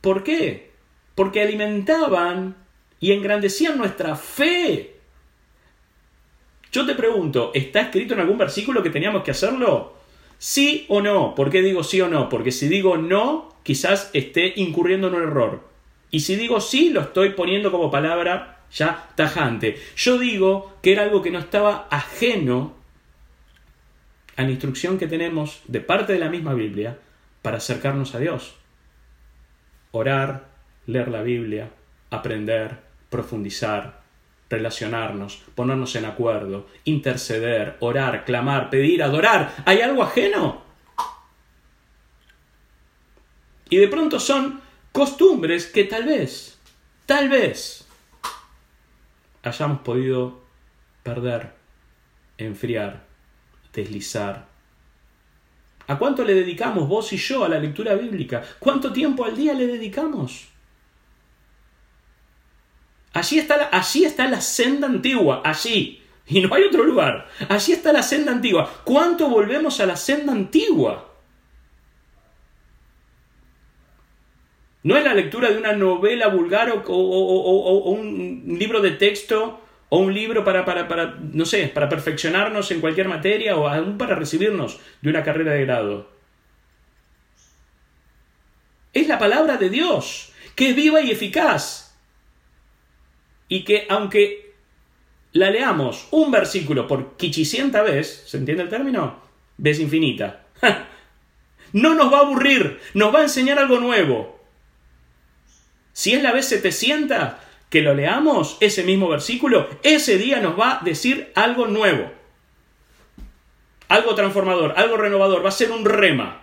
¿Por 0.00 0.22
qué? 0.22 0.72
Porque 1.14 1.42
alimentaban 1.42 2.56
y 3.00 3.12
engrandecían 3.12 3.76
nuestra 3.76 4.16
fe. 4.16 4.96
Yo 6.72 6.84
te 6.86 6.94
pregunto, 6.94 7.52
¿está 7.54 7.82
escrito 7.82 8.14
en 8.14 8.20
algún 8.20 8.38
versículo 8.38 8.82
que 8.82 8.90
teníamos 8.90 9.22
que 9.22 9.30
hacerlo? 9.30 9.93
¿Sí 10.38 10.86
o 10.88 11.00
no? 11.00 11.34
¿Por 11.34 11.50
qué 11.50 11.62
digo 11.62 11.84
sí 11.84 12.00
o 12.00 12.08
no? 12.08 12.28
Porque 12.28 12.52
si 12.52 12.68
digo 12.68 12.96
no, 12.96 13.54
quizás 13.62 14.10
esté 14.12 14.52
incurriendo 14.56 15.08
en 15.08 15.14
un 15.14 15.22
error. 15.22 15.68
Y 16.10 16.20
si 16.20 16.36
digo 16.36 16.60
sí, 16.60 16.90
lo 16.90 17.00
estoy 17.00 17.30
poniendo 17.30 17.70
como 17.70 17.90
palabra 17.90 18.60
ya 18.72 19.10
tajante. 19.14 19.76
Yo 19.96 20.18
digo 20.18 20.76
que 20.82 20.92
era 20.92 21.02
algo 21.02 21.22
que 21.22 21.30
no 21.30 21.38
estaba 21.38 21.88
ajeno 21.90 22.74
a 24.36 24.42
la 24.42 24.50
instrucción 24.50 24.98
que 24.98 25.06
tenemos 25.06 25.62
de 25.66 25.80
parte 25.80 26.12
de 26.12 26.18
la 26.18 26.28
misma 26.28 26.54
Biblia 26.54 26.98
para 27.42 27.58
acercarnos 27.58 28.14
a 28.14 28.18
Dios. 28.18 28.56
Orar, 29.92 30.48
leer 30.86 31.08
la 31.08 31.22
Biblia, 31.22 31.70
aprender, 32.10 32.78
profundizar, 33.10 34.03
relacionarnos, 34.54 35.42
ponernos 35.54 35.94
en 35.96 36.04
acuerdo, 36.04 36.66
interceder, 36.84 37.76
orar, 37.80 38.24
clamar, 38.24 38.70
pedir, 38.70 39.02
adorar. 39.02 39.52
¿Hay 39.64 39.80
algo 39.80 40.02
ajeno? 40.02 40.62
Y 43.68 43.76
de 43.78 43.88
pronto 43.88 44.20
son 44.20 44.60
costumbres 44.92 45.66
que 45.66 45.84
tal 45.84 46.04
vez, 46.04 46.58
tal 47.06 47.28
vez, 47.28 47.86
hayamos 49.42 49.80
podido 49.80 50.40
perder, 51.02 51.54
enfriar, 52.38 53.04
deslizar. 53.72 54.46
¿A 55.86 55.98
cuánto 55.98 56.24
le 56.24 56.34
dedicamos 56.34 56.88
vos 56.88 57.12
y 57.12 57.16
yo 57.16 57.44
a 57.44 57.48
la 57.48 57.58
lectura 57.58 57.94
bíblica? 57.94 58.42
¿Cuánto 58.58 58.92
tiempo 58.92 59.24
al 59.24 59.36
día 59.36 59.52
le 59.52 59.66
dedicamos? 59.66 60.53
Allí 63.14 63.38
está, 63.38 63.56
la, 63.56 63.70
está 63.70 64.26
la 64.26 64.40
senda 64.40 64.88
antigua, 64.88 65.40
allí. 65.44 66.02
Y 66.26 66.40
no 66.40 66.52
hay 66.52 66.64
otro 66.64 66.82
lugar. 66.82 67.28
Allí 67.48 67.72
está 67.72 67.92
la 67.92 68.02
senda 68.02 68.32
antigua. 68.32 68.82
¿Cuánto 68.82 69.28
volvemos 69.28 69.78
a 69.78 69.86
la 69.86 69.96
senda 69.96 70.32
antigua? 70.32 71.12
No 74.82 74.96
es 74.96 75.04
la 75.04 75.14
lectura 75.14 75.48
de 75.48 75.58
una 75.58 75.74
novela 75.74 76.26
vulgar 76.26 76.82
o, 76.86 77.84
un 77.86 78.56
libro 78.58 78.80
de 78.80 78.90
texto 78.90 79.60
o 79.90 79.98
un 79.98 80.12
libro 80.12 80.42
para, 80.42 80.64
para, 80.64 80.88
para, 80.88 81.16
no 81.20 81.46
sé, 81.46 81.68
para 81.68 81.88
perfeccionarnos 81.88 82.72
en 82.72 82.80
cualquier 82.80 83.06
materia 83.06 83.56
o 83.56 83.68
aún 83.68 83.96
para 83.96 84.16
recibirnos 84.16 84.80
de 85.02 85.10
una 85.10 85.22
carrera 85.22 85.52
de 85.52 85.64
grado. 85.64 86.08
Es 88.92 89.06
la 89.06 89.20
palabra 89.20 89.56
de 89.56 89.70
Dios, 89.70 90.32
que 90.56 90.70
es 90.70 90.76
viva 90.76 91.00
y 91.00 91.12
eficaz 91.12 91.83
y 93.48 93.64
que 93.64 93.86
aunque 93.88 94.54
la 95.32 95.50
leamos 95.50 96.06
un 96.12 96.30
versículo 96.30 96.86
por 96.86 97.16
quichicienta 97.16 97.82
vez, 97.82 98.24
¿se 98.26 98.36
entiende 98.36 98.62
el 98.62 98.68
término? 98.68 99.20
Vez 99.56 99.80
infinita. 99.80 100.46
no 101.72 101.94
nos 101.94 102.12
va 102.12 102.18
a 102.18 102.22
aburrir, 102.22 102.80
nos 102.94 103.14
va 103.14 103.18
a 103.18 103.24
enseñar 103.24 103.58
algo 103.58 103.80
nuevo. 103.80 104.40
Si 105.92 106.12
es 106.12 106.22
la 106.22 106.32
vez 106.32 106.46
700 106.48 107.34
que 107.68 107.82
lo 107.82 107.94
leamos, 107.94 108.56
ese 108.60 108.84
mismo 108.84 109.08
versículo, 109.08 109.68
ese 109.82 110.16
día 110.18 110.40
nos 110.40 110.58
va 110.58 110.78
a 110.78 110.84
decir 110.84 111.32
algo 111.34 111.66
nuevo. 111.66 112.12
algo 113.88 114.14
transformador, 114.14 114.74
algo 114.76 114.96
renovador, 114.96 115.44
va 115.44 115.50
a 115.50 115.52
ser 115.52 115.70
un 115.70 115.84
rema, 115.84 116.42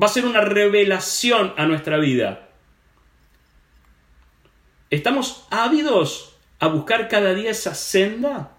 va 0.00 0.06
a 0.06 0.10
ser 0.10 0.24
una 0.24 0.40
revelación 0.40 1.54
a 1.56 1.66
nuestra 1.66 1.96
vida. 1.96 2.49
¿Estamos 4.90 5.46
ávidos 5.50 6.36
a 6.58 6.66
buscar 6.66 7.08
cada 7.08 7.32
día 7.32 7.50
esa 7.50 7.74
senda? 7.74 8.56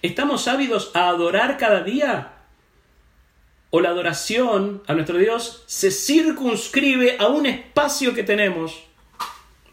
¿Estamos 0.00 0.46
ávidos 0.46 0.92
a 0.94 1.08
adorar 1.08 1.58
cada 1.58 1.82
día? 1.82 2.34
¿O 3.70 3.80
la 3.80 3.90
adoración 3.90 4.82
a 4.86 4.94
nuestro 4.94 5.18
Dios 5.18 5.64
se 5.66 5.90
circunscribe 5.90 7.16
a 7.18 7.26
un 7.26 7.46
espacio 7.46 8.14
que 8.14 8.22
tenemos 8.22 8.80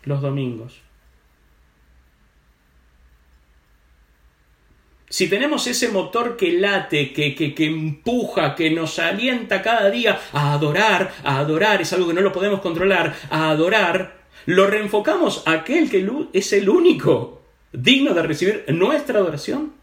los 0.03 0.19
domingos? 0.19 0.81
Si 5.09 5.29
tenemos 5.29 5.67
ese 5.67 5.89
motor 5.89 6.35
que 6.35 6.53
late, 6.53 7.13
que, 7.13 7.35
que, 7.35 7.53
que, 7.53 7.65
empuja, 7.65 8.55
que 8.55 8.71
nos 8.71 8.97
alienta 8.97 9.61
cada 9.61 9.89
día 9.89 10.19
a 10.33 10.53
adorar, 10.53 11.13
a 11.23 11.37
adorar, 11.37 11.81
es 11.81 11.93
algo 11.93 12.07
que 12.07 12.13
no 12.13 12.21
lo 12.21 12.31
podemos 12.31 12.59
controlar, 12.61 13.15
a 13.29 13.51
adorar, 13.51 14.17
lo 14.47 14.67
reenfocamos 14.67 15.43
a 15.45 15.53
aquel 15.53 15.89
que 15.89 16.07
es 16.33 16.53
el 16.53 16.69
único 16.69 17.43
digno 17.71 18.13
de 18.13 18.23
recibir 18.23 18.65
nuestra 18.69 19.19
adoración. 19.19 19.73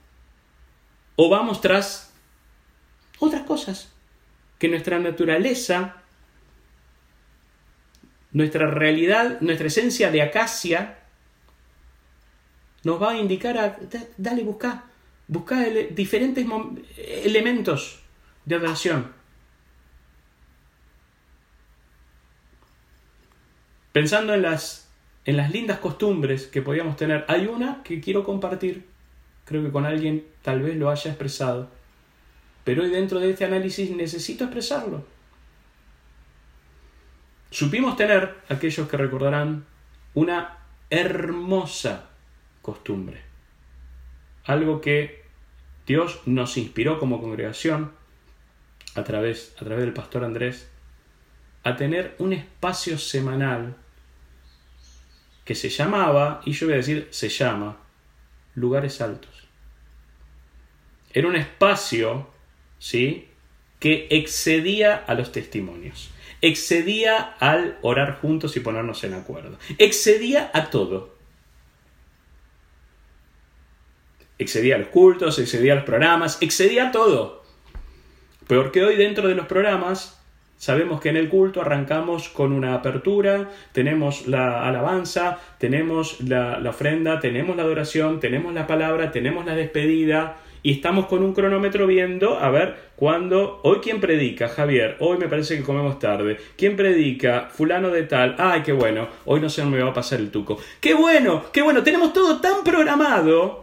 O 1.15 1.29
vamos 1.29 1.61
tras 1.61 2.13
otras 3.19 3.43
cosas 3.43 3.93
que 4.59 4.69
nuestra 4.69 4.99
naturaleza, 4.99 6.03
nuestra 8.33 8.67
realidad, 8.67 9.41
nuestra 9.41 9.69
esencia 9.69 10.11
de 10.11 10.23
acacia 10.23 10.99
nos 12.83 13.01
va 13.01 13.13
a 13.13 13.17
indicar 13.17 13.59
a, 13.59 13.79
dale, 14.17 14.43
busca 14.43 14.85
Busca 15.33 15.65
diferentes 15.93 16.47
elementos 16.99 18.01
de 18.45 18.55
adoración. 18.55 19.11
Pensando 23.93 24.35
en 24.35 24.43
las, 24.43 24.91
en 25.25 25.39
las 25.39 25.51
lindas 25.51 25.79
costumbres 25.79 26.49
que 26.49 26.61
podíamos 26.61 26.99
tener, 26.99 27.25
hay 27.29 27.47
una 27.47 27.83
que 27.83 27.99
quiero 28.03 28.25
compartir. 28.25 28.85
Creo 29.47 29.63
que 29.63 29.73
con 29.73 29.87
alguien 29.87 30.27
tal 30.43 30.61
vez 30.61 30.77
lo 30.77 30.91
haya 30.91 31.11
expresado. 31.11 31.71
Pero 32.65 32.83
hoy 32.83 32.91
dentro 32.91 33.19
de 33.19 33.31
este 33.31 33.47
análisis 33.47 33.91
necesito 33.91 34.45
expresarlo. 34.45 35.03
Supimos 37.51 37.97
tener, 37.97 38.35
aquellos 38.51 38.87
que 38.87 38.99
recordarán, 38.99 39.65
una 40.13 40.59
hermosa 40.91 42.11
costumbre. 42.61 43.23
Algo 44.45 44.83
que 44.83 45.22
Dios 45.93 46.21
nos 46.25 46.57
inspiró 46.57 46.99
como 46.99 47.21
congregación, 47.21 47.93
a 48.95 49.05
través, 49.05 49.55
a 49.61 49.65
través 49.67 49.85
del 49.85 49.93
pastor 49.93 50.25
Andrés, 50.25 50.67
a 51.65 51.77
tener 51.77 52.15
un 52.19 52.33
espacio 52.33 52.97
semanal 52.97 53.77
que 55.45 55.55
se 55.55 55.69
llamaba, 55.69 56.41
y 56.47 56.53
yo 56.53 56.67
voy 56.67 56.73
a 56.73 56.77
decir 56.79 57.09
se 57.11 57.29
llama, 57.29 57.77
lugares 58.55 59.03
altos. 59.03 59.47
Era 61.13 61.29
un 61.29 61.37
espacio, 61.37 62.27
¿sí? 62.79 63.29
Que 63.79 64.07
excedía 64.09 64.97
a 64.97 65.13
los 65.13 65.31
testimonios, 65.31 66.09
excedía 66.41 67.19
al 67.39 67.79
orar 67.83 68.19
juntos 68.23 68.57
y 68.57 68.61
ponernos 68.61 69.05
en 69.05 69.13
acuerdo, 69.13 69.59
excedía 69.77 70.51
a 70.55 70.71
todo. 70.71 71.15
Excedía 74.43 74.79
los 74.79 74.89
cultos, 74.89 75.39
excedía 75.39 75.75
los 75.75 75.85
programas, 75.85 76.39
excedía 76.41 76.91
todo. 76.91 77.43
Porque 78.47 78.85
hoy 78.85 78.97
dentro 78.97 79.29
de 79.29 79.35
los 79.35 79.47
programas 79.47 80.23
sabemos 80.63 81.01
que 81.01 81.09
en 81.09 81.17
el 81.17 81.29
culto 81.29 81.61
arrancamos 81.61 82.29
con 82.29 82.53
una 82.53 82.75
apertura, 82.75 83.51
tenemos 83.73 84.29
la 84.29 84.65
alabanza, 84.65 85.41
tenemos 85.59 86.21
la, 86.21 86.63
ofrenda, 86.69 87.19
tenemos 87.19 87.57
la 87.57 87.65
adoración, 87.65 88.21
tenemos 88.21 88.55
la 88.55 88.69
palabra, 88.69 89.11
tenemos 89.11 89.45
la 89.45 89.57
despedida 89.57 90.37
y 90.63 90.71
estamos 90.71 91.07
con 91.07 91.25
un 91.25 91.35
cronómetro 91.35 91.89
viendo 91.89 92.39
a 92.39 92.49
ver 92.51 92.77
cuándo, 92.95 93.59
hoy 93.65 93.79
quién 93.83 94.01
predica, 94.01 94.49
Javier, 94.49 94.97
hoy 95.01 95.19
me 95.19 95.27
parece 95.27 95.57
que 95.57 95.65
comemos 95.65 95.99
tarde, 95.99 96.37
quién 96.57 96.77
predica, 96.77 97.49
fulano 97.51 97.89
de 97.89 98.05
tal, 98.05 98.37
ay, 98.39 98.63
qué 98.63 98.71
bueno, 98.71 99.09
hoy 99.25 99.41
no 99.41 99.49
no 99.57 99.71
me 99.71 99.83
va 99.83 99.91
a 99.91 99.95
pasar 99.95 100.21
el 100.21 100.31
tuco, 100.31 100.61
qué 100.81 100.95
bueno, 100.95 101.43
qué 101.53 101.63
bueno, 101.63 101.83
tenemos 101.83 102.13
todo 102.13 102.41
tan 102.41 102.63
programado 102.63 103.62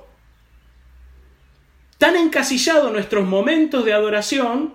tan 2.00 2.16
encasillado 2.16 2.90
nuestros 2.90 3.28
momentos 3.28 3.86
de 3.86 3.94
adoración 3.94 4.74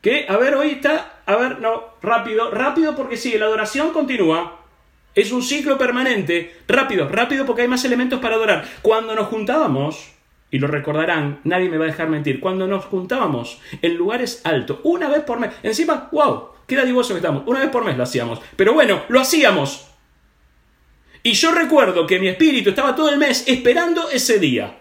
que, 0.00 0.26
a 0.28 0.36
ver, 0.38 0.56
hoy 0.56 0.70
está, 0.70 1.20
a 1.26 1.36
ver, 1.36 1.60
no, 1.60 1.84
rápido, 2.02 2.50
rápido 2.50 2.96
porque 2.96 3.16
sí, 3.16 3.38
la 3.38 3.44
adoración 3.44 3.92
continúa. 3.92 4.58
Es 5.14 5.30
un 5.30 5.42
ciclo 5.42 5.76
permanente. 5.76 6.56
Rápido, 6.66 7.08
rápido 7.08 7.44
porque 7.44 7.62
hay 7.62 7.68
más 7.68 7.84
elementos 7.84 8.18
para 8.20 8.34
adorar. 8.34 8.64
Cuando 8.80 9.14
nos 9.14 9.28
juntábamos, 9.28 10.12
y 10.50 10.58
lo 10.58 10.66
recordarán, 10.66 11.40
nadie 11.44 11.68
me 11.68 11.76
va 11.76 11.84
a 11.84 11.88
dejar 11.88 12.08
mentir, 12.08 12.40
cuando 12.40 12.66
nos 12.66 12.86
juntábamos 12.86 13.60
en 13.82 13.94
lugares 13.94 14.40
altos, 14.44 14.80
una 14.82 15.08
vez 15.08 15.20
por 15.20 15.38
mes, 15.38 15.50
encima, 15.62 16.08
wow, 16.10 16.48
qué 16.66 16.74
dadivoso 16.74 17.12
que 17.12 17.18
estamos, 17.18 17.42
una 17.46 17.60
vez 17.60 17.68
por 17.68 17.84
mes 17.84 17.96
lo 17.96 18.02
hacíamos. 18.02 18.40
Pero 18.56 18.72
bueno, 18.72 19.02
lo 19.08 19.20
hacíamos. 19.20 19.88
Y 21.22 21.32
yo 21.34 21.52
recuerdo 21.52 22.06
que 22.06 22.18
mi 22.18 22.28
espíritu 22.28 22.70
estaba 22.70 22.96
todo 22.96 23.10
el 23.10 23.18
mes 23.18 23.44
esperando 23.46 24.08
ese 24.08 24.38
día. 24.38 24.78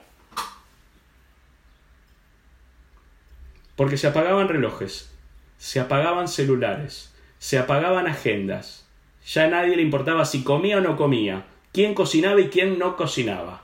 Porque 3.82 3.98
se 3.98 4.06
apagaban 4.06 4.48
relojes, 4.48 5.12
se 5.58 5.80
apagaban 5.80 6.28
celulares, 6.28 7.16
se 7.40 7.58
apagaban 7.58 8.06
agendas. 8.06 8.88
Ya 9.26 9.46
a 9.46 9.48
nadie 9.48 9.76
le 9.76 9.82
importaba 9.82 10.24
si 10.24 10.44
comía 10.44 10.78
o 10.78 10.82
no 10.82 10.96
comía, 10.96 11.48
quién 11.74 11.96
cocinaba 11.96 12.40
y 12.40 12.50
quién 12.50 12.78
no 12.78 12.96
cocinaba. 12.96 13.64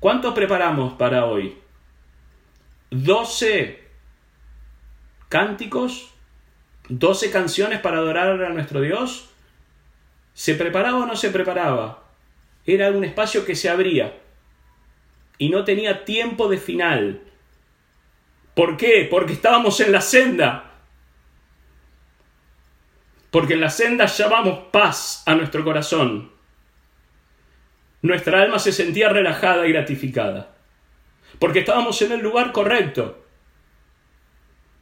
¿Cuánto 0.00 0.34
preparamos 0.34 0.92
para 0.98 1.24
hoy? 1.24 1.56
¿12 2.90 3.78
cánticos? 5.30 6.12
¿12 6.90 7.30
canciones 7.30 7.80
para 7.80 7.96
adorar 7.96 8.44
a 8.44 8.50
nuestro 8.50 8.82
Dios? 8.82 9.30
¿Se 10.34 10.56
preparaba 10.56 10.98
o 10.98 11.06
no 11.06 11.16
se 11.16 11.30
preparaba? 11.30 12.02
Era 12.66 12.90
un 12.90 13.04
espacio 13.04 13.46
que 13.46 13.56
se 13.56 13.70
abría 13.70 14.14
y 15.38 15.48
no 15.48 15.64
tenía 15.64 16.04
tiempo 16.04 16.50
de 16.50 16.58
final. 16.58 17.22
¿Por 18.56 18.78
qué? 18.78 19.06
Porque 19.10 19.34
estábamos 19.34 19.78
en 19.80 19.92
la 19.92 20.00
senda. 20.00 20.72
Porque 23.30 23.52
en 23.52 23.60
la 23.60 23.68
senda 23.68 24.06
llamamos 24.06 24.68
paz 24.72 25.22
a 25.26 25.34
nuestro 25.34 25.62
corazón. 25.62 26.32
Nuestra 28.00 28.40
alma 28.40 28.58
se 28.58 28.72
sentía 28.72 29.10
relajada 29.10 29.66
y 29.66 29.72
gratificada. 29.72 30.56
Porque 31.38 31.58
estábamos 31.58 32.00
en 32.00 32.12
el 32.12 32.20
lugar 32.20 32.52
correcto. 32.52 33.22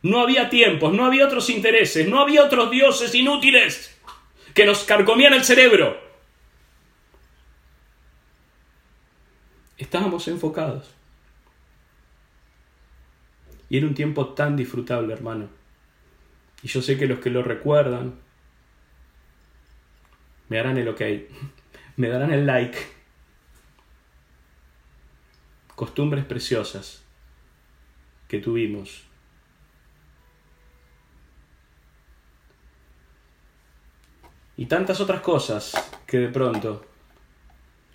No 0.03 0.21
había 0.21 0.51
tiempos, 0.51 0.95
no 0.95 1.05
había 1.05 1.27
otros 1.27 1.51
intereses, 1.51 2.07
no 2.07 2.21
había 2.21 2.45
otros 2.45 2.71
dioses 2.71 3.13
inútiles 3.13 4.01
que 4.55 4.67
nos 4.67 4.85
carcomían 4.85 5.35
el 5.35 5.43
cerebro. 5.43 6.01
Estábamos 9.79 10.29
enfocados. 10.29 10.95
Y 13.75 13.79
era 13.79 13.89
un 13.89 13.95
tiempo 13.97 14.35
tan 14.35 14.55
disfrutable, 14.55 15.13
hermano. 15.13 15.49
Y 16.63 16.69
yo 16.69 16.81
sé 16.81 16.97
que 16.97 17.09
los 17.09 17.19
que 17.19 17.29
lo 17.29 17.43
recuerdan 17.43 18.15
me 20.49 20.59
darán 20.59 20.79
el 20.79 20.87
ok, 20.87 21.01
me 21.97 22.07
darán 22.07 22.33
el 22.33 22.47
like. 22.47 22.79
Costumbres 25.75 26.25
preciosas 26.25 27.03
que 28.29 28.39
tuvimos. 28.39 29.03
Y 34.57 34.67
tantas 34.67 35.01
otras 35.01 35.21
cosas 35.21 35.75
que 36.07 36.19
de 36.19 36.29
pronto 36.29 36.87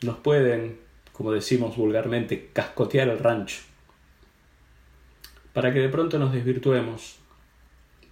nos 0.02 0.18
pueden, 0.18 0.78
como 1.14 1.32
decimos 1.32 1.78
vulgarmente, 1.78 2.50
cascotear 2.52 3.08
el 3.08 3.20
rancho 3.20 3.69
para 5.60 5.74
que 5.74 5.82
de 5.82 5.90
pronto 5.90 6.18
nos 6.18 6.32
desvirtuemos, 6.32 7.20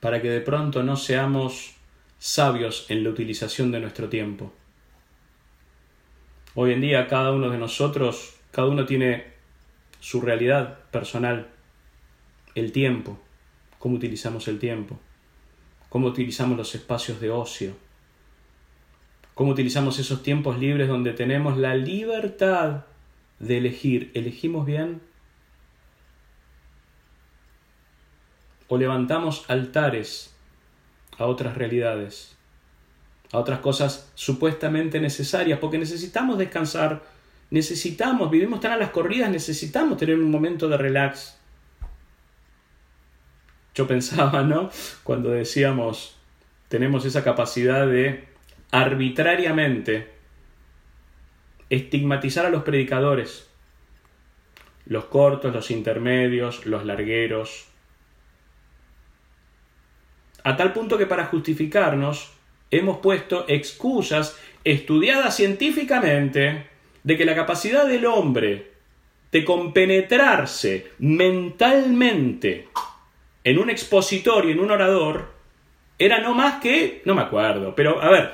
para 0.01 0.21
que 0.21 0.29
de 0.29 0.41
pronto 0.41 0.83
no 0.83 0.97
seamos 0.97 1.77
sabios 2.19 2.85
en 2.89 3.05
la 3.05 3.09
utilización 3.09 3.71
de 3.71 3.79
nuestro 3.79 4.09
tiempo. 4.09 4.51
Hoy 6.55 6.73
en 6.73 6.81
día 6.81 7.07
cada 7.07 7.31
uno 7.31 7.49
de 7.49 7.57
nosotros, 7.57 8.35
cada 8.51 8.67
uno 8.67 8.85
tiene 8.85 9.27
su 10.01 10.19
realidad 10.19 10.79
personal, 10.91 11.47
el 12.53 12.73
tiempo, 12.73 13.17
cómo 13.79 13.95
utilizamos 13.95 14.49
el 14.49 14.59
tiempo, 14.59 14.99
cómo 15.87 16.07
utilizamos 16.07 16.57
los 16.57 16.75
espacios 16.75 17.21
de 17.21 17.29
ocio, 17.29 17.77
cómo 19.35 19.51
utilizamos 19.53 19.99
esos 19.99 20.21
tiempos 20.21 20.59
libres 20.59 20.89
donde 20.89 21.13
tenemos 21.13 21.55
la 21.55 21.75
libertad 21.75 22.83
de 23.39 23.59
elegir, 23.59 24.11
¿elegimos 24.15 24.65
bien? 24.65 24.99
¿O 28.67 28.77
levantamos 28.77 29.45
altares 29.47 30.35
a 31.17 31.25
otras 31.25 31.55
realidades, 31.55 32.35
a 33.31 33.39
otras 33.39 33.59
cosas 33.59 34.11
supuestamente 34.15 34.99
necesarias? 34.99 35.59
Porque 35.59 35.77
necesitamos 35.77 36.37
descansar, 36.37 37.03
necesitamos, 37.49 38.29
vivimos 38.29 38.59
tan 38.59 38.73
a 38.73 38.77
las 38.77 38.89
corridas, 38.91 39.29
necesitamos 39.29 39.97
tener 39.97 40.15
un 40.15 40.29
momento 40.29 40.67
de 40.67 40.77
relax. 40.77 41.37
Yo 43.73 43.87
pensaba, 43.87 44.43
¿no? 44.43 44.69
Cuando 45.03 45.29
decíamos, 45.29 46.17
tenemos 46.67 47.05
esa 47.05 47.23
capacidad 47.23 47.87
de 47.87 48.27
arbitrariamente 48.71 50.11
estigmatizar 51.69 52.45
a 52.45 52.49
los 52.49 52.63
predicadores, 52.63 53.49
los 54.85 55.05
cortos, 55.05 55.53
los 55.53 55.71
intermedios, 55.71 56.65
los 56.65 56.85
largueros, 56.85 57.67
a 60.47 60.55
tal 60.55 60.71
punto 60.71 60.97
que 60.97 61.05
para 61.05 61.25
justificarnos 61.25 62.31
hemos 62.71 62.99
puesto 62.99 63.43
excusas 63.49 64.39
estudiadas 64.63 65.35
científicamente 65.35 66.67
de 67.03 67.17
que 67.17 67.25
la 67.25 67.35
capacidad 67.35 67.85
del 67.85 68.05
hombre 68.05 68.71
de 69.29 69.43
compenetrarse 69.43 70.87
mentalmente 70.99 72.69
en 73.43 73.59
un 73.59 73.69
expositor 73.69 74.45
y 74.45 74.51
en 74.51 74.61
un 74.61 74.71
orador 74.71 75.33
era 75.99 76.21
no 76.21 76.33
más 76.33 76.61
que, 76.61 77.01
no 77.03 77.13
me 77.13 77.23
acuerdo, 77.23 77.75
pero 77.75 78.01
a 78.01 78.09
ver, 78.09 78.31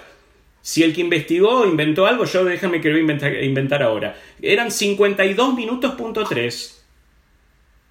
si 0.61 0.83
el 0.83 0.93
que 0.93 1.01
investigó 1.01 1.65
inventó 1.65 2.05
algo, 2.05 2.25
yo 2.25 2.45
déjame 2.45 2.79
que 2.79 2.89
lo 2.89 2.97
a 2.97 3.43
inventar, 3.43 3.81
ahora. 3.81 4.15
Eran 4.39 4.69
52 4.69 5.55
minutos 5.55 5.95
punto 5.95 6.23
3. 6.25 6.85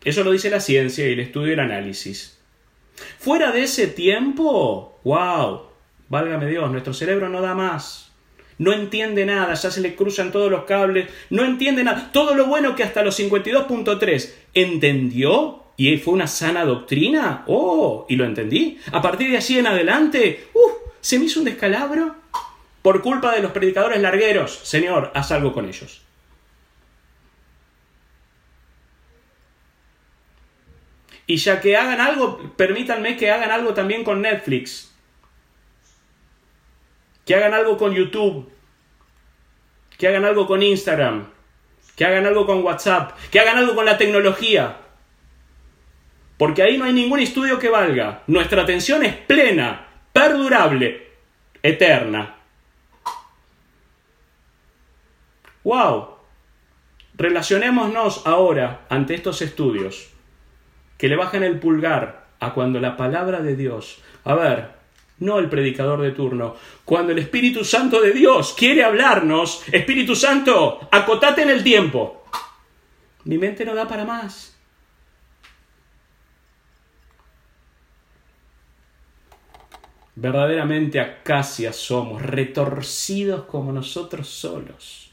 Eso 0.05 0.23
lo 0.23 0.31
dice 0.31 0.49
la 0.49 0.61
ciencia 0.61 1.09
y 1.09 1.13
el 1.13 1.21
estudio 1.21 1.49
y 1.49 1.53
el 1.55 1.61
análisis. 1.61 2.42
Fuera 3.19 3.53
de 3.53 3.63
ese 3.63 3.87
tiempo, 3.87 4.99
wow, 5.05 5.63
válgame 6.09 6.47
Dios, 6.47 6.71
nuestro 6.71 6.95
cerebro 6.95 7.29
no 7.29 7.41
da 7.41 7.55
más. 7.55 8.11
No 8.59 8.73
entiende 8.73 9.27
nada, 9.27 9.55
ya 9.55 9.71
se 9.71 9.81
le 9.81 9.95
cruzan 9.95 10.31
todos 10.31 10.51
los 10.51 10.65
cables, 10.65 11.09
no 11.31 11.45
entiende 11.45 11.83
nada. 11.83 12.11
Todo 12.13 12.35
lo 12.35 12.47
bueno 12.47 12.77
que 12.77 12.85
hasta 12.85 13.03
los 13.03 13.19
52.3 13.19 14.31
entendió 14.55 15.63
y 15.77 15.97
fue 15.99 16.15
una 16.15 16.27
sana 16.27 16.65
doctrina, 16.65 17.45
oh, 17.47 18.07
y 18.09 18.17
lo 18.17 18.25
entendí. 18.25 18.79
A 18.93 19.03
partir 19.03 19.31
de 19.31 19.39
allí 19.39 19.59
en 19.59 19.67
adelante, 19.67 20.47
uh, 20.55 20.71
se 21.01 21.19
me 21.19 21.25
hizo 21.25 21.41
un 21.41 21.47
descalabro 21.47 22.15
por 22.83 23.03
culpa 23.03 23.35
de 23.35 23.43
los 23.43 23.53
predicadores 23.53 24.01
largueros. 24.01 24.61
Señor, 24.63 25.11
haz 25.15 25.33
algo 25.33 25.53
con 25.53 25.67
ellos. 25.67 26.03
Y 31.27 31.37
ya 31.37 31.61
que 31.61 31.77
hagan 31.77 32.01
algo, 32.01 32.53
permítanme 32.57 33.17
que 33.17 33.31
hagan 33.31 33.51
algo 33.51 33.75
también 33.75 34.05
con 34.05 34.21
Netflix. 34.23 34.93
Que 37.25 37.35
hagan 37.37 37.55
algo 37.55 37.77
con 37.77 37.93
YouTube. 37.93 38.51
Que 39.97 40.09
hagan 40.09 40.25
algo 40.25 40.47
con 40.47 40.63
Instagram. 40.63 41.29
Que 41.97 42.05
hagan 42.05 42.27
algo 42.27 42.45
con 42.45 42.65
WhatsApp. 42.65 43.17
Que 43.31 43.39
hagan 43.39 43.59
algo 43.59 43.75
con 43.75 43.85
la 43.85 43.99
tecnología. 43.99 44.79
Porque 46.37 46.63
ahí 46.63 46.77
no 46.77 46.87
hay 46.87 46.93
ningún 46.93 47.21
estudio 47.21 47.59
que 47.59 47.69
valga. 47.69 48.25
Nuestra 48.27 48.63
atención 48.63 49.05
es 49.05 49.15
plena, 49.15 49.87
perdurable, 50.13 51.09
eterna. 51.63 52.37
¡Wow! 55.63 56.17
Relacionémonos 57.15 58.27
ahora 58.27 58.87
ante 58.89 59.15
estos 59.15 59.41
estudios 59.43 60.12
que 61.03 61.09
le 61.09 61.17
bajan 61.17 61.43
el 61.43 61.59
pulgar 61.59 62.27
a 62.39 62.55
cuando 62.55 62.79
la 62.79 62.97
palabra 62.97 63.43
de 63.43 63.57
Dios, 63.57 63.99
a 64.23 64.37
ver, 64.37 64.69
no 65.19 65.41
el 65.41 65.49
predicador 65.49 66.01
de 66.01 66.13
turno, 66.13 66.55
cuando 66.85 67.11
el 67.11 67.19
Espíritu 67.19 67.65
Santo 67.65 68.01
de 68.01 68.13
Dios 68.13 68.55
quiere 68.57 68.85
hablarnos, 68.85 69.65
Espíritu 69.73 70.15
Santo, 70.15 70.79
acotate 70.93 71.43
en 71.43 71.51
el 71.51 71.65
tiempo. 71.65 72.25
Mi 73.25 73.37
mente 73.37 73.65
no 73.65 73.75
da 73.75 73.89
para 73.89 74.05
más. 74.05 74.57
Verdaderamente 80.15 81.01
acacias 81.01 81.75
somos, 81.75 82.23
retorcidos 82.23 83.47
como 83.47 83.73
nosotros 83.73 84.29
solos. 84.29 85.11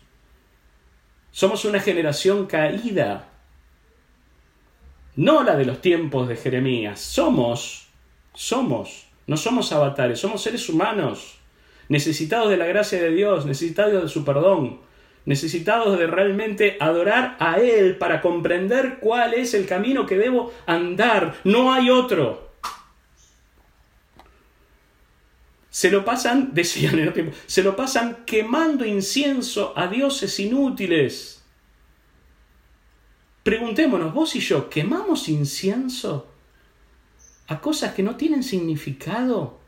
Somos 1.32 1.66
una 1.66 1.80
generación 1.80 2.46
caída, 2.46 3.29
no 5.20 5.44
la 5.44 5.58
de 5.58 5.66
los 5.66 5.82
tiempos 5.82 6.30
de 6.30 6.38
Jeremías. 6.38 7.02
Somos, 7.02 7.90
somos, 8.34 9.08
no 9.28 9.36
somos 9.36 9.74
avatares, 9.74 10.18
somos 10.18 10.42
seres 10.42 10.70
humanos, 10.70 11.40
necesitados 11.90 12.50
de 12.50 12.56
la 12.56 12.66
gracia 12.68 13.02
de 13.02 13.12
Dios, 13.12 13.46
necesitados 13.46 14.02
de 14.02 14.08
su 14.08 14.24
perdón, 14.24 14.80
necesitados 15.26 16.00
de 16.00 16.08
realmente 16.08 16.78
adorar 16.80 17.36
a 17.42 17.60
Él 17.60 17.98
para 17.98 18.22
comprender 18.22 19.00
cuál 19.02 19.34
es 19.34 19.54
el 19.54 19.66
camino 19.66 20.06
que 20.06 20.18
debo 20.18 20.54
andar. 20.66 21.36
No 21.44 21.74
hay 21.74 21.90
otro. 21.90 22.52
Se 25.70 25.92
lo 25.92 26.06
pasan, 26.06 26.52
decían 26.54 26.98
en 26.98 27.08
el 27.08 27.14
tiempo, 27.14 27.36
se 27.46 27.62
lo 27.62 27.76
pasan 27.76 28.24
quemando 28.26 28.86
incienso 28.86 29.74
a 29.76 29.88
dioses 29.88 30.40
inútiles. 30.40 31.39
Preguntémonos, 33.44 34.14
vos 34.14 34.36
y 34.36 34.40
yo, 34.42 34.70
¿quemamos 34.70 35.30
incienso 35.30 36.28
a 37.48 37.62
cosas 37.62 37.94
que 37.94 38.04
no 38.04 38.16
tienen 38.16 38.44
significado? 38.44 39.60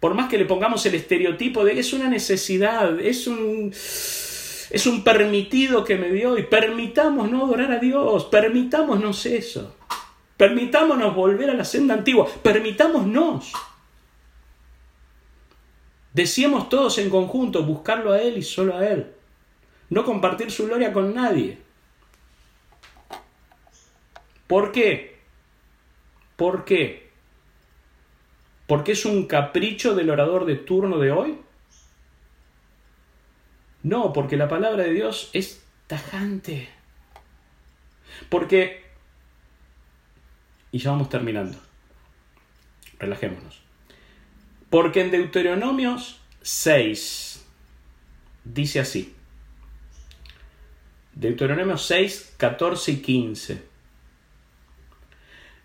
Por 0.00 0.14
más 0.14 0.28
que 0.28 0.38
le 0.38 0.44
pongamos 0.44 0.86
el 0.86 0.94
estereotipo 0.94 1.64
de 1.64 1.78
es 1.78 1.92
una 1.92 2.08
necesidad, 2.08 3.00
es 3.00 3.26
un, 3.26 3.72
es 3.72 4.86
un 4.86 5.02
permitido 5.02 5.84
que 5.84 5.96
me 5.96 6.10
dio 6.10 6.38
y 6.38 6.44
permitámonos 6.44 7.30
no 7.30 7.44
adorar 7.46 7.72
a 7.72 7.78
Dios, 7.78 8.26
permitámonos 8.26 9.26
eso, 9.26 9.74
permitámonos 10.36 11.14
volver 11.14 11.50
a 11.50 11.54
la 11.54 11.64
senda 11.64 11.94
antigua, 11.94 12.28
permitámonos. 12.42 13.52
Decíamos 16.12 16.68
todos 16.68 16.96
en 16.98 17.10
conjunto 17.10 17.64
buscarlo 17.64 18.12
a 18.12 18.22
Él 18.22 18.38
y 18.38 18.42
solo 18.42 18.76
a 18.76 18.86
Él. 18.86 19.12
No 19.90 20.04
compartir 20.04 20.50
su 20.50 20.66
gloria 20.66 20.92
con 20.92 21.14
nadie. 21.14 21.65
¿Por 24.46 24.72
qué? 24.72 25.18
¿Por 26.36 26.64
qué? 26.64 27.10
¿Porque 28.66 28.92
es 28.92 29.04
un 29.04 29.26
capricho 29.26 29.94
del 29.94 30.10
orador 30.10 30.44
de 30.44 30.56
turno 30.56 30.98
de 30.98 31.12
hoy? 31.12 31.38
No, 33.82 34.12
porque 34.12 34.36
la 34.36 34.48
palabra 34.48 34.84
de 34.84 34.92
Dios 34.92 35.30
es 35.32 35.64
tajante. 35.86 36.68
Porque... 38.28 38.84
Y 40.72 40.78
ya 40.78 40.90
vamos 40.90 41.08
terminando. 41.08 41.58
Relajémonos. 42.98 43.62
Porque 44.70 45.02
en 45.02 45.10
Deuteronomios 45.12 46.20
6 46.42 47.46
dice 48.44 48.80
así. 48.80 49.14
Deuteronomio 51.14 51.78
6, 51.78 52.34
14 52.36 52.92
y 52.92 52.96
15. 52.96 53.75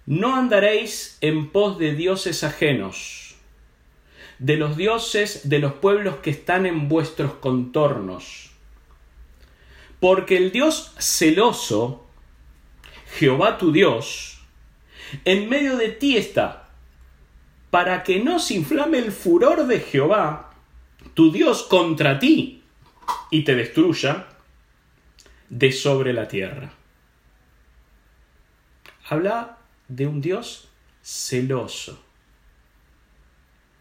No 0.05 0.35
andaréis 0.35 1.17
en 1.21 1.49
pos 1.51 1.77
de 1.77 1.93
dioses 1.93 2.43
ajenos, 2.43 3.35
de 4.39 4.57
los 4.57 4.75
dioses 4.75 5.49
de 5.49 5.59
los 5.59 5.73
pueblos 5.73 6.17
que 6.17 6.31
están 6.31 6.65
en 6.65 6.89
vuestros 6.89 7.33
contornos. 7.35 8.51
Porque 9.99 10.37
el 10.37 10.51
Dios 10.51 10.95
celoso, 10.97 12.07
Jehová 13.17 13.57
tu 13.57 13.71
Dios, 13.71 14.41
en 15.25 15.47
medio 15.47 15.77
de 15.77 15.89
ti 15.89 16.17
está 16.17 16.69
para 17.69 18.03
que 18.03 18.19
no 18.19 18.39
se 18.39 18.55
inflame 18.55 18.97
el 18.97 19.11
furor 19.11 19.65
de 19.65 19.79
Jehová, 19.79 20.53
tu 21.13 21.31
Dios, 21.31 21.63
contra 21.63 22.19
ti 22.19 22.63
y 23.31 23.43
te 23.43 23.55
destruya 23.55 24.27
de 25.49 25.71
sobre 25.71 26.13
la 26.13 26.27
tierra. 26.27 26.71
Habla 29.07 29.57
de 29.95 30.07
un 30.07 30.21
Dios 30.21 30.69
celoso. 31.01 32.01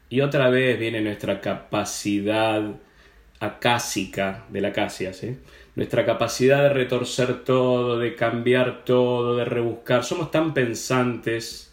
Y 0.08 0.20
otra 0.20 0.50
vez 0.50 0.78
viene 0.78 1.00
nuestra 1.00 1.40
capacidad 1.40 2.62
acásica 3.38 4.44
de 4.50 4.61
la 4.61 4.68
acacia, 4.68 5.12
nuestra 5.76 6.04
capacidad 6.04 6.62
de 6.62 6.68
retorcer 6.70 7.44
todo, 7.44 7.98
de 7.98 8.16
cambiar 8.16 8.84
todo, 8.84 9.36
de 9.36 9.44
rebuscar. 9.44 10.04
Somos 10.04 10.30
tan 10.30 10.52
pensantes 10.52 11.70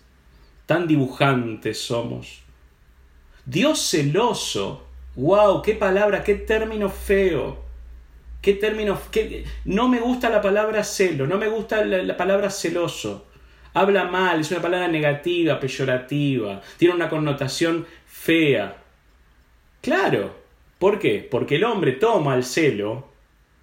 tan 0.67 0.85
dibujantes 0.85 1.81
somos. 1.81 2.41
Dios 3.45 3.79
celoso. 3.89 4.83
¡Wow! 5.15 5.63
¡Qué 5.63 5.73
palabra! 5.73 6.23
¡Qué 6.23 6.35
término 6.35 6.89
feo! 6.89 7.65
¿Qué 8.41 8.53
término? 8.53 8.99
Qué, 9.09 9.45
no 9.65 9.88
me 9.88 9.99
gusta 9.99 10.29
la 10.29 10.41
palabra 10.41 10.83
celo, 10.83 11.25
no 11.25 11.39
me 11.39 11.47
gusta 11.47 11.83
la, 11.83 12.15
palabra 12.15 12.51
celoso. 12.51 13.26
Habla 13.78 14.05
mal, 14.05 14.39
es 14.39 14.49
una 14.49 14.59
palabra 14.59 14.88
negativa, 14.88 15.59
peyorativa, 15.59 16.59
tiene 16.78 16.95
una 16.95 17.07
connotación 17.07 17.86
fea. 18.07 18.75
Claro, 19.82 20.36
¿por 20.80 20.97
qué? 20.97 21.28
Porque 21.30 21.57
el 21.57 21.63
hombre 21.63 21.91
toma 21.91 22.34
el 22.34 22.43
celo, 22.43 23.07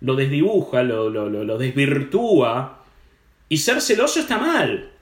lo 0.03 0.15
desdibuja, 0.15 0.85
lo, 0.85 1.11
lo, 1.11 1.29
lo 1.29 1.59
desvirtúa, 1.59 2.85
y 3.49 3.57
ser 3.57 3.81
celoso 3.81 4.21
está 4.21 4.39
mal. 4.39 4.93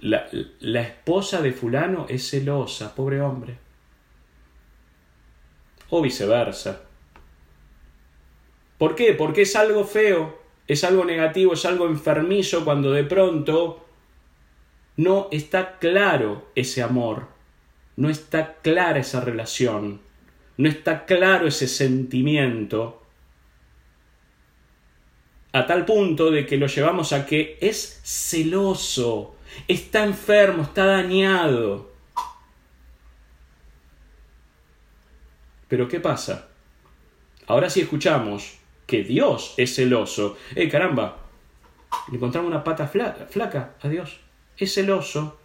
La, 0.00 0.26
la, 0.60 0.80
esposa 0.80 1.42
de 1.42 1.52
fulano 1.52 2.06
es 2.08 2.30
celosa, 2.30 2.94
pobre 2.94 3.20
hombre. 3.20 3.58
O 5.90 6.00
viceversa. 6.00 6.84
¿Por 8.78 8.94
qué? 8.94 9.12
Porque 9.12 9.42
es 9.42 9.54
algo 9.56 9.84
feo, 9.84 10.43
es 10.66 10.84
algo 10.84 11.04
negativo, 11.04 11.54
es 11.54 11.64
algo 11.64 11.86
enfermizo 11.86 12.64
cuando 12.64 12.90
de 12.92 13.04
pronto 13.04 13.84
no 14.96 15.28
está 15.30 15.78
claro 15.78 16.50
ese 16.54 16.82
amor, 16.82 17.28
no 17.96 18.08
está 18.08 18.56
clara 18.62 19.00
esa 19.00 19.20
relación, 19.20 20.00
no 20.56 20.68
está 20.68 21.04
claro 21.04 21.46
ese 21.48 21.68
sentimiento, 21.68 23.02
a 25.52 25.66
tal 25.66 25.84
punto 25.84 26.30
de 26.30 26.46
que 26.46 26.56
lo 26.56 26.66
llevamos 26.66 27.12
a 27.12 27.26
que 27.26 27.58
es 27.60 28.00
celoso, 28.02 29.36
está 29.68 30.04
enfermo, 30.04 30.64
está 30.64 30.84
dañado. 30.84 31.92
Pero 35.68 35.86
¿qué 35.88 36.00
pasa? 36.00 36.48
Ahora 37.46 37.70
sí 37.70 37.80
escuchamos 37.80 38.58
que 38.86 39.02
Dios 39.02 39.54
es 39.56 39.74
celoso. 39.74 40.36
¡Eh, 40.54 40.68
caramba! 40.68 41.18
Le 42.08 42.16
encontramos 42.16 42.48
una 42.48 42.64
pata 42.64 42.86
flaca, 42.86 43.26
flaca 43.26 43.74
a 43.80 43.88
Dios. 43.88 44.20
Es 44.56 44.74
celoso. 44.74 45.38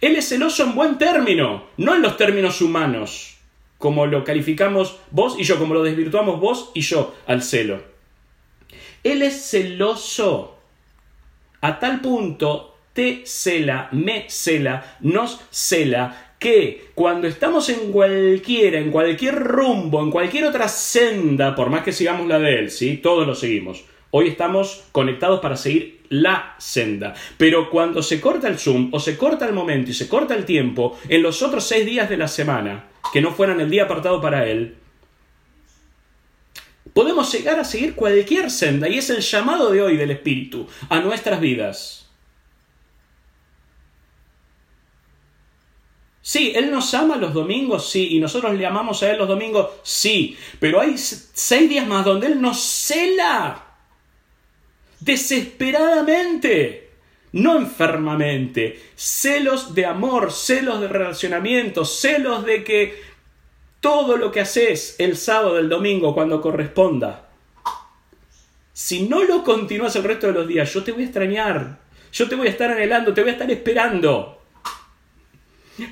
Él 0.00 0.16
es 0.16 0.28
celoso 0.28 0.64
en 0.64 0.74
buen 0.74 0.98
término, 0.98 1.68
no 1.78 1.94
en 1.94 2.02
los 2.02 2.16
términos 2.16 2.60
humanos, 2.60 3.38
como 3.78 4.06
lo 4.06 4.24
calificamos 4.24 4.98
vos 5.10 5.36
y 5.38 5.44
yo, 5.44 5.58
como 5.58 5.74
lo 5.74 5.82
desvirtuamos 5.82 6.38
vos 6.38 6.70
y 6.74 6.82
yo 6.82 7.14
al 7.26 7.42
celo. 7.42 7.82
Él 9.02 9.22
es 9.22 9.50
celoso 9.50 10.56
a 11.60 11.78
tal 11.78 12.00
punto 12.00 12.76
te 12.92 13.26
cela, 13.26 13.88
me 13.92 14.26
cela, 14.28 14.96
nos 15.00 15.40
cela, 15.50 16.25
que 16.38 16.90
cuando 16.94 17.26
estamos 17.26 17.68
en 17.68 17.92
cualquiera, 17.92 18.78
en 18.78 18.90
cualquier 18.90 19.34
rumbo, 19.36 20.02
en 20.02 20.10
cualquier 20.10 20.44
otra 20.44 20.68
senda, 20.68 21.54
por 21.54 21.70
más 21.70 21.82
que 21.82 21.92
sigamos 21.92 22.26
la 22.26 22.38
de 22.38 22.58
él, 22.58 22.70
¿sí? 22.70 22.98
Todos 22.98 23.26
lo 23.26 23.34
seguimos. 23.34 23.84
Hoy 24.10 24.28
estamos 24.28 24.84
conectados 24.92 25.40
para 25.40 25.56
seguir 25.56 26.00
la 26.08 26.54
senda. 26.58 27.14
Pero 27.36 27.70
cuando 27.70 28.02
se 28.02 28.20
corta 28.20 28.48
el 28.48 28.58
zoom 28.58 28.90
o 28.92 29.00
se 29.00 29.16
corta 29.16 29.46
el 29.46 29.52
momento 29.52 29.90
y 29.90 29.94
se 29.94 30.08
corta 30.08 30.34
el 30.34 30.44
tiempo, 30.44 30.98
en 31.08 31.22
los 31.22 31.42
otros 31.42 31.64
seis 31.64 31.84
días 31.84 32.08
de 32.08 32.16
la 32.16 32.28
semana, 32.28 32.86
que 33.12 33.20
no 33.20 33.32
fueran 33.32 33.60
el 33.60 33.70
día 33.70 33.84
apartado 33.84 34.20
para 34.20 34.46
él, 34.46 34.76
podemos 36.92 37.32
llegar 37.32 37.58
a 37.58 37.64
seguir 37.64 37.94
cualquier 37.94 38.50
senda 38.50 38.88
y 38.88 38.98
es 38.98 39.10
el 39.10 39.20
llamado 39.20 39.70
de 39.70 39.82
hoy 39.82 39.96
del 39.96 40.10
Espíritu 40.12 40.66
a 40.88 41.00
nuestras 41.00 41.40
vidas. 41.40 42.05
Sí, 46.26 46.52
Él 46.56 46.72
nos 46.72 46.92
ama 46.92 47.14
los 47.14 47.32
domingos, 47.32 47.88
sí, 47.88 48.16
y 48.16 48.18
nosotros 48.18 48.52
le 48.56 48.66
amamos 48.66 49.00
a 49.00 49.12
Él 49.12 49.18
los 49.18 49.28
domingos, 49.28 49.68
sí, 49.84 50.36
pero 50.58 50.80
hay 50.80 50.98
seis 50.98 51.70
días 51.70 51.86
más 51.86 52.04
donde 52.04 52.26
Él 52.26 52.40
nos 52.40 52.58
cela 52.58 53.64
desesperadamente, 54.98 56.90
no 57.30 57.56
enfermamente, 57.56 58.90
celos 58.96 59.72
de 59.72 59.86
amor, 59.86 60.32
celos 60.32 60.80
de 60.80 60.88
relacionamiento, 60.88 61.84
celos 61.84 62.44
de 62.44 62.64
que 62.64 63.00
todo 63.78 64.16
lo 64.16 64.32
que 64.32 64.40
haces 64.40 64.96
el 64.98 65.16
sábado, 65.16 65.60
el 65.60 65.68
domingo, 65.68 66.12
cuando 66.12 66.42
corresponda, 66.42 67.28
si 68.72 69.08
no 69.08 69.22
lo 69.22 69.44
continúas 69.44 69.94
el 69.94 70.02
resto 70.02 70.26
de 70.26 70.32
los 70.32 70.48
días, 70.48 70.74
yo 70.74 70.82
te 70.82 70.90
voy 70.90 71.02
a 71.02 71.06
extrañar, 71.06 71.78
yo 72.12 72.28
te 72.28 72.34
voy 72.34 72.48
a 72.48 72.50
estar 72.50 72.72
anhelando, 72.72 73.14
te 73.14 73.20
voy 73.20 73.30
a 73.30 73.34
estar 73.34 73.48
esperando 73.48 74.35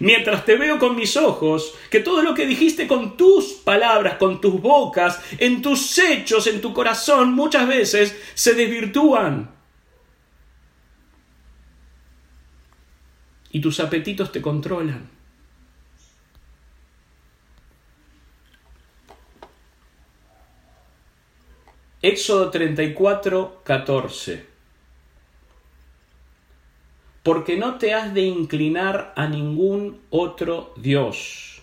mientras 0.01 0.45
te 0.45 0.57
veo 0.57 0.79
con 0.79 0.97
mis 0.97 1.17
ojos, 1.17 1.75
que 1.91 2.01
todo 2.01 2.23
lo 2.23 2.35
que 2.35 2.47
dijiste 2.47 2.87
con 2.87 3.17
tus 3.17 3.53
palabras, 3.53 4.17
con 4.17 4.41
tus 4.41 4.61
bocas, 4.61 5.21
en 5.39 5.63
tus 5.63 5.99
hechos, 5.99 6.47
en 6.47 6.61
tu 6.61 6.73
corazón, 6.73 7.33
muchas 7.35 7.67
veces 7.69 8.17
se 8.35 8.55
desvirtúan. 8.55 9.51
Y 13.51 13.61
tus 13.61 13.79
apetitos 13.81 14.33
te 14.33 14.43
controlan. 14.43 15.11
Éxodo 22.03 22.51
34, 22.51 23.63
14 23.65 24.54
porque 27.25 27.57
no 27.57 27.79
te 27.79 27.95
has 27.95 28.13
de 28.13 28.21
inclinar 28.21 29.15
a 29.17 29.27
ningún 29.27 30.03
otro 30.11 30.75
Dios. 30.77 31.63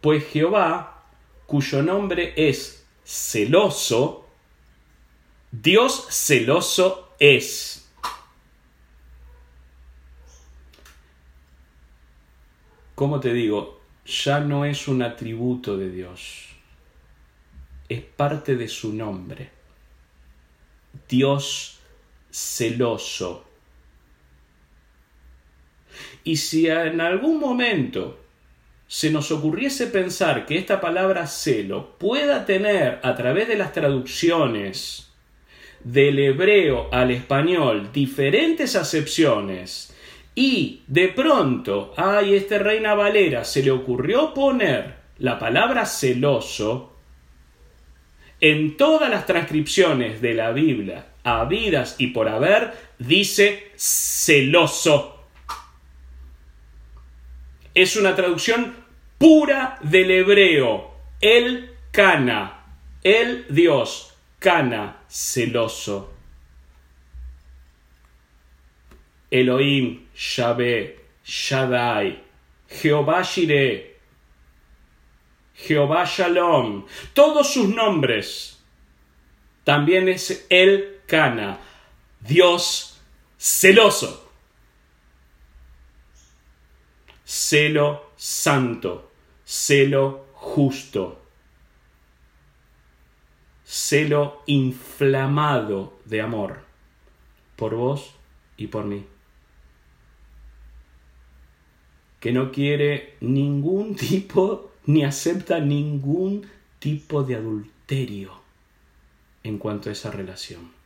Pues 0.00 0.24
Jehová, 0.24 1.04
cuyo 1.46 1.82
nombre 1.82 2.32
es 2.34 2.86
celoso, 3.04 4.26
Dios 5.52 6.06
celoso 6.08 7.12
es. 7.18 7.86
¿Cómo 12.94 13.20
te 13.20 13.34
digo? 13.34 13.78
Ya 14.06 14.40
no 14.40 14.64
es 14.64 14.88
un 14.88 15.02
atributo 15.02 15.76
de 15.76 15.90
Dios, 15.90 16.46
es 17.90 18.00
parte 18.00 18.56
de 18.56 18.68
su 18.68 18.94
nombre. 18.94 19.50
Dios 21.06 21.78
celoso 22.30 23.47
y 26.28 26.36
si 26.36 26.66
en 26.68 27.00
algún 27.00 27.40
momento 27.40 28.18
se 28.86 29.10
nos 29.10 29.32
ocurriese 29.32 29.86
pensar 29.86 30.44
que 30.44 30.58
esta 30.58 30.78
palabra 30.78 31.26
celo 31.26 31.96
pueda 31.96 32.44
tener 32.44 33.00
a 33.02 33.14
través 33.14 33.48
de 33.48 33.56
las 33.56 33.72
traducciones 33.72 35.10
del 35.82 36.18
hebreo 36.18 36.90
al 36.92 37.12
español 37.12 37.88
diferentes 37.94 38.76
acepciones 38.76 39.96
y 40.34 40.82
de 40.86 41.08
pronto, 41.08 41.94
ay, 41.96 42.34
este 42.34 42.58
reina 42.58 42.92
Valera 42.92 43.42
se 43.42 43.62
le 43.62 43.70
ocurrió 43.70 44.34
poner 44.34 44.96
la 45.20 45.38
palabra 45.38 45.86
celoso 45.86 46.92
en 48.42 48.76
todas 48.76 49.08
las 49.08 49.24
transcripciones 49.24 50.20
de 50.20 50.34
la 50.34 50.50
Biblia, 50.50 51.06
habidas 51.24 51.96
y 51.96 52.08
por 52.08 52.28
haber, 52.28 52.74
dice 52.98 53.72
celoso 53.76 55.17
es 57.74 57.96
una 57.96 58.14
traducción 58.14 58.76
pura 59.18 59.78
del 59.82 60.10
hebreo. 60.10 60.94
El 61.20 61.74
Cana, 61.90 62.64
el 63.02 63.46
Dios, 63.48 64.14
Cana, 64.38 65.02
celoso. 65.08 66.14
Elohim, 69.30 70.06
Yahvé, 70.16 70.96
Shaddai, 71.24 72.22
Jehová 72.68 73.22
Shireh, 73.22 73.96
Jehová 75.54 76.04
Shalom, 76.04 76.86
todos 77.12 77.52
sus 77.52 77.68
nombres. 77.68 78.58
También 79.64 80.08
es 80.08 80.46
el 80.48 81.00
Cana, 81.06 81.58
Dios 82.20 82.98
celoso 83.38 84.27
celo 87.28 88.12
santo, 88.16 89.10
celo 89.44 90.28
justo, 90.32 91.20
celo 93.66 94.42
inflamado 94.46 95.98
de 96.06 96.22
amor 96.22 96.62
por 97.54 97.74
vos 97.74 98.14
y 98.56 98.68
por 98.68 98.86
mí. 98.86 99.04
Que 102.18 102.32
no 102.32 102.50
quiere 102.50 103.18
ningún 103.20 103.94
tipo 104.08 104.72
ni 104.86 105.04
acepta 105.04 105.60
ningún 105.60 106.46
tipo 106.78 107.24
de 107.24 107.34
adulterio 107.34 108.32
en 109.42 109.58
cuanto 109.58 109.90
a 109.90 109.92
esa 109.92 110.10
relación. 110.10 110.77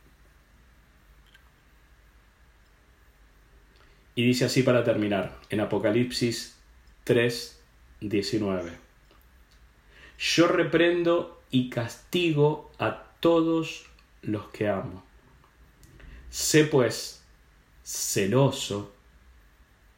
Y 4.15 4.25
dice 4.25 4.45
así 4.45 4.63
para 4.63 4.83
terminar, 4.83 5.39
en 5.49 5.59
Apocalipsis 5.59 6.55
3, 7.03 7.59
19. 8.01 8.71
Yo 10.19 10.47
reprendo 10.47 11.41
y 11.49 11.69
castigo 11.69 12.71
a 12.79 13.03
todos 13.19 13.85
los 14.21 14.47
que 14.49 14.67
amo. 14.67 15.03
Sé 16.29 16.65
pues 16.65 17.23
celoso 17.83 18.93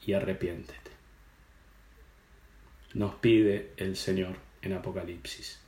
y 0.05 0.13
arrepiéntete. 0.13 0.91
Nos 2.93 3.15
pide 3.15 3.71
el 3.77 3.95
Señor 3.95 4.35
en 4.61 4.73
Apocalipsis. 4.73 5.59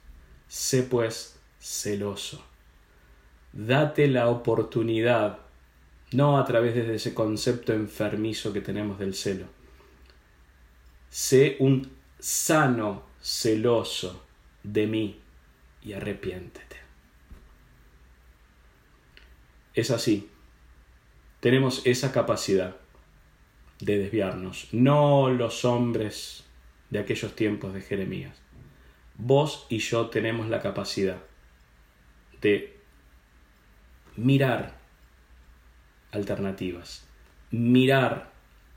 Sé 0.48 0.84
pues 0.84 1.39
celoso. 1.60 2.43
Date 3.54 4.08
la 4.08 4.30
oportunidad, 4.30 5.39
no 6.12 6.38
a 6.38 6.45
través 6.45 6.76
de 6.76 6.95
ese 6.95 7.14
concepto 7.14 7.74
enfermizo 7.74 8.53
que 8.53 8.62
tenemos 8.62 8.99
del 8.99 9.14
celo. 9.14 9.47
Sé 11.10 11.58
un 11.60 11.91
sano 12.20 13.03
celoso 13.22 14.26
de 14.64 14.88
mí 14.88 15.20
y 15.84 15.93
arrepiéntete. 15.93 16.78
Es 19.74 19.91
así. 19.91 20.30
Tenemos 21.39 21.86
esa 21.86 22.12
capacidad 22.12 22.78
de 23.80 23.99
desviarnos, 23.99 24.70
no 24.72 25.30
los 25.30 25.64
hombres 25.66 26.45
de 26.89 26.99
aquellos 26.99 27.36
tiempos 27.36 27.74
de 27.74 27.82
Jeremías. 27.82 28.41
Vos 29.18 29.68
y 29.70 29.80
yo 29.80 30.08
tenemos 30.08 30.47
la 30.47 30.62
capacidad 30.62 31.18
de 32.41 32.80
mirar 34.16 34.76
alternativas, 36.18 37.05
mirar 37.51 38.32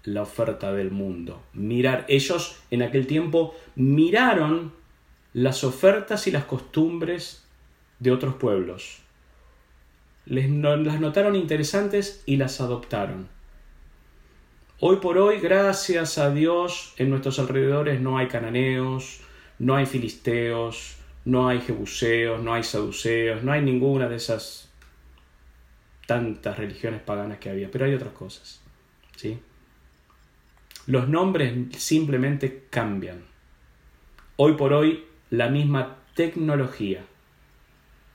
la 0.05 0.23
oferta 0.23 0.73
del 0.73 0.91
mundo, 0.91 1.43
mirar. 1.53 2.05
Ellos 2.09 2.61
en 2.71 2.83
aquel 2.83 3.07
tiempo 3.07 3.55
miraron 3.75 4.73
las 5.33 5.65
ofertas 5.65 6.27
y 6.27 6.31
las 6.31 6.45
costumbres 6.45 7.45
de 7.99 8.13
otros 8.13 8.35
pueblos. 8.35 8.99
Les, 10.27 10.51
las 10.51 11.01
notaron 11.01 11.37
interesantes 11.37 12.23
y 12.27 12.37
las 12.37 12.61
adoptaron. 12.61 13.29
Hoy 14.79 14.97
por 14.97 15.19
hoy, 15.19 15.41
gracias 15.41 16.17
a 16.17 16.31
Dios, 16.31 16.95
en 16.97 17.11
nuestros 17.11 17.39
alrededores 17.39 18.01
no 18.01 18.17
hay 18.17 18.29
cananeos, 18.29 19.21
no 19.59 19.77
hay 19.77 19.85
filisteos, 19.85 20.97
no 21.27 21.49
hay 21.49 21.61
jebuseos, 21.61 22.43
no 22.43 22.55
hay 22.55 22.63
saduceos, 22.63 23.43
no 23.43 23.53
hay 23.53 23.61
ninguna 23.61 24.09
de 24.09 24.17
esas 24.17 24.70
tantas 26.11 26.59
religiones 26.59 27.01
paganas 27.01 27.39
que 27.39 27.51
había, 27.51 27.71
pero 27.71 27.85
hay 27.85 27.95
otras 27.95 28.13
cosas. 28.13 28.61
¿sí? 29.15 29.39
Los 30.89 31.09
nombres 31.09 31.55
simplemente 31.79 32.67
cambian. 32.69 33.23
Hoy 34.35 34.55
por 34.55 34.73
hoy, 34.73 35.05
la 35.31 35.51
misma 35.51 35.99
tecnología 36.17 37.05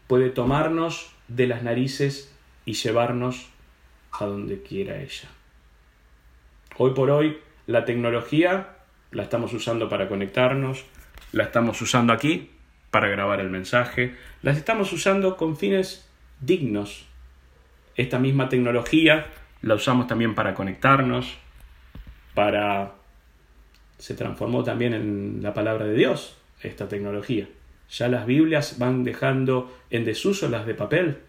puede 0.08 0.30
tomarnos 0.30 1.14
de 1.30 1.48
las 1.48 1.64
narices 1.64 2.36
y 2.66 2.74
llevarnos 2.74 3.48
a 4.12 4.26
donde 4.26 4.62
quiera 4.62 5.02
ella. 5.02 5.30
Hoy 6.78 6.94
por 6.94 7.10
hoy, 7.10 7.38
la 7.66 7.86
tecnología 7.86 8.76
la 9.12 9.24
estamos 9.24 9.54
usando 9.54 9.88
para 9.88 10.10
conectarnos, 10.10 10.84
la 11.32 11.46
estamos 11.46 11.82
usando 11.82 12.12
aquí 12.12 12.52
para 12.92 13.08
grabar 13.08 13.40
el 13.40 13.50
mensaje, 13.50 14.18
las 14.42 14.58
estamos 14.58 14.92
usando 14.92 15.38
con 15.38 15.56
fines 15.56 16.10
dignos. 16.42 17.08
Esta 17.96 18.20
misma 18.20 18.50
tecnología 18.50 19.28
la 19.62 19.76
usamos 19.76 20.08
también 20.08 20.36
para 20.36 20.54
conectarnos, 20.54 21.38
para... 22.34 22.94
Se 23.98 24.14
transformó 24.14 24.64
también 24.64 24.94
en 24.94 25.40
la 25.42 25.54
palabra 25.54 25.86
de 25.86 25.94
Dios, 25.94 26.38
esta 26.62 26.88
tecnología. 26.90 27.48
Ya 27.90 28.10
las 28.10 28.26
Biblias 28.26 28.78
van 28.78 29.04
dejando 29.04 29.74
en 29.90 30.04
desuso 30.04 30.50
las 30.50 30.66
de 30.66 30.74
papel. 30.74 31.20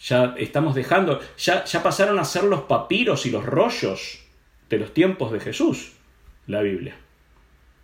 Ya 0.00 0.34
estamos 0.38 0.74
dejando, 0.74 1.20
ya, 1.36 1.64
ya 1.64 1.82
pasaron 1.82 2.18
a 2.18 2.24
ser 2.24 2.44
los 2.44 2.62
papiros 2.62 3.26
y 3.26 3.30
los 3.30 3.44
rollos 3.44 4.24
de 4.70 4.78
los 4.78 4.94
tiempos 4.94 5.32
de 5.32 5.40
Jesús, 5.40 5.92
la 6.46 6.62
Biblia. 6.62 6.96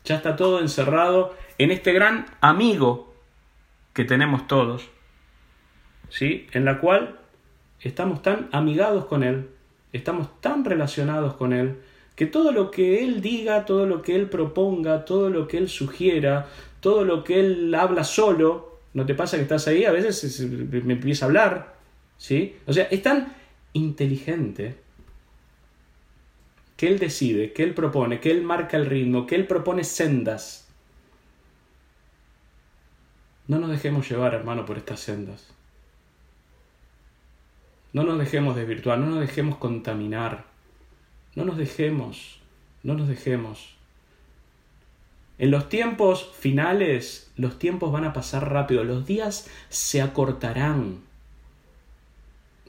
Ya 0.05 0.17
está 0.17 0.37
todo 0.37 0.61
encerrado 0.61 1.37
en 1.59 1.71
este 1.71 1.93
gran 1.93 2.27
amigo 2.41 3.15
que 3.93 4.05
tenemos 4.05 4.47
todos, 4.47 4.89
¿sí? 6.09 6.49
En 6.53 6.65
la 6.65 6.81
cual 6.81 7.20
estamos 7.89 8.22
tan 8.22 8.49
amigados 8.53 9.07
con 9.07 9.22
Él, 9.22 9.49
estamos 9.93 10.41
tan 10.41 10.64
relacionados 10.64 11.35
con 11.35 11.53
Él, 11.53 11.76
que 12.14 12.26
todo 12.26 12.53
lo 12.53 12.70
que 12.70 13.03
Él 13.03 13.22
diga, 13.22 13.64
todo 13.64 13.87
lo 13.87 14.03
que 14.03 14.14
Él 14.14 14.28
proponga, 14.28 15.05
todo 15.05 15.31
lo 15.31 15.49
que 15.49 15.57
Él 15.57 15.68
sugiera, 15.68 16.49
todo 16.81 17.05
lo 17.05 17.24
que 17.24 17.41
Él 17.41 17.74
habla 17.74 18.05
solo, 18.05 18.78
¿no 18.93 19.07
te 19.07 19.14
pasa 19.14 19.37
que 19.37 19.45
estás 19.45 19.66
ahí? 19.68 19.85
A 19.85 19.93
veces 19.93 20.41
me 20.41 20.95
empieza 20.95 21.24
a 21.24 21.28
hablar, 21.28 21.74
¿sí? 22.18 22.57
O 22.66 22.72
sea, 22.72 22.85
es 22.85 23.03
tan 23.03 23.33
inteligente 23.72 24.76
que 26.76 26.89
Él 26.89 26.99
decide, 26.99 27.53
que 27.53 27.62
Él 27.62 27.74
propone, 27.74 28.20
que 28.20 28.31
Él 28.31 28.43
marca 28.43 28.76
el 28.76 28.87
ritmo, 28.87 29.26
que 29.26 29.35
Él 29.35 29.47
propone 29.47 29.85
sendas. 29.85 30.68
No 33.47 33.59
nos 33.59 33.70
dejemos 33.70 34.09
llevar, 34.09 34.35
hermano, 34.35 34.64
por 34.64 34.78
estas 34.78 35.01
sendas. 35.01 35.53
No 37.93 38.05
nos 38.05 38.18
dejemos 38.18 38.57
desvirtuar, 38.57 38.99
no 38.99 39.07
nos 39.07 39.20
dejemos 39.20 39.57
contaminar. 39.57 40.45
No 41.34 41.45
nos 41.45 41.57
dejemos, 41.57 42.41
no 42.82 42.95
nos 42.95 43.09
dejemos. 43.09 43.74
En 45.38 45.51
los 45.51 45.68
tiempos 45.68 46.30
finales, 46.38 47.32
los 47.36 47.59
tiempos 47.59 47.91
van 47.93 48.05
a 48.05 48.12
pasar 48.12 48.53
rápido, 48.53 48.84
los 48.84 49.07
días 49.07 49.49
se 49.68 50.03
acortarán. 50.03 50.99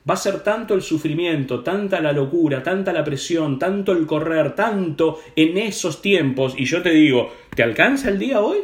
Va 0.09 0.13
a 0.15 0.17
ser 0.17 0.41
tanto 0.41 0.74
el 0.74 0.82
sufrimiento, 0.82 1.63
tanta 1.63 2.01
la 2.01 2.11
locura, 2.11 2.63
tanta 2.63 2.93
la 2.93 3.03
presión, 3.03 3.59
tanto 3.59 3.91
el 3.91 4.07
correr, 4.07 4.55
tanto 4.55 5.19
en 5.36 5.57
esos 5.57 6.01
tiempos. 6.01 6.55
Y 6.57 6.65
yo 6.65 6.82
te 6.82 6.91
digo, 6.91 7.32
¿te 7.55 7.61
alcanza 7.61 8.09
el 8.09 8.17
día 8.17 8.41
hoy? 8.41 8.59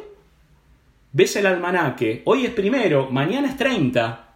¿Ves 1.12 1.36
el 1.36 1.46
almanaque? 1.46 2.22
Hoy 2.26 2.46
es 2.46 2.52
primero, 2.52 3.12
mañana 3.12 3.50
es 3.50 3.58
30. 3.58 4.27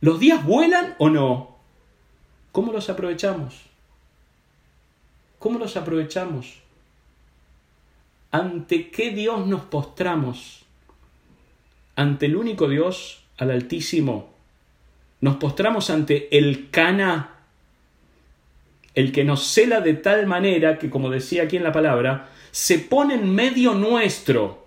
¿Los 0.00 0.20
días 0.20 0.44
vuelan 0.44 0.94
o 0.98 1.08
no? 1.08 1.56
¿Cómo 2.52 2.72
los 2.72 2.88
aprovechamos? 2.90 3.62
¿Cómo 5.38 5.58
los 5.58 5.76
aprovechamos? 5.76 6.62
¿Ante 8.30 8.90
qué 8.90 9.10
Dios 9.10 9.46
nos 9.46 9.62
postramos? 9.62 10.64
Ante 11.94 12.26
el 12.26 12.36
único 12.36 12.68
Dios, 12.68 13.22
al 13.38 13.50
Altísimo. 13.50 14.34
Nos 15.20 15.36
postramos 15.36 15.88
ante 15.88 16.36
el 16.36 16.70
Cana, 16.70 17.36
el 18.94 19.12
que 19.12 19.24
nos 19.24 19.44
cela 19.44 19.80
de 19.80 19.94
tal 19.94 20.26
manera 20.26 20.78
que, 20.78 20.90
como 20.90 21.10
decía 21.10 21.44
aquí 21.44 21.56
en 21.56 21.64
la 21.64 21.72
palabra, 21.72 22.30
se 22.50 22.78
pone 22.78 23.14
en 23.14 23.34
medio 23.34 23.74
nuestro. 23.74 24.65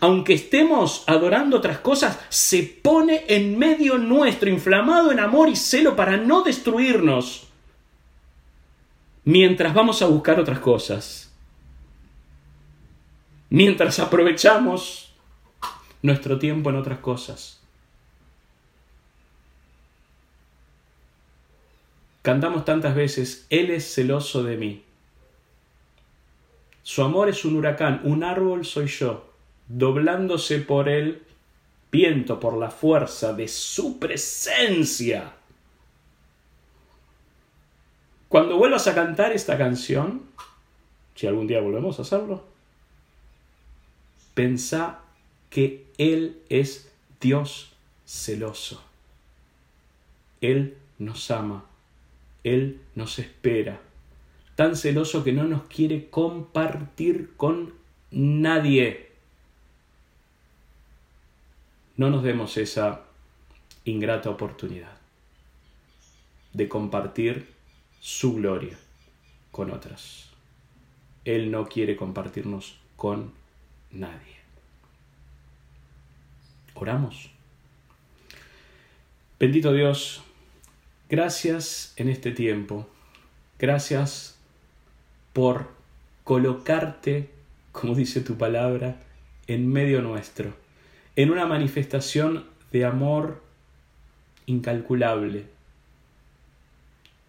Aunque 0.00 0.34
estemos 0.34 1.04
adorando 1.06 1.56
otras 1.56 1.78
cosas, 1.78 2.18
se 2.28 2.62
pone 2.62 3.24
en 3.28 3.58
medio 3.58 3.98
nuestro, 3.98 4.48
inflamado 4.48 5.12
en 5.12 5.20
amor 5.20 5.48
y 5.48 5.56
celo 5.56 5.96
para 5.96 6.16
no 6.16 6.42
destruirnos 6.42 7.48
mientras 9.28 9.74
vamos 9.74 10.00
a 10.00 10.06
buscar 10.06 10.40
otras 10.40 10.58
cosas, 10.58 11.30
mientras 13.50 13.98
aprovechamos 13.98 15.12
nuestro 16.00 16.38
tiempo 16.38 16.70
en 16.70 16.76
otras 16.76 17.00
cosas. 17.00 17.60
Cantamos 22.22 22.64
tantas 22.64 22.94
veces, 22.94 23.46
Él 23.50 23.70
es 23.70 23.92
celoso 23.94 24.42
de 24.42 24.56
mí. 24.56 24.82
Su 26.82 27.02
amor 27.02 27.28
es 27.28 27.44
un 27.44 27.56
huracán, 27.56 28.00
un 28.04 28.24
árbol 28.24 28.64
soy 28.64 28.86
yo, 28.86 29.27
doblándose 29.68 30.58
por 30.58 30.88
el 30.88 31.22
viento, 31.90 32.40
por 32.40 32.56
la 32.56 32.70
fuerza 32.70 33.32
de 33.32 33.48
su 33.48 33.98
presencia. 33.98 35.32
Cuando 38.28 38.58
vuelvas 38.58 38.86
a 38.86 38.94
cantar 38.94 39.32
esta 39.32 39.56
canción, 39.56 40.22
si 41.14 41.26
algún 41.26 41.46
día 41.46 41.60
volvemos 41.60 41.98
a 41.98 42.02
hacerlo, 42.02 42.44
pensá 44.34 45.00
que 45.50 45.86
Él 45.96 46.40
es 46.48 46.92
Dios 47.20 47.72
celoso. 48.06 48.82
Él 50.40 50.76
nos 50.98 51.30
ama, 51.30 51.64
Él 52.44 52.80
nos 52.94 53.18
espera, 53.18 53.80
tan 54.56 54.76
celoso 54.76 55.24
que 55.24 55.32
no 55.32 55.44
nos 55.44 55.62
quiere 55.62 56.08
compartir 56.10 57.32
con 57.36 57.72
nadie. 58.10 59.07
No 61.98 62.10
nos 62.10 62.22
demos 62.22 62.56
esa 62.56 63.00
ingrata 63.84 64.30
oportunidad 64.30 64.96
de 66.52 66.68
compartir 66.68 67.48
su 67.98 68.34
gloria 68.34 68.78
con 69.50 69.72
otras. 69.72 70.28
Él 71.24 71.50
no 71.50 71.68
quiere 71.68 71.96
compartirnos 71.96 72.78
con 72.94 73.32
nadie. 73.90 74.36
Oramos. 76.74 77.30
Bendito 79.40 79.72
Dios, 79.72 80.22
gracias 81.08 81.94
en 81.96 82.10
este 82.10 82.30
tiempo. 82.30 82.88
Gracias 83.58 84.38
por 85.32 85.68
colocarte, 86.22 87.28
como 87.72 87.96
dice 87.96 88.20
tu 88.20 88.38
palabra, 88.38 89.00
en 89.48 89.66
medio 89.66 90.00
nuestro, 90.00 90.67
en 91.18 91.32
una 91.32 91.46
manifestación 91.46 92.44
de 92.70 92.84
amor 92.84 93.42
incalculable, 94.46 95.46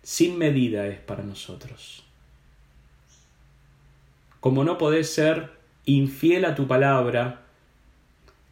sin 0.04 0.38
medida 0.38 0.86
es 0.86 1.00
para 1.00 1.24
nosotros. 1.24 2.04
Como 4.40 4.64
no 4.64 4.78
podés 4.78 5.12
ser 5.12 5.50
infiel 5.86 6.46
a 6.46 6.54
tu 6.54 6.68
palabra, 6.68 7.42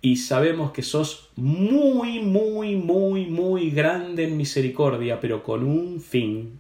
y 0.02 0.16
sabemos 0.16 0.72
que 0.72 0.82
sos 0.82 1.30
muy, 1.36 2.20
muy, 2.20 2.76
muy, 2.76 3.28
muy 3.28 3.70
grande 3.70 4.24
en 4.24 4.38
misericordia, 4.38 5.20
pero 5.20 5.44
con 5.44 5.64
un 5.64 6.02
fin. 6.02 6.60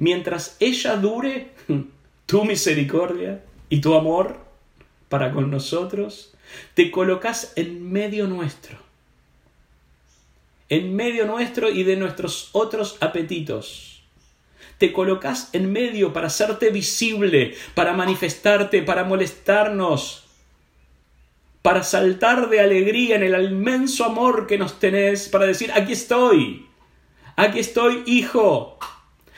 Mientras 0.00 0.56
ella 0.60 0.96
dure, 0.96 1.48
tu 2.24 2.46
misericordia 2.46 3.44
y 3.68 3.82
tu 3.82 3.94
amor 3.94 4.47
para 5.08 5.32
con 5.32 5.50
nosotros, 5.50 6.34
te 6.74 6.90
colocas 6.90 7.52
en 7.56 7.90
medio 7.90 8.26
nuestro, 8.26 8.78
en 10.68 10.94
medio 10.94 11.26
nuestro 11.26 11.68
y 11.70 11.82
de 11.82 11.96
nuestros 11.96 12.50
otros 12.52 12.96
apetitos. 13.00 14.02
Te 14.78 14.92
colocas 14.92 15.50
en 15.54 15.72
medio 15.72 16.12
para 16.12 16.28
hacerte 16.28 16.70
visible, 16.70 17.54
para 17.74 17.94
manifestarte, 17.94 18.82
para 18.82 19.02
molestarnos, 19.02 20.24
para 21.62 21.82
saltar 21.82 22.48
de 22.48 22.60
alegría 22.60 23.16
en 23.16 23.24
el 23.24 23.42
inmenso 23.42 24.04
amor 24.04 24.46
que 24.46 24.56
nos 24.56 24.78
tenés, 24.78 25.28
para 25.28 25.46
decir, 25.46 25.72
aquí 25.72 25.92
estoy, 25.92 26.66
aquí 27.34 27.58
estoy, 27.58 28.04
hijo, 28.06 28.78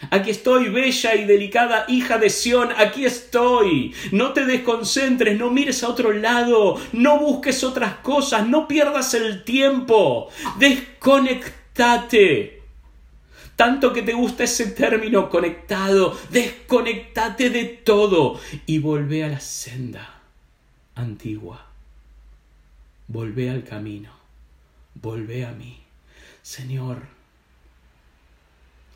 Aquí 0.09 0.31
estoy, 0.31 0.71
bella 0.71 1.15
y 1.15 1.27
delicada 1.27 1.85
hija 1.89 2.17
de 2.17 2.31
Sión, 2.31 2.71
aquí 2.77 3.05
estoy. 3.05 3.95
No 4.13 4.33
te 4.33 4.47
desconcentres, 4.47 5.39
no 5.39 5.51
mires 5.51 5.85
a 5.85 5.89
otro 5.89 6.13
lado, 6.13 6.81
no 6.93 7.19
busques 7.19 7.63
otras 7.63 7.97
cosas, 7.97 8.49
no 8.49 8.67
pierdas 8.67 9.13
el 9.13 9.45
tiempo. 9.45 10.31
Desconectate. 10.59 12.63
Tanto 13.57 13.93
que 13.93 14.01
te 14.01 14.15
gusta 14.15 14.45
ese 14.45 14.71
término 14.71 15.29
conectado, 15.29 16.19
desconectate 16.31 17.51
de 17.51 17.65
todo 17.65 18.41
y 18.65 18.79
volvé 18.79 19.25
a 19.25 19.29
la 19.29 19.41
senda 19.41 20.23
antigua. 20.95 21.67
Volvé 23.07 23.51
al 23.51 23.65
camino, 23.65 24.13
volvé 24.95 25.45
a 25.45 25.53
mí. 25.53 25.79
Señor, 26.41 27.20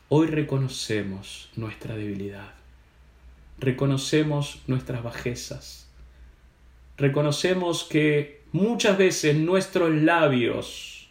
hoy 0.08 0.26
reconocemos 0.26 1.50
nuestra 1.56 1.96
debilidad, 1.96 2.52
reconocemos 3.58 4.60
nuestras 4.66 5.02
bajezas, 5.02 5.86
reconocemos 6.96 7.84
que 7.84 8.42
muchas 8.52 8.98
veces 8.98 9.36
nuestros 9.36 9.90
labios 9.90 11.08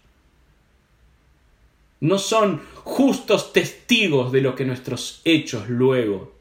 no 1.99 2.17
son 2.17 2.61
justos 2.83 3.53
testigos 3.53 4.31
de 4.31 4.41
lo 4.41 4.55
que 4.55 4.65
nuestros 4.65 5.21
hechos 5.23 5.69
luego 5.69 6.35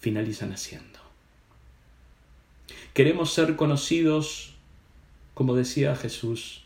finalizan 0.00 0.52
haciendo. 0.52 0.98
Queremos 2.92 3.32
ser 3.32 3.56
conocidos 3.56 4.54
como 5.34 5.56
decía 5.56 5.96
Jesús, 5.96 6.62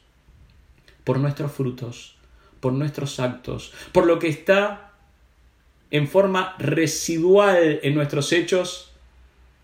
por 1.05 1.19
nuestros 1.19 1.51
frutos, 1.53 2.17
por 2.61 2.73
nuestros 2.73 3.21
actos, 3.21 3.73
por 3.93 4.07
lo 4.07 4.19
que 4.19 4.29
está 4.29 4.93
en 5.91 6.09
forma 6.09 6.55
residual 6.59 7.81
en 7.83 7.95
nuestros 7.95 8.33
hechos, 8.33 8.93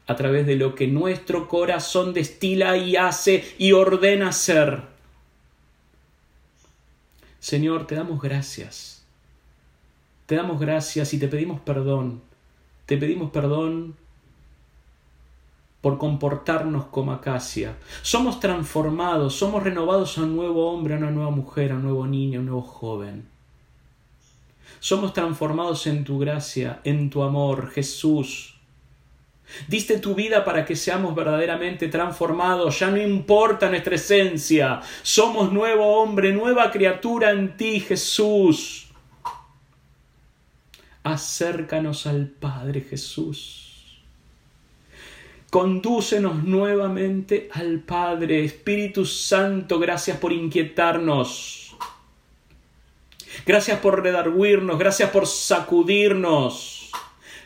a 0.06 0.16
través 0.16 0.46
de 0.46 0.56
lo 0.56 0.74
que 0.74 0.86
nuestro 0.86 1.48
corazón 1.48 2.12
destila 2.12 2.76
y 2.76 2.96
hace 2.96 3.44
y 3.58 3.72
ordena 3.72 4.32
ser. 4.32 4.82
Señor, 7.40 7.86
te 7.86 7.94
damos 7.94 8.20
gracias. 8.20 9.04
Te 10.26 10.36
damos 10.36 10.60
gracias 10.60 11.12
y 11.14 11.18
te 11.18 11.28
pedimos 11.28 11.60
perdón. 11.60 12.22
Te 12.86 12.96
pedimos 12.96 13.30
perdón 13.30 13.96
por 15.84 15.98
comportarnos 15.98 16.86
como 16.86 17.12
acacia. 17.12 17.76
Somos 18.00 18.40
transformados, 18.40 19.34
somos 19.34 19.62
renovados 19.62 20.16
a 20.16 20.22
un 20.22 20.34
nuevo 20.34 20.72
hombre, 20.72 20.94
a 20.94 20.96
una 20.96 21.10
nueva 21.10 21.30
mujer, 21.30 21.72
a 21.72 21.74
un 21.74 21.82
nuevo 21.82 22.06
niño, 22.06 22.38
a 22.38 22.40
un 22.40 22.46
nuevo 22.46 22.62
joven. 22.62 23.28
Somos 24.80 25.12
transformados 25.12 25.86
en 25.86 26.02
tu 26.02 26.18
gracia, 26.18 26.80
en 26.84 27.10
tu 27.10 27.22
amor, 27.22 27.68
Jesús. 27.70 28.54
Diste 29.68 29.98
tu 29.98 30.14
vida 30.14 30.42
para 30.42 30.64
que 30.64 30.74
seamos 30.74 31.14
verdaderamente 31.14 31.88
transformados. 31.88 32.78
Ya 32.78 32.90
no 32.90 32.96
importa 32.96 33.68
nuestra 33.68 33.96
esencia. 33.96 34.80
Somos 35.02 35.52
nuevo 35.52 36.00
hombre, 36.00 36.32
nueva 36.32 36.70
criatura 36.70 37.30
en 37.30 37.58
ti, 37.58 37.80
Jesús. 37.80 38.86
Acércanos 41.02 42.06
al 42.06 42.28
Padre 42.28 42.80
Jesús. 42.80 43.63
Condúcenos 45.54 46.42
nuevamente 46.42 47.48
al 47.52 47.78
Padre. 47.78 48.44
Espíritu 48.44 49.06
Santo, 49.06 49.78
gracias 49.78 50.18
por 50.18 50.32
inquietarnos. 50.32 51.76
Gracias 53.46 53.78
por 53.78 54.02
redarguirnos, 54.02 54.76
gracias 54.76 55.10
por 55.10 55.28
sacudirnos. 55.28 56.90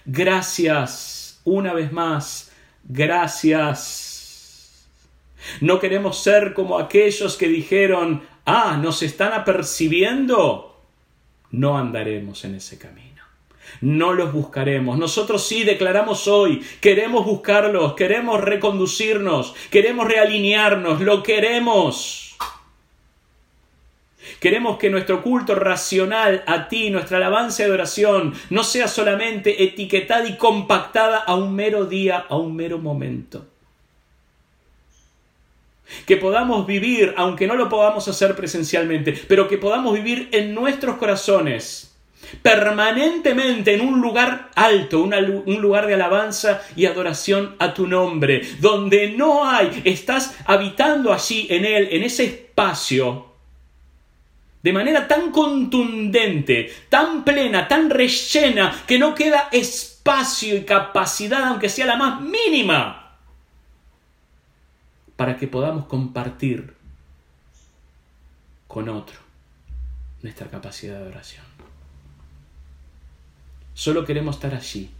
Gracias, 0.06 1.42
una 1.44 1.74
vez 1.74 1.92
más, 1.92 2.50
gracias. 2.82 3.68
No 5.60 5.78
queremos 5.78 6.22
ser 6.22 6.54
como 6.54 6.78
aquellos 6.78 7.36
que 7.36 7.48
dijeron, 7.48 8.22
ah, 8.46 8.78
nos 8.82 9.02
están 9.02 9.34
apercibiendo. 9.34 10.80
No 11.50 11.76
andaremos 11.76 12.42
en 12.46 12.54
ese 12.54 12.78
camino 12.78 13.07
no 13.80 14.12
los 14.12 14.32
buscaremos. 14.32 14.98
Nosotros 14.98 15.46
sí 15.46 15.64
declaramos 15.64 16.28
hoy, 16.28 16.64
queremos 16.80 17.24
buscarlos, 17.24 17.94
queremos 17.94 18.40
reconducirnos, 18.40 19.54
queremos 19.70 20.06
realinearnos, 20.06 21.00
lo 21.00 21.22
queremos. 21.22 22.36
Queremos 24.40 24.78
que 24.78 24.90
nuestro 24.90 25.22
culto 25.22 25.54
racional 25.54 26.44
a 26.46 26.68
ti, 26.68 26.90
nuestra 26.90 27.16
alabanza 27.16 27.62
y 27.62 27.66
adoración, 27.66 28.34
no 28.50 28.62
sea 28.62 28.86
solamente 28.86 29.64
etiquetada 29.64 30.28
y 30.28 30.36
compactada 30.36 31.18
a 31.18 31.34
un 31.34 31.54
mero 31.54 31.86
día, 31.86 32.24
a 32.28 32.36
un 32.36 32.54
mero 32.54 32.78
momento. 32.78 33.46
Que 36.06 36.16
podamos 36.18 36.66
vivir, 36.66 37.14
aunque 37.16 37.46
no 37.46 37.54
lo 37.54 37.68
podamos 37.68 38.06
hacer 38.06 38.36
presencialmente, 38.36 39.18
pero 39.26 39.48
que 39.48 39.58
podamos 39.58 39.94
vivir 39.94 40.28
en 40.32 40.54
nuestros 40.54 40.98
corazones 40.98 41.87
permanentemente 42.42 43.74
en 43.74 43.80
un 43.80 44.00
lugar 44.00 44.50
alto, 44.54 45.02
un 45.02 45.60
lugar 45.60 45.86
de 45.86 45.94
alabanza 45.94 46.62
y 46.76 46.86
adoración 46.86 47.56
a 47.58 47.74
tu 47.74 47.86
nombre, 47.86 48.42
donde 48.60 49.10
no 49.10 49.48
hay, 49.48 49.82
estás 49.84 50.36
habitando 50.46 51.12
allí 51.12 51.46
en 51.50 51.64
él, 51.64 51.88
en 51.90 52.02
ese 52.02 52.24
espacio, 52.24 53.26
de 54.62 54.72
manera 54.72 55.06
tan 55.06 55.30
contundente, 55.30 56.72
tan 56.88 57.24
plena, 57.24 57.68
tan 57.68 57.90
rellena, 57.90 58.84
que 58.86 58.98
no 58.98 59.14
queda 59.14 59.48
espacio 59.52 60.56
y 60.56 60.64
capacidad, 60.64 61.44
aunque 61.44 61.68
sea 61.68 61.86
la 61.86 61.96
más 61.96 62.20
mínima, 62.20 63.16
para 65.16 65.36
que 65.36 65.48
podamos 65.48 65.86
compartir 65.86 66.74
con 68.66 68.88
otro 68.88 69.18
nuestra 70.22 70.48
capacidad 70.48 70.98
de 70.98 71.08
oración. 71.08 71.47
Solo 73.78 74.04
queremos 74.04 74.34
estar 74.34 74.56
allí, 74.56 74.90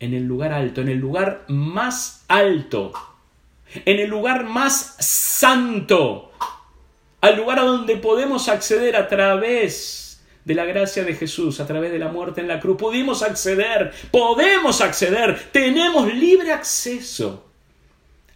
en 0.00 0.14
el 0.14 0.24
lugar 0.24 0.50
alto, 0.50 0.80
en 0.80 0.88
el 0.88 0.96
lugar 0.96 1.44
más 1.48 2.24
alto, 2.28 2.94
en 3.74 4.00
el 4.00 4.08
lugar 4.08 4.44
más 4.44 4.96
santo, 5.00 6.32
al 7.20 7.36
lugar 7.36 7.58
a 7.58 7.64
donde 7.64 7.98
podemos 7.98 8.48
acceder 8.48 8.96
a 8.96 9.06
través 9.08 10.24
de 10.46 10.54
la 10.54 10.64
gracia 10.64 11.04
de 11.04 11.14
Jesús, 11.14 11.60
a 11.60 11.66
través 11.66 11.92
de 11.92 11.98
la 11.98 12.08
muerte 12.08 12.40
en 12.40 12.48
la 12.48 12.58
cruz. 12.58 12.78
Pudimos 12.78 13.22
acceder, 13.22 13.92
podemos 14.10 14.80
acceder, 14.80 15.50
tenemos 15.52 16.10
libre 16.14 16.52
acceso 16.52 17.44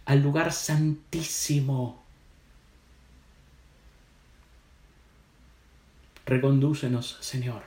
al 0.05 0.21
lugar 0.21 0.53
santísimo. 0.53 2.03
Recondúcenos, 6.27 7.17
Señor, 7.19 7.63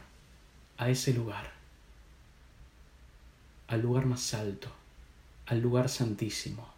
a 0.78 0.90
ese 0.90 1.12
lugar 1.12 1.53
al 3.68 3.82
lugar 3.82 4.06
más 4.06 4.34
alto, 4.34 4.68
al 5.46 5.60
lugar 5.60 5.88
santísimo, 5.88 6.68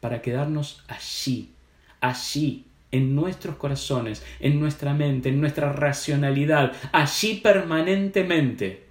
para 0.00 0.22
quedarnos 0.22 0.84
allí, 0.88 1.52
allí, 2.00 2.64
en 2.90 3.14
nuestros 3.14 3.56
corazones, 3.56 4.24
en 4.40 4.60
nuestra 4.60 4.94
mente, 4.94 5.28
en 5.28 5.40
nuestra 5.40 5.72
racionalidad, 5.72 6.72
allí 6.92 7.34
permanentemente 7.34 8.86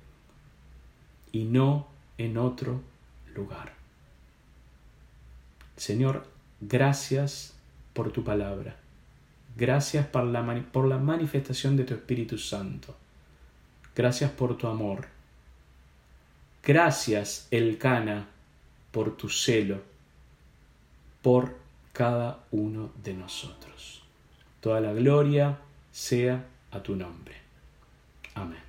y 1.32 1.46
no 1.46 1.88
en 2.18 2.38
otro 2.38 2.82
lugar. 3.34 3.74
Señor, 5.76 6.28
gracias 6.62 7.56
por 7.94 8.12
tu 8.12 8.24
palabra. 8.24 8.76
Gracias 9.56 10.06
por 10.06 10.24
la, 10.26 10.64
por 10.72 10.88
la 10.88 11.00
manifestación 11.00 11.76
de 11.76 11.84
tu 11.84 11.96
Espíritu 11.96 12.38
Santo. 12.38 12.96
Gracias 13.96 14.30
por 14.30 14.58
tu 14.58 14.68
amor. 14.68 15.17
Gracias, 16.68 17.48
Elcana, 17.50 18.28
por 18.92 19.16
tu 19.16 19.30
celo, 19.30 19.82
por 21.22 21.56
cada 21.94 22.44
uno 22.52 22.92
de 23.02 23.14
nosotros. 23.14 24.04
Toda 24.60 24.82
la 24.82 24.92
gloria 24.92 25.58
sea 25.94 26.46
a 26.72 26.84
tu 26.84 26.94
nombre. 26.94 27.36
Amén. 28.36 28.67